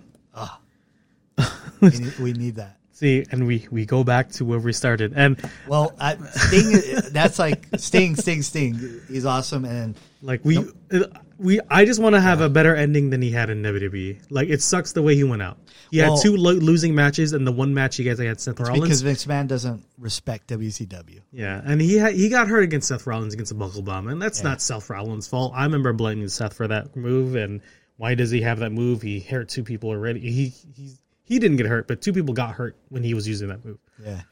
We 1.81 1.91
need, 1.91 2.19
we 2.19 2.33
need 2.33 2.57
that. 2.57 2.77
See, 2.91 3.25
and 3.31 3.47
we 3.47 3.69
we 3.71 3.87
go 3.87 4.03
back 4.03 4.31
to 4.31 4.45
where 4.45 4.59
we 4.59 4.73
started, 4.73 5.13
and 5.15 5.41
Well, 5.69 5.95
I, 6.01 6.17
Sting. 6.17 7.13
that's 7.13 7.39
like 7.39 7.69
Sting, 7.77 8.17
Sting, 8.17 8.43
Sting. 8.43 9.01
He's 9.07 9.25
awesome, 9.25 9.65
and 9.65 9.97
like 10.21 10.45
we 10.45 10.59
uh, 10.59 11.05
we 11.39 11.61
I 11.71 11.85
just 11.85 12.01
want 12.03 12.17
to 12.17 12.21
have 12.21 12.41
a 12.41 12.49
better 12.49 12.75
ending 12.75 13.11
than 13.11 13.23
he 13.23 13.31
had 13.31 13.51
in 13.51 13.63
WWE. 13.63 14.23
Like 14.31 14.49
it 14.49 14.61
sucks 14.63 14.91
the 14.91 15.03
way 15.03 15.15
he 15.15 15.23
went 15.23 15.43
out. 15.43 15.59
He 15.93 16.01
Well- 16.01 16.17
had 16.17 16.23
two 16.25 16.37
lo- 16.37 16.51
losing 16.55 16.97
matches, 16.97 17.33
and 17.33 17.47
the 17.47 17.53
one 17.53 17.73
match 17.73 17.95
he 17.99 18.03
guys 18.03 18.19
against 18.19 18.43
Seth 18.43 18.59
Rollins 18.59 18.83
because 18.83 19.03
Vince 19.03 19.25
McMahon 19.27 19.47
doesn't 19.47 19.85
respect 19.99 20.49
WCW. 20.49 21.21
Yeah, 21.31 21.63
and 21.65 21.81
he 21.81 21.95
had, 21.99 22.15
he 22.15 22.29
got 22.29 22.49
hurt 22.49 22.65
against 22.65 22.89
Seth 22.89 23.07
Rollins 23.07 23.33
against 23.35 23.53
a 23.53 23.55
buckle 23.55 23.83
bomb, 23.83 24.09
and 24.09 24.21
that's 24.21 24.43
not 24.43 24.61
Seth 24.61 24.91
Rollins' 24.91 25.29
fault. 25.29 25.53
I 25.55 25.63
remember 25.63 25.93
blaming 25.93 26.27
Seth 26.27 26.55
for 26.55 26.67
that 26.67 26.97
move, 26.97 27.37
and 27.37 27.61
why 27.97 28.17
does 28.17 28.33
he 28.33 28.41
have 28.43 28.59
that 28.59 28.71
move? 28.73 29.03
He 29.03 29.21
hurt 29.21 29.49
two 29.49 29.63
people 29.63 29.91
already. 29.91 30.19
He 30.19 30.49
he 30.75 30.91
he 31.29 31.39
didn't 31.39 31.59
get 31.59 31.67
hurt, 31.67 31.87
but 31.87 32.01
two 32.01 32.13
people 32.13 32.35
got 32.35 32.55
hurt 32.55 32.77
when 32.89 33.03
he 33.03 33.13
was 33.15 33.29
using 33.29 33.49
that 33.49 33.65
move. 33.65 33.79
Yeah, 34.03 34.23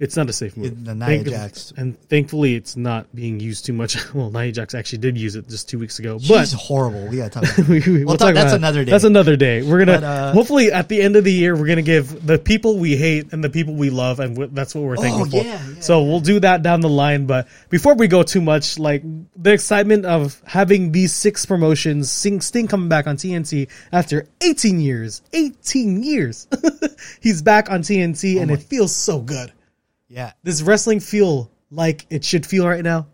It's 0.00 0.16
not 0.16 0.30
a 0.30 0.32
safe 0.32 0.56
move. 0.56 0.82
the 0.84 0.94
Nia 0.94 1.22
Jax. 1.22 1.74
and 1.76 2.00
thankfully, 2.08 2.54
it's 2.54 2.74
not 2.74 3.14
being 3.14 3.38
used 3.38 3.66
too 3.66 3.74
much. 3.74 3.98
Well, 4.14 4.30
Nia 4.30 4.50
Jax 4.50 4.74
actually 4.74 4.98
did 4.98 5.16
use 5.18 5.36
it 5.36 5.46
just 5.48 5.68
two 5.68 5.78
weeks 5.78 5.98
ago, 5.98 6.18
she's 6.18 6.28
but 6.28 6.48
horrible. 6.52 7.06
We 7.06 7.18
gotta 7.18 7.28
talk 7.30 7.42
about. 7.58 7.68
we, 7.68 7.80
we, 7.80 8.04
We'll 8.04 8.16
talk- 8.16 8.34
that's 8.34 8.52
about 8.52 8.54
it. 8.54 8.56
another 8.56 8.84
day. 8.86 8.90
That's 8.90 9.04
another 9.04 9.36
day. 9.36 9.62
We're 9.62 9.78
gonna 9.84 10.00
But, 10.00 10.04
uh, 10.04 10.32
hopefully 10.32 10.72
at 10.72 10.88
the 10.88 11.00
end 11.02 11.16
of 11.16 11.24
the 11.24 11.32
year 11.32 11.54
we're 11.54 11.66
gonna 11.66 11.82
give 11.82 12.26
the 12.26 12.38
people 12.38 12.78
we 12.78 12.96
hate 12.96 13.32
and 13.32 13.44
the 13.44 13.50
people 13.50 13.74
we 13.74 13.90
love, 13.90 14.20
and 14.20 14.36
that's 14.56 14.74
what 14.74 14.84
we're 14.84 14.96
thankful 14.96 15.26
for. 15.26 15.36
Oh, 15.36 15.42
yeah, 15.42 15.60
yeah, 15.74 15.80
so 15.80 16.02
we'll 16.02 16.20
do 16.20 16.40
that 16.40 16.62
down 16.62 16.80
the 16.80 16.88
line. 16.88 17.26
But 17.26 17.46
before 17.68 17.94
we 17.94 18.08
go 18.08 18.22
too 18.22 18.40
much, 18.40 18.78
like 18.78 19.02
the 19.36 19.52
excitement 19.52 20.06
of 20.06 20.40
having 20.46 20.92
these 20.92 21.12
six 21.12 21.44
promotions, 21.44 22.10
Sting, 22.10 22.40
Sting 22.40 22.66
coming 22.68 22.88
back 22.88 23.06
on 23.06 23.16
TNT 23.18 23.68
after 23.92 24.26
18 24.40 24.80
years, 24.80 25.20
18 25.34 26.02
years, 26.02 26.48
he's 27.20 27.42
back 27.42 27.70
on 27.70 27.82
TNT, 27.82 28.38
Oh 28.38 28.42
and 28.42 28.50
it 28.50 28.62
feels 28.62 28.94
so 28.96 29.20
good. 29.20 29.52
Yeah, 30.10 30.32
Does 30.44 30.62
wrestling 30.62 31.00
feel 31.00 31.50
like 31.70 32.04
it 32.10 32.24
should 32.24 32.44
feel 32.44 32.66
right 32.66 32.82
now? 32.82 33.06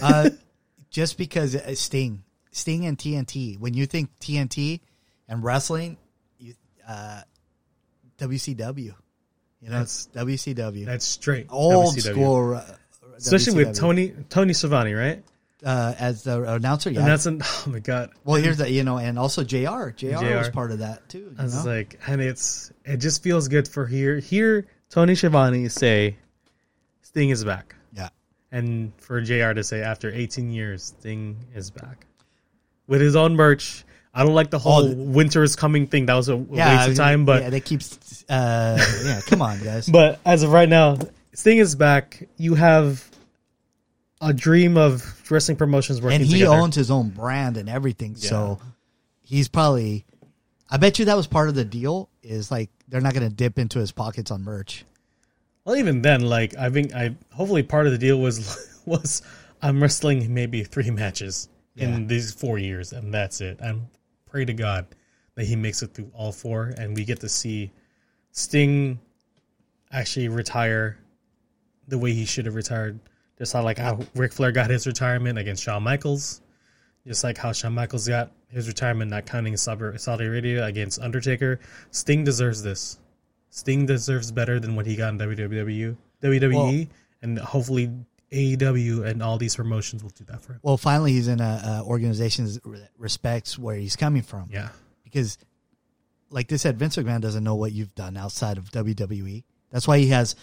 uh, 0.00 0.30
just 0.90 1.18
because 1.18 1.56
uh, 1.56 1.74
Sting, 1.74 2.22
Sting 2.52 2.86
and 2.86 2.96
TNT. 2.96 3.58
When 3.58 3.74
you 3.74 3.86
think 3.86 4.10
TNT, 4.20 4.80
and 5.28 5.42
wrestling, 5.42 5.96
you, 6.38 6.54
uh, 6.88 7.22
WCW. 8.18 8.76
You 8.76 8.94
know, 9.62 9.70
That's- 9.70 10.08
it's 10.14 10.22
WCW. 10.22 10.86
That's 10.86 11.04
straight. 11.04 11.46
Old 11.50 11.96
WCW. 11.96 12.00
school. 12.12 12.54
Uh, 12.54 12.64
Especially 13.16 13.64
with 13.64 13.76
Tony 13.76 14.12
Tony 14.28 14.52
Schiavone, 14.52 14.92
right? 14.92 15.22
uh, 15.64 15.94
as 15.98 16.24
the 16.24 16.42
announcer. 16.54 16.90
Yeah. 16.90 17.00
And 17.00 17.08
that's 17.08 17.26
an 17.26 17.40
oh 17.42 17.64
my 17.68 17.78
god. 17.78 18.10
well, 18.24 18.40
here's 18.40 18.58
the 18.58 18.70
you 18.70 18.84
know, 18.84 18.98
and 18.98 19.18
also 19.18 19.42
Jr. 19.44 19.90
Jr. 19.90 20.36
was 20.36 20.50
part 20.50 20.70
of 20.70 20.80
that 20.80 21.08
too. 21.08 21.34
I 21.38 21.44
was 21.44 21.64
know? 21.64 21.72
like, 21.72 21.98
and 22.06 22.20
it's 22.20 22.72
it 22.84 22.98
just 22.98 23.22
feels 23.22 23.48
good 23.48 23.66
for 23.66 23.86
here 23.86 24.18
hear 24.18 24.66
Tony 24.90 25.14
Schiavone 25.14 25.68
say 25.68 26.16
Sting 27.14 27.30
is 27.30 27.44
back, 27.44 27.76
yeah. 27.92 28.08
and 28.50 28.92
for 28.98 29.20
Jr. 29.20 29.52
to 29.52 29.62
say 29.62 29.82
after 29.82 30.12
18 30.12 30.50
years 30.50 30.82
Sting 30.98 31.36
is 31.54 31.70
back 31.70 32.06
with 32.88 33.00
his 33.00 33.14
own 33.14 33.36
merch. 33.36 33.84
I 34.12 34.24
don't 34.24 34.34
like 34.34 34.50
the 34.50 34.58
whole 34.58 34.82
the- 34.88 34.96
winter 34.96 35.42
is 35.44 35.54
coming 35.54 35.86
thing. 35.86 36.06
That 36.06 36.14
was 36.14 36.28
a 36.28 36.44
Yeah, 36.50 36.76
waste 36.78 36.90
of 36.90 36.96
time, 36.96 37.24
but 37.24 37.42
yeah, 37.42 37.50
they 37.50 37.60
keep. 37.60 37.82
Uh, 38.28 38.78
yeah, 39.04 39.20
come 39.26 39.42
on, 39.42 39.62
guys. 39.62 39.88
But 39.92 40.18
as 40.24 40.42
of 40.42 40.50
right 40.50 40.68
now, 40.68 40.98
Sting 41.34 41.58
is 41.58 41.76
back. 41.76 42.28
You 42.36 42.54
have 42.56 43.08
a 44.20 44.32
dream 44.32 44.76
of 44.76 45.30
wrestling 45.30 45.56
promotions 45.56 46.00
working 46.00 46.20
and 46.20 46.24
he 46.26 46.34
together. 46.40 46.56
owns 46.56 46.74
his 46.74 46.90
own 46.90 47.10
brand 47.10 47.56
and 47.56 47.68
everything. 47.68 48.16
So 48.16 48.58
he's 49.22 49.46
probably. 49.48 50.04
I 50.70 50.78
bet 50.78 50.98
you 50.98 51.04
that 51.04 51.16
was 51.16 51.28
part 51.28 51.48
of 51.48 51.54
the 51.54 51.64
deal. 51.64 52.08
Is 52.24 52.50
like 52.50 52.70
they're 52.88 53.00
not 53.00 53.14
going 53.14 53.28
to 53.28 53.34
dip 53.34 53.58
into 53.58 53.78
his 53.78 53.92
pockets 53.92 54.30
on 54.32 54.42
merch. 54.42 54.84
Well, 55.64 55.76
even 55.76 56.02
then, 56.02 56.22
like 56.22 56.56
I 56.56 56.70
think, 56.70 56.94
I 56.94 57.14
hopefully 57.32 57.62
part 57.62 57.86
of 57.86 57.92
the 57.92 57.98
deal 57.98 58.18
was 58.20 58.80
was 58.86 59.22
I'm 59.62 59.82
wrestling 59.82 60.32
maybe 60.32 60.62
three 60.64 60.90
matches 60.90 61.48
Yeah. 61.74 61.88
in 61.88 62.06
these 62.06 62.32
four 62.32 62.58
years, 62.58 62.92
and 62.92 63.12
that's 63.12 63.40
it. 63.40 63.60
I'm 63.62 63.88
pray 64.26 64.44
to 64.44 64.52
God 64.52 64.86
that 65.36 65.46
he 65.46 65.56
makes 65.56 65.82
it 65.82 65.94
through 65.94 66.10
all 66.14 66.32
four, 66.32 66.74
and 66.78 66.94
we 66.94 67.04
get 67.04 67.20
to 67.20 67.28
see 67.28 67.72
Sting 68.32 68.98
actually 69.92 70.28
retire 70.28 70.98
the 71.88 71.98
way 71.98 72.12
he 72.12 72.24
should 72.24 72.46
have 72.46 72.54
retired. 72.54 72.98
Just 73.38 73.54
like 73.54 73.78
how 73.78 73.98
Ric 74.14 74.32
Flair 74.32 74.52
got 74.52 74.70
his 74.70 74.86
retirement 74.86 75.38
against 75.38 75.62
Shawn 75.62 75.82
Michaels. 75.82 76.40
Just 77.06 77.24
like 77.24 77.36
how 77.36 77.52
Shawn 77.52 77.74
Michaels 77.74 78.06
got 78.08 78.30
his 78.48 78.68
retirement, 78.68 79.10
not 79.10 79.26
counting 79.26 79.56
Saudi 79.56 80.24
Arabia 80.24 80.64
against 80.64 81.00
Undertaker. 81.00 81.58
Sting 81.90 82.22
deserves 82.24 82.62
this. 82.62 82.98
Sting 83.54 83.86
deserves 83.86 84.32
better 84.32 84.58
than 84.58 84.74
what 84.74 84.84
he 84.84 84.96
got 84.96 85.12
in 85.12 85.18
WWE, 85.20 85.96
WWE, 86.20 86.54
Well- 86.54 86.86
and 87.22 87.38
hopefully 87.38 87.88
AEW 88.32 89.04
and 89.06 89.22
all 89.22 89.38
these 89.38 89.54
promotions 89.54 90.02
will 90.02 90.10
do 90.10 90.24
that 90.24 90.42
for 90.42 90.54
him. 90.54 90.60
Well, 90.64 90.76
finally, 90.76 91.12
he's 91.12 91.28
in 91.28 91.40
a, 91.40 91.62
a 91.64 91.84
organization 91.84 92.46
that 92.46 92.88
respects 92.98 93.56
where 93.56 93.76
he's 93.76 93.94
coming 93.94 94.22
from. 94.22 94.48
Yeah, 94.50 94.70
Because, 95.04 95.38
like 96.30 96.48
they 96.48 96.56
said, 96.56 96.80
Vince 96.80 96.96
McMahon 96.96 97.20
doesn't 97.20 97.44
know 97.44 97.54
what 97.54 97.70
you've 97.70 97.94
done 97.94 98.16
outside 98.16 98.58
of 98.58 98.72
WWE. 98.72 99.44
That's 99.70 99.86
why 99.86 99.98
he 99.98 100.08
has, 100.08 100.34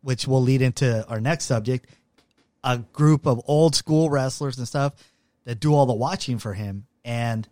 which 0.00 0.26
will 0.26 0.40
lead 0.40 0.62
into 0.62 1.06
our 1.08 1.20
next 1.20 1.44
subject, 1.44 1.90
a 2.64 2.78
group 2.78 3.26
of 3.26 3.42
old 3.46 3.74
school 3.74 4.08
wrestlers 4.08 4.56
and 4.56 4.66
stuff 4.66 4.94
that 5.44 5.60
do 5.60 5.74
all 5.74 5.84
the 5.84 5.92
watching 5.92 6.38
for 6.38 6.54
him. 6.54 6.86
And 7.04 7.46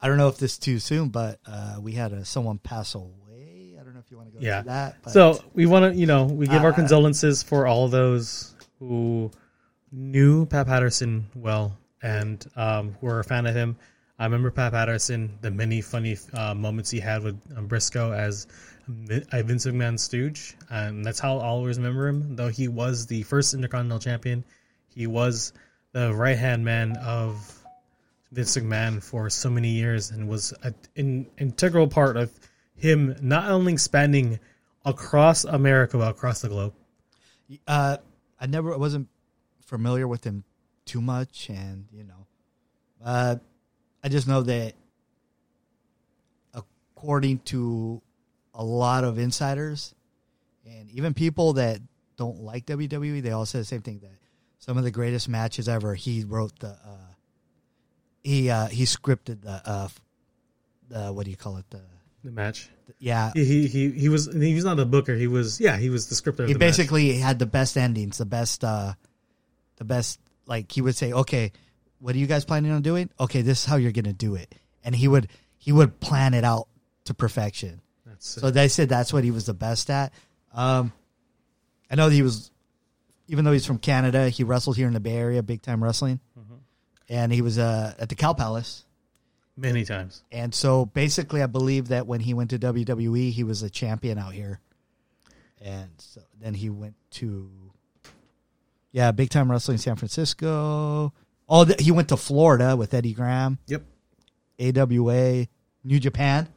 I 0.00 0.08
don't 0.08 0.16
know 0.18 0.26
if 0.26 0.38
this 0.38 0.54
is 0.54 0.58
too 0.58 0.80
soon, 0.80 1.10
but 1.10 1.38
uh, 1.46 1.76
we 1.80 1.92
had 1.92 2.12
a, 2.12 2.24
someone 2.24 2.58
pass 2.58 2.96
away. 2.96 3.76
I 3.80 3.82
don't 3.82 3.94
know 3.94 4.00
if 4.00 4.10
you 4.10 4.16
want 4.16 4.28
to 4.28 4.29
go 4.29 4.29
yeah. 4.40 4.62
that. 4.62 4.96
But 5.02 5.12
So 5.12 5.44
we 5.54 5.66
want 5.66 5.92
to, 5.92 5.98
you 5.98 6.06
know, 6.06 6.24
we 6.24 6.46
give 6.46 6.64
our 6.64 6.70
Uh, 6.70 6.74
condolences 6.74 7.42
for 7.42 7.66
all 7.66 7.88
those 7.88 8.54
who 8.78 9.30
knew 9.92 10.46
Pat 10.46 10.66
Patterson 10.66 11.26
well 11.34 11.76
and 12.02 12.44
um, 12.56 12.96
who 13.00 13.06
were 13.06 13.20
a 13.20 13.24
fan 13.24 13.46
of 13.46 13.54
him. 13.54 13.76
I 14.18 14.24
remember 14.24 14.50
Pat 14.50 14.72
Patterson, 14.72 15.38
the 15.40 15.50
many 15.50 15.80
funny 15.80 16.18
uh, 16.34 16.54
moments 16.54 16.90
he 16.90 17.00
had 17.00 17.22
with 17.22 17.40
um, 17.56 17.68
Brisco 17.68 18.14
as 18.14 18.46
a 19.32 19.42
Vince 19.42 19.66
McMahon 19.66 19.98
stooge, 19.98 20.56
and 20.68 21.04
that's 21.04 21.20
how 21.20 21.38
I'll 21.38 21.40
always 21.40 21.78
remember 21.78 22.08
him. 22.08 22.36
Though 22.36 22.48
he 22.48 22.68
was 22.68 23.06
the 23.06 23.22
first 23.22 23.54
Intercontinental 23.54 23.98
Champion, 23.98 24.44
he 24.94 25.06
was 25.06 25.52
the 25.92 26.12
right 26.12 26.36
hand 26.36 26.64
man 26.64 26.96
of 26.98 27.62
Vince 28.32 28.56
McMahon 28.56 29.02
for 29.02 29.30
so 29.30 29.48
many 29.48 29.68
years, 29.68 30.10
and 30.10 30.28
was 30.28 30.52
an 30.96 31.26
integral 31.38 31.88
part 31.88 32.16
of 32.16 32.30
him 32.80 33.14
not 33.20 33.50
only 33.50 33.72
expanding 33.74 34.40
across 34.84 35.44
America 35.44 35.98
but 35.98 36.10
across 36.10 36.40
the 36.40 36.48
globe. 36.48 36.72
uh, 37.66 37.98
I 38.40 38.46
never 38.46 38.76
wasn't 38.78 39.08
familiar 39.60 40.08
with 40.08 40.24
him 40.24 40.44
too 40.86 41.00
much, 41.02 41.48
and 41.50 41.84
you 41.92 42.04
know, 42.04 42.26
uh, 43.04 43.36
I 44.02 44.08
just 44.08 44.26
know 44.26 44.42
that 44.42 44.74
according 46.54 47.40
to 47.40 48.00
a 48.54 48.64
lot 48.64 49.04
of 49.04 49.18
insiders 49.18 49.94
and 50.66 50.90
even 50.90 51.14
people 51.14 51.54
that 51.54 51.80
don't 52.16 52.40
like 52.40 52.66
WWE, 52.66 53.22
they 53.22 53.30
all 53.30 53.46
say 53.46 53.58
the 53.58 53.64
same 53.64 53.82
thing 53.82 53.98
that 54.00 54.10
some 54.58 54.76
of 54.78 54.84
the 54.84 54.90
greatest 54.90 55.28
matches 55.28 55.68
ever. 55.68 55.94
He 55.94 56.24
wrote 56.24 56.58
the, 56.60 56.68
uh, 56.68 57.14
he 58.22 58.50
uh, 58.50 58.68
he 58.68 58.84
scripted 58.84 59.42
the, 59.42 59.62
uh, 59.64 59.88
the 60.88 61.12
what 61.12 61.24
do 61.24 61.30
you 61.30 61.36
call 61.36 61.58
it 61.58 61.64
the 61.70 61.82
The 62.22 62.30
match. 62.30 62.68
yeah 62.98 63.32
He 63.34 63.66
he 63.66 63.90
he, 63.90 64.08
was 64.08 64.32
he 64.32 64.54
was 64.54 64.64
not 64.64 64.76
the 64.76 64.86
booker. 64.86 65.14
He 65.14 65.26
was 65.26 65.60
yeah 65.60 65.76
he 65.76 65.90
was 65.90 66.08
the 66.08 66.14
scripter. 66.14 66.46
He 66.46 66.52
the 66.52 66.58
match. 66.58 66.68
basically 66.76 67.14
had 67.14 67.38
the 67.38 67.46
best 67.46 67.76
endings, 67.76 68.18
the 68.18 68.26
best, 68.26 68.62
uh, 68.64 68.94
the 69.76 69.84
best. 69.84 70.20
Like 70.46 70.70
he 70.70 70.82
would 70.82 70.96
say, 70.96 71.12
"Okay, 71.12 71.52
what 71.98 72.14
are 72.14 72.18
you 72.18 72.26
guys 72.26 72.44
planning 72.44 72.72
on 72.72 72.82
doing? 72.82 73.08
Okay, 73.18 73.42
this 73.42 73.60
is 73.60 73.64
how 73.64 73.76
you're 73.76 73.92
gonna 73.92 74.12
do 74.12 74.34
it," 74.34 74.54
and 74.84 74.94
he 74.94 75.08
would 75.08 75.28
he 75.56 75.72
would 75.72 76.00
plan 76.00 76.34
it 76.34 76.44
out 76.44 76.68
to 77.04 77.14
perfection. 77.14 77.80
That's 78.04 78.26
So 78.26 78.50
they 78.50 78.68
said 78.68 78.88
that's 78.88 79.12
what 79.12 79.24
he 79.24 79.30
was 79.30 79.46
the 79.46 79.54
best 79.54 79.88
at. 79.90 80.12
Um, 80.52 80.92
I 81.90 81.94
know 81.94 82.08
that 82.08 82.14
he 82.14 82.22
was, 82.22 82.50
even 83.28 83.44
though 83.44 83.52
he's 83.52 83.66
from 83.66 83.78
Canada, 83.78 84.28
he 84.28 84.44
wrestled 84.44 84.76
here 84.76 84.88
in 84.88 84.94
the 84.94 85.00
Bay 85.00 85.16
Area, 85.16 85.42
big 85.42 85.62
time 85.62 85.82
wrestling, 85.82 86.20
and 87.08 87.32
he 87.32 87.42
was 87.42 87.58
uh, 87.58 87.94
at 87.98 88.08
the 88.08 88.14
Cow 88.14 88.32
Palace. 88.32 88.84
Many 89.60 89.84
times. 89.84 90.22
And 90.32 90.54
so 90.54 90.86
basically, 90.86 91.42
I 91.42 91.46
believe 91.46 91.88
that 91.88 92.06
when 92.06 92.20
he 92.20 92.34
went 92.34 92.50
to 92.50 92.58
WWE, 92.58 93.30
he 93.32 93.44
was 93.44 93.62
a 93.62 93.70
champion 93.70 94.18
out 94.18 94.32
here. 94.32 94.60
And 95.60 95.90
so 95.98 96.22
then 96.40 96.54
he 96.54 96.70
went 96.70 96.94
to, 97.12 97.50
yeah, 98.92 99.12
big 99.12 99.30
time 99.30 99.50
wrestling 99.50 99.74
in 99.74 99.78
San 99.80 99.96
Francisco. 99.96 101.12
Oh, 101.48 101.64
th- 101.64 101.80
he 101.80 101.90
went 101.92 102.08
to 102.08 102.16
Florida 102.16 102.76
with 102.76 102.94
Eddie 102.94 103.12
Graham, 103.12 103.58
Yep. 103.66 103.82
AWA, 104.60 105.46
New 105.84 106.00
Japan 106.00 106.48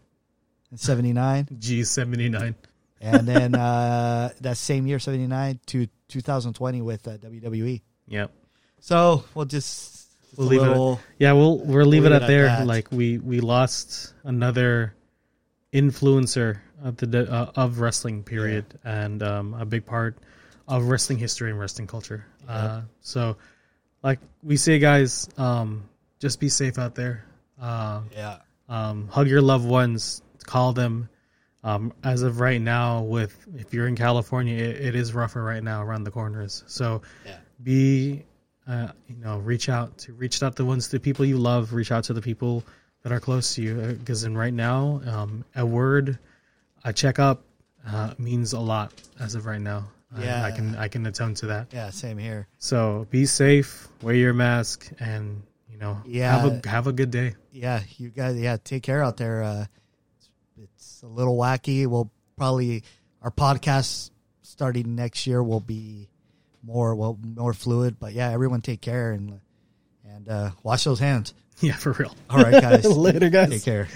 in 0.72 0.78
79. 0.78 1.48
G 1.60 1.84
seventy 1.84 2.30
nine. 2.30 2.56
and 3.02 3.28
then 3.28 3.56
uh, 3.56 4.30
that 4.42 4.56
same 4.58 4.88
year, 4.88 5.00
79 5.00 5.60
to 5.68 5.88
2020 6.10 6.82
with 6.82 7.08
uh, 7.08 7.18
WWE. 7.18 7.82
Yep. 8.08 8.32
So 8.80 9.24
we'll 9.34 9.46
just 9.46 10.03
We'll 10.36 10.48
leave 10.48 10.62
it. 10.62 11.00
Yeah, 11.20 11.34
we'll 11.34 11.60
we'll 11.60 11.86
leave 11.86 12.06
it 12.06 12.12
at 12.12 12.24
at 12.24 12.28
there. 12.28 12.46
that. 12.46 12.68
Like 12.68 12.92
we 12.92 13.18
we 13.18 13.40
lost 13.40 14.14
another 14.24 14.94
influencer 15.72 16.60
of 16.84 16.98
the 16.98 17.32
uh, 17.32 17.52
of 17.56 17.80
wrestling 17.80 18.24
period 18.24 18.66
and 18.84 19.22
um, 19.24 19.54
a 19.54 19.66
big 19.66 19.86
part 19.86 20.18
of 20.68 20.86
wrestling 20.86 21.18
history 21.20 21.50
and 21.50 21.60
wrestling 21.60 21.88
culture. 21.88 22.26
Uh, 22.48 22.82
so, 23.02 23.38
like 24.04 24.20
we 24.42 24.58
say, 24.58 24.80
guys, 24.80 25.30
um, 25.38 25.88
just 26.20 26.40
be 26.40 26.50
safe 26.50 26.78
out 26.78 26.96
there. 26.96 27.26
Uh, 27.62 28.02
yeah. 28.12 28.38
um, 28.70 29.08
hug 29.08 29.28
your 29.28 29.42
loved 29.42 29.66
ones, 29.68 30.22
call 30.44 30.74
them. 30.74 31.10
Um, 31.66 31.94
as 32.04 32.24
of 32.24 32.42
right 32.42 32.60
now, 32.60 33.04
with 33.04 33.34
if 33.56 33.74
you're 33.74 33.88
in 33.88 33.96
California, 33.96 34.56
it, 34.58 34.82
it 34.82 34.96
is 34.96 35.14
rougher 35.14 35.42
right 35.42 35.64
now 35.64 35.82
around 35.82 36.04
the 36.04 36.12
corners. 36.12 36.64
So 36.68 37.02
Yeah. 37.26 37.38
be, 37.62 38.26
uh, 38.68 38.90
you 39.08 39.16
know, 39.18 39.38
reach 39.40 39.70
out 39.70 39.98
to 40.00 40.14
reach 40.14 40.42
out 40.42 40.56
to 40.58 40.66
ones 40.66 40.88
the 40.88 41.00
people 41.00 41.26
you 41.26 41.38
love. 41.38 41.74
Reach 41.74 41.92
out 41.92 42.04
to 42.06 42.14
the 42.14 42.22
people 42.22 42.64
that 43.04 43.12
are 43.12 43.20
close 43.20 43.56
to 43.56 43.62
you. 43.62 43.76
Because 44.00 44.24
in 44.24 44.38
right 44.38 44.54
now, 44.54 45.02
um, 45.06 45.44
a 45.56 45.66
word, 45.66 46.18
a 46.86 46.94
checkup, 46.94 47.44
uh, 47.86 48.14
means 48.18 48.54
a 48.54 48.60
lot 48.60 48.94
as 49.20 49.36
of 49.36 49.46
right 49.46 49.60
now. 49.62 49.90
Yeah. 50.18 50.44
I 50.46 50.52
can 50.52 50.76
I 50.76 50.88
can 50.88 51.06
attest 51.08 51.38
to 51.42 51.48
that. 51.48 51.68
Yeah, 51.74 51.90
same 51.90 52.18
here. 52.20 52.48
So 52.60 53.08
be 53.10 53.26
safe, 53.26 53.88
wear 54.04 54.14
your 54.16 54.34
mask, 54.34 54.92
and 55.00 55.42
you 55.70 55.78
know, 55.80 55.98
Yeah. 56.06 56.40
have 56.40 56.66
a 56.66 56.70
have 56.70 56.88
a 56.88 56.94
good 56.94 57.10
day. 57.12 57.36
yeah, 57.52 57.82
you 57.98 58.10
guys, 58.10 58.38
yeah, 58.38 58.58
take 58.64 58.84
care 58.84 59.04
out 59.04 59.18
there. 59.18 59.42
Uh, 59.44 59.66
it's 60.62 61.02
a 61.02 61.08
little 61.08 61.36
wacky. 61.36 61.88
We'll 61.88 62.12
probably 62.38 62.84
our 63.24 63.32
podcast 63.32 64.12
starting 64.44 64.96
next 64.96 65.26
year 65.26 65.42
will 65.44 65.60
be 65.60 66.10
more 66.64 66.96
well 66.96 67.18
more 67.24 67.54
fluid. 67.54 67.98
But 68.00 68.14
yeah, 68.14 68.30
everyone 68.32 68.62
take 68.62 68.82
care 68.82 69.12
and 69.12 69.40
and 70.08 70.30
uh, 70.30 70.52
wash 70.64 70.84
those 70.84 71.00
hands. 71.00 71.34
Yeah, 71.60 71.76
for 71.76 71.92
real. 71.94 72.16
All 72.30 72.40
right, 72.42 72.62
guys, 72.62 72.86
Later, 72.98 73.30
guys. 73.30 73.50
take 73.50 73.64
care. 73.64 73.88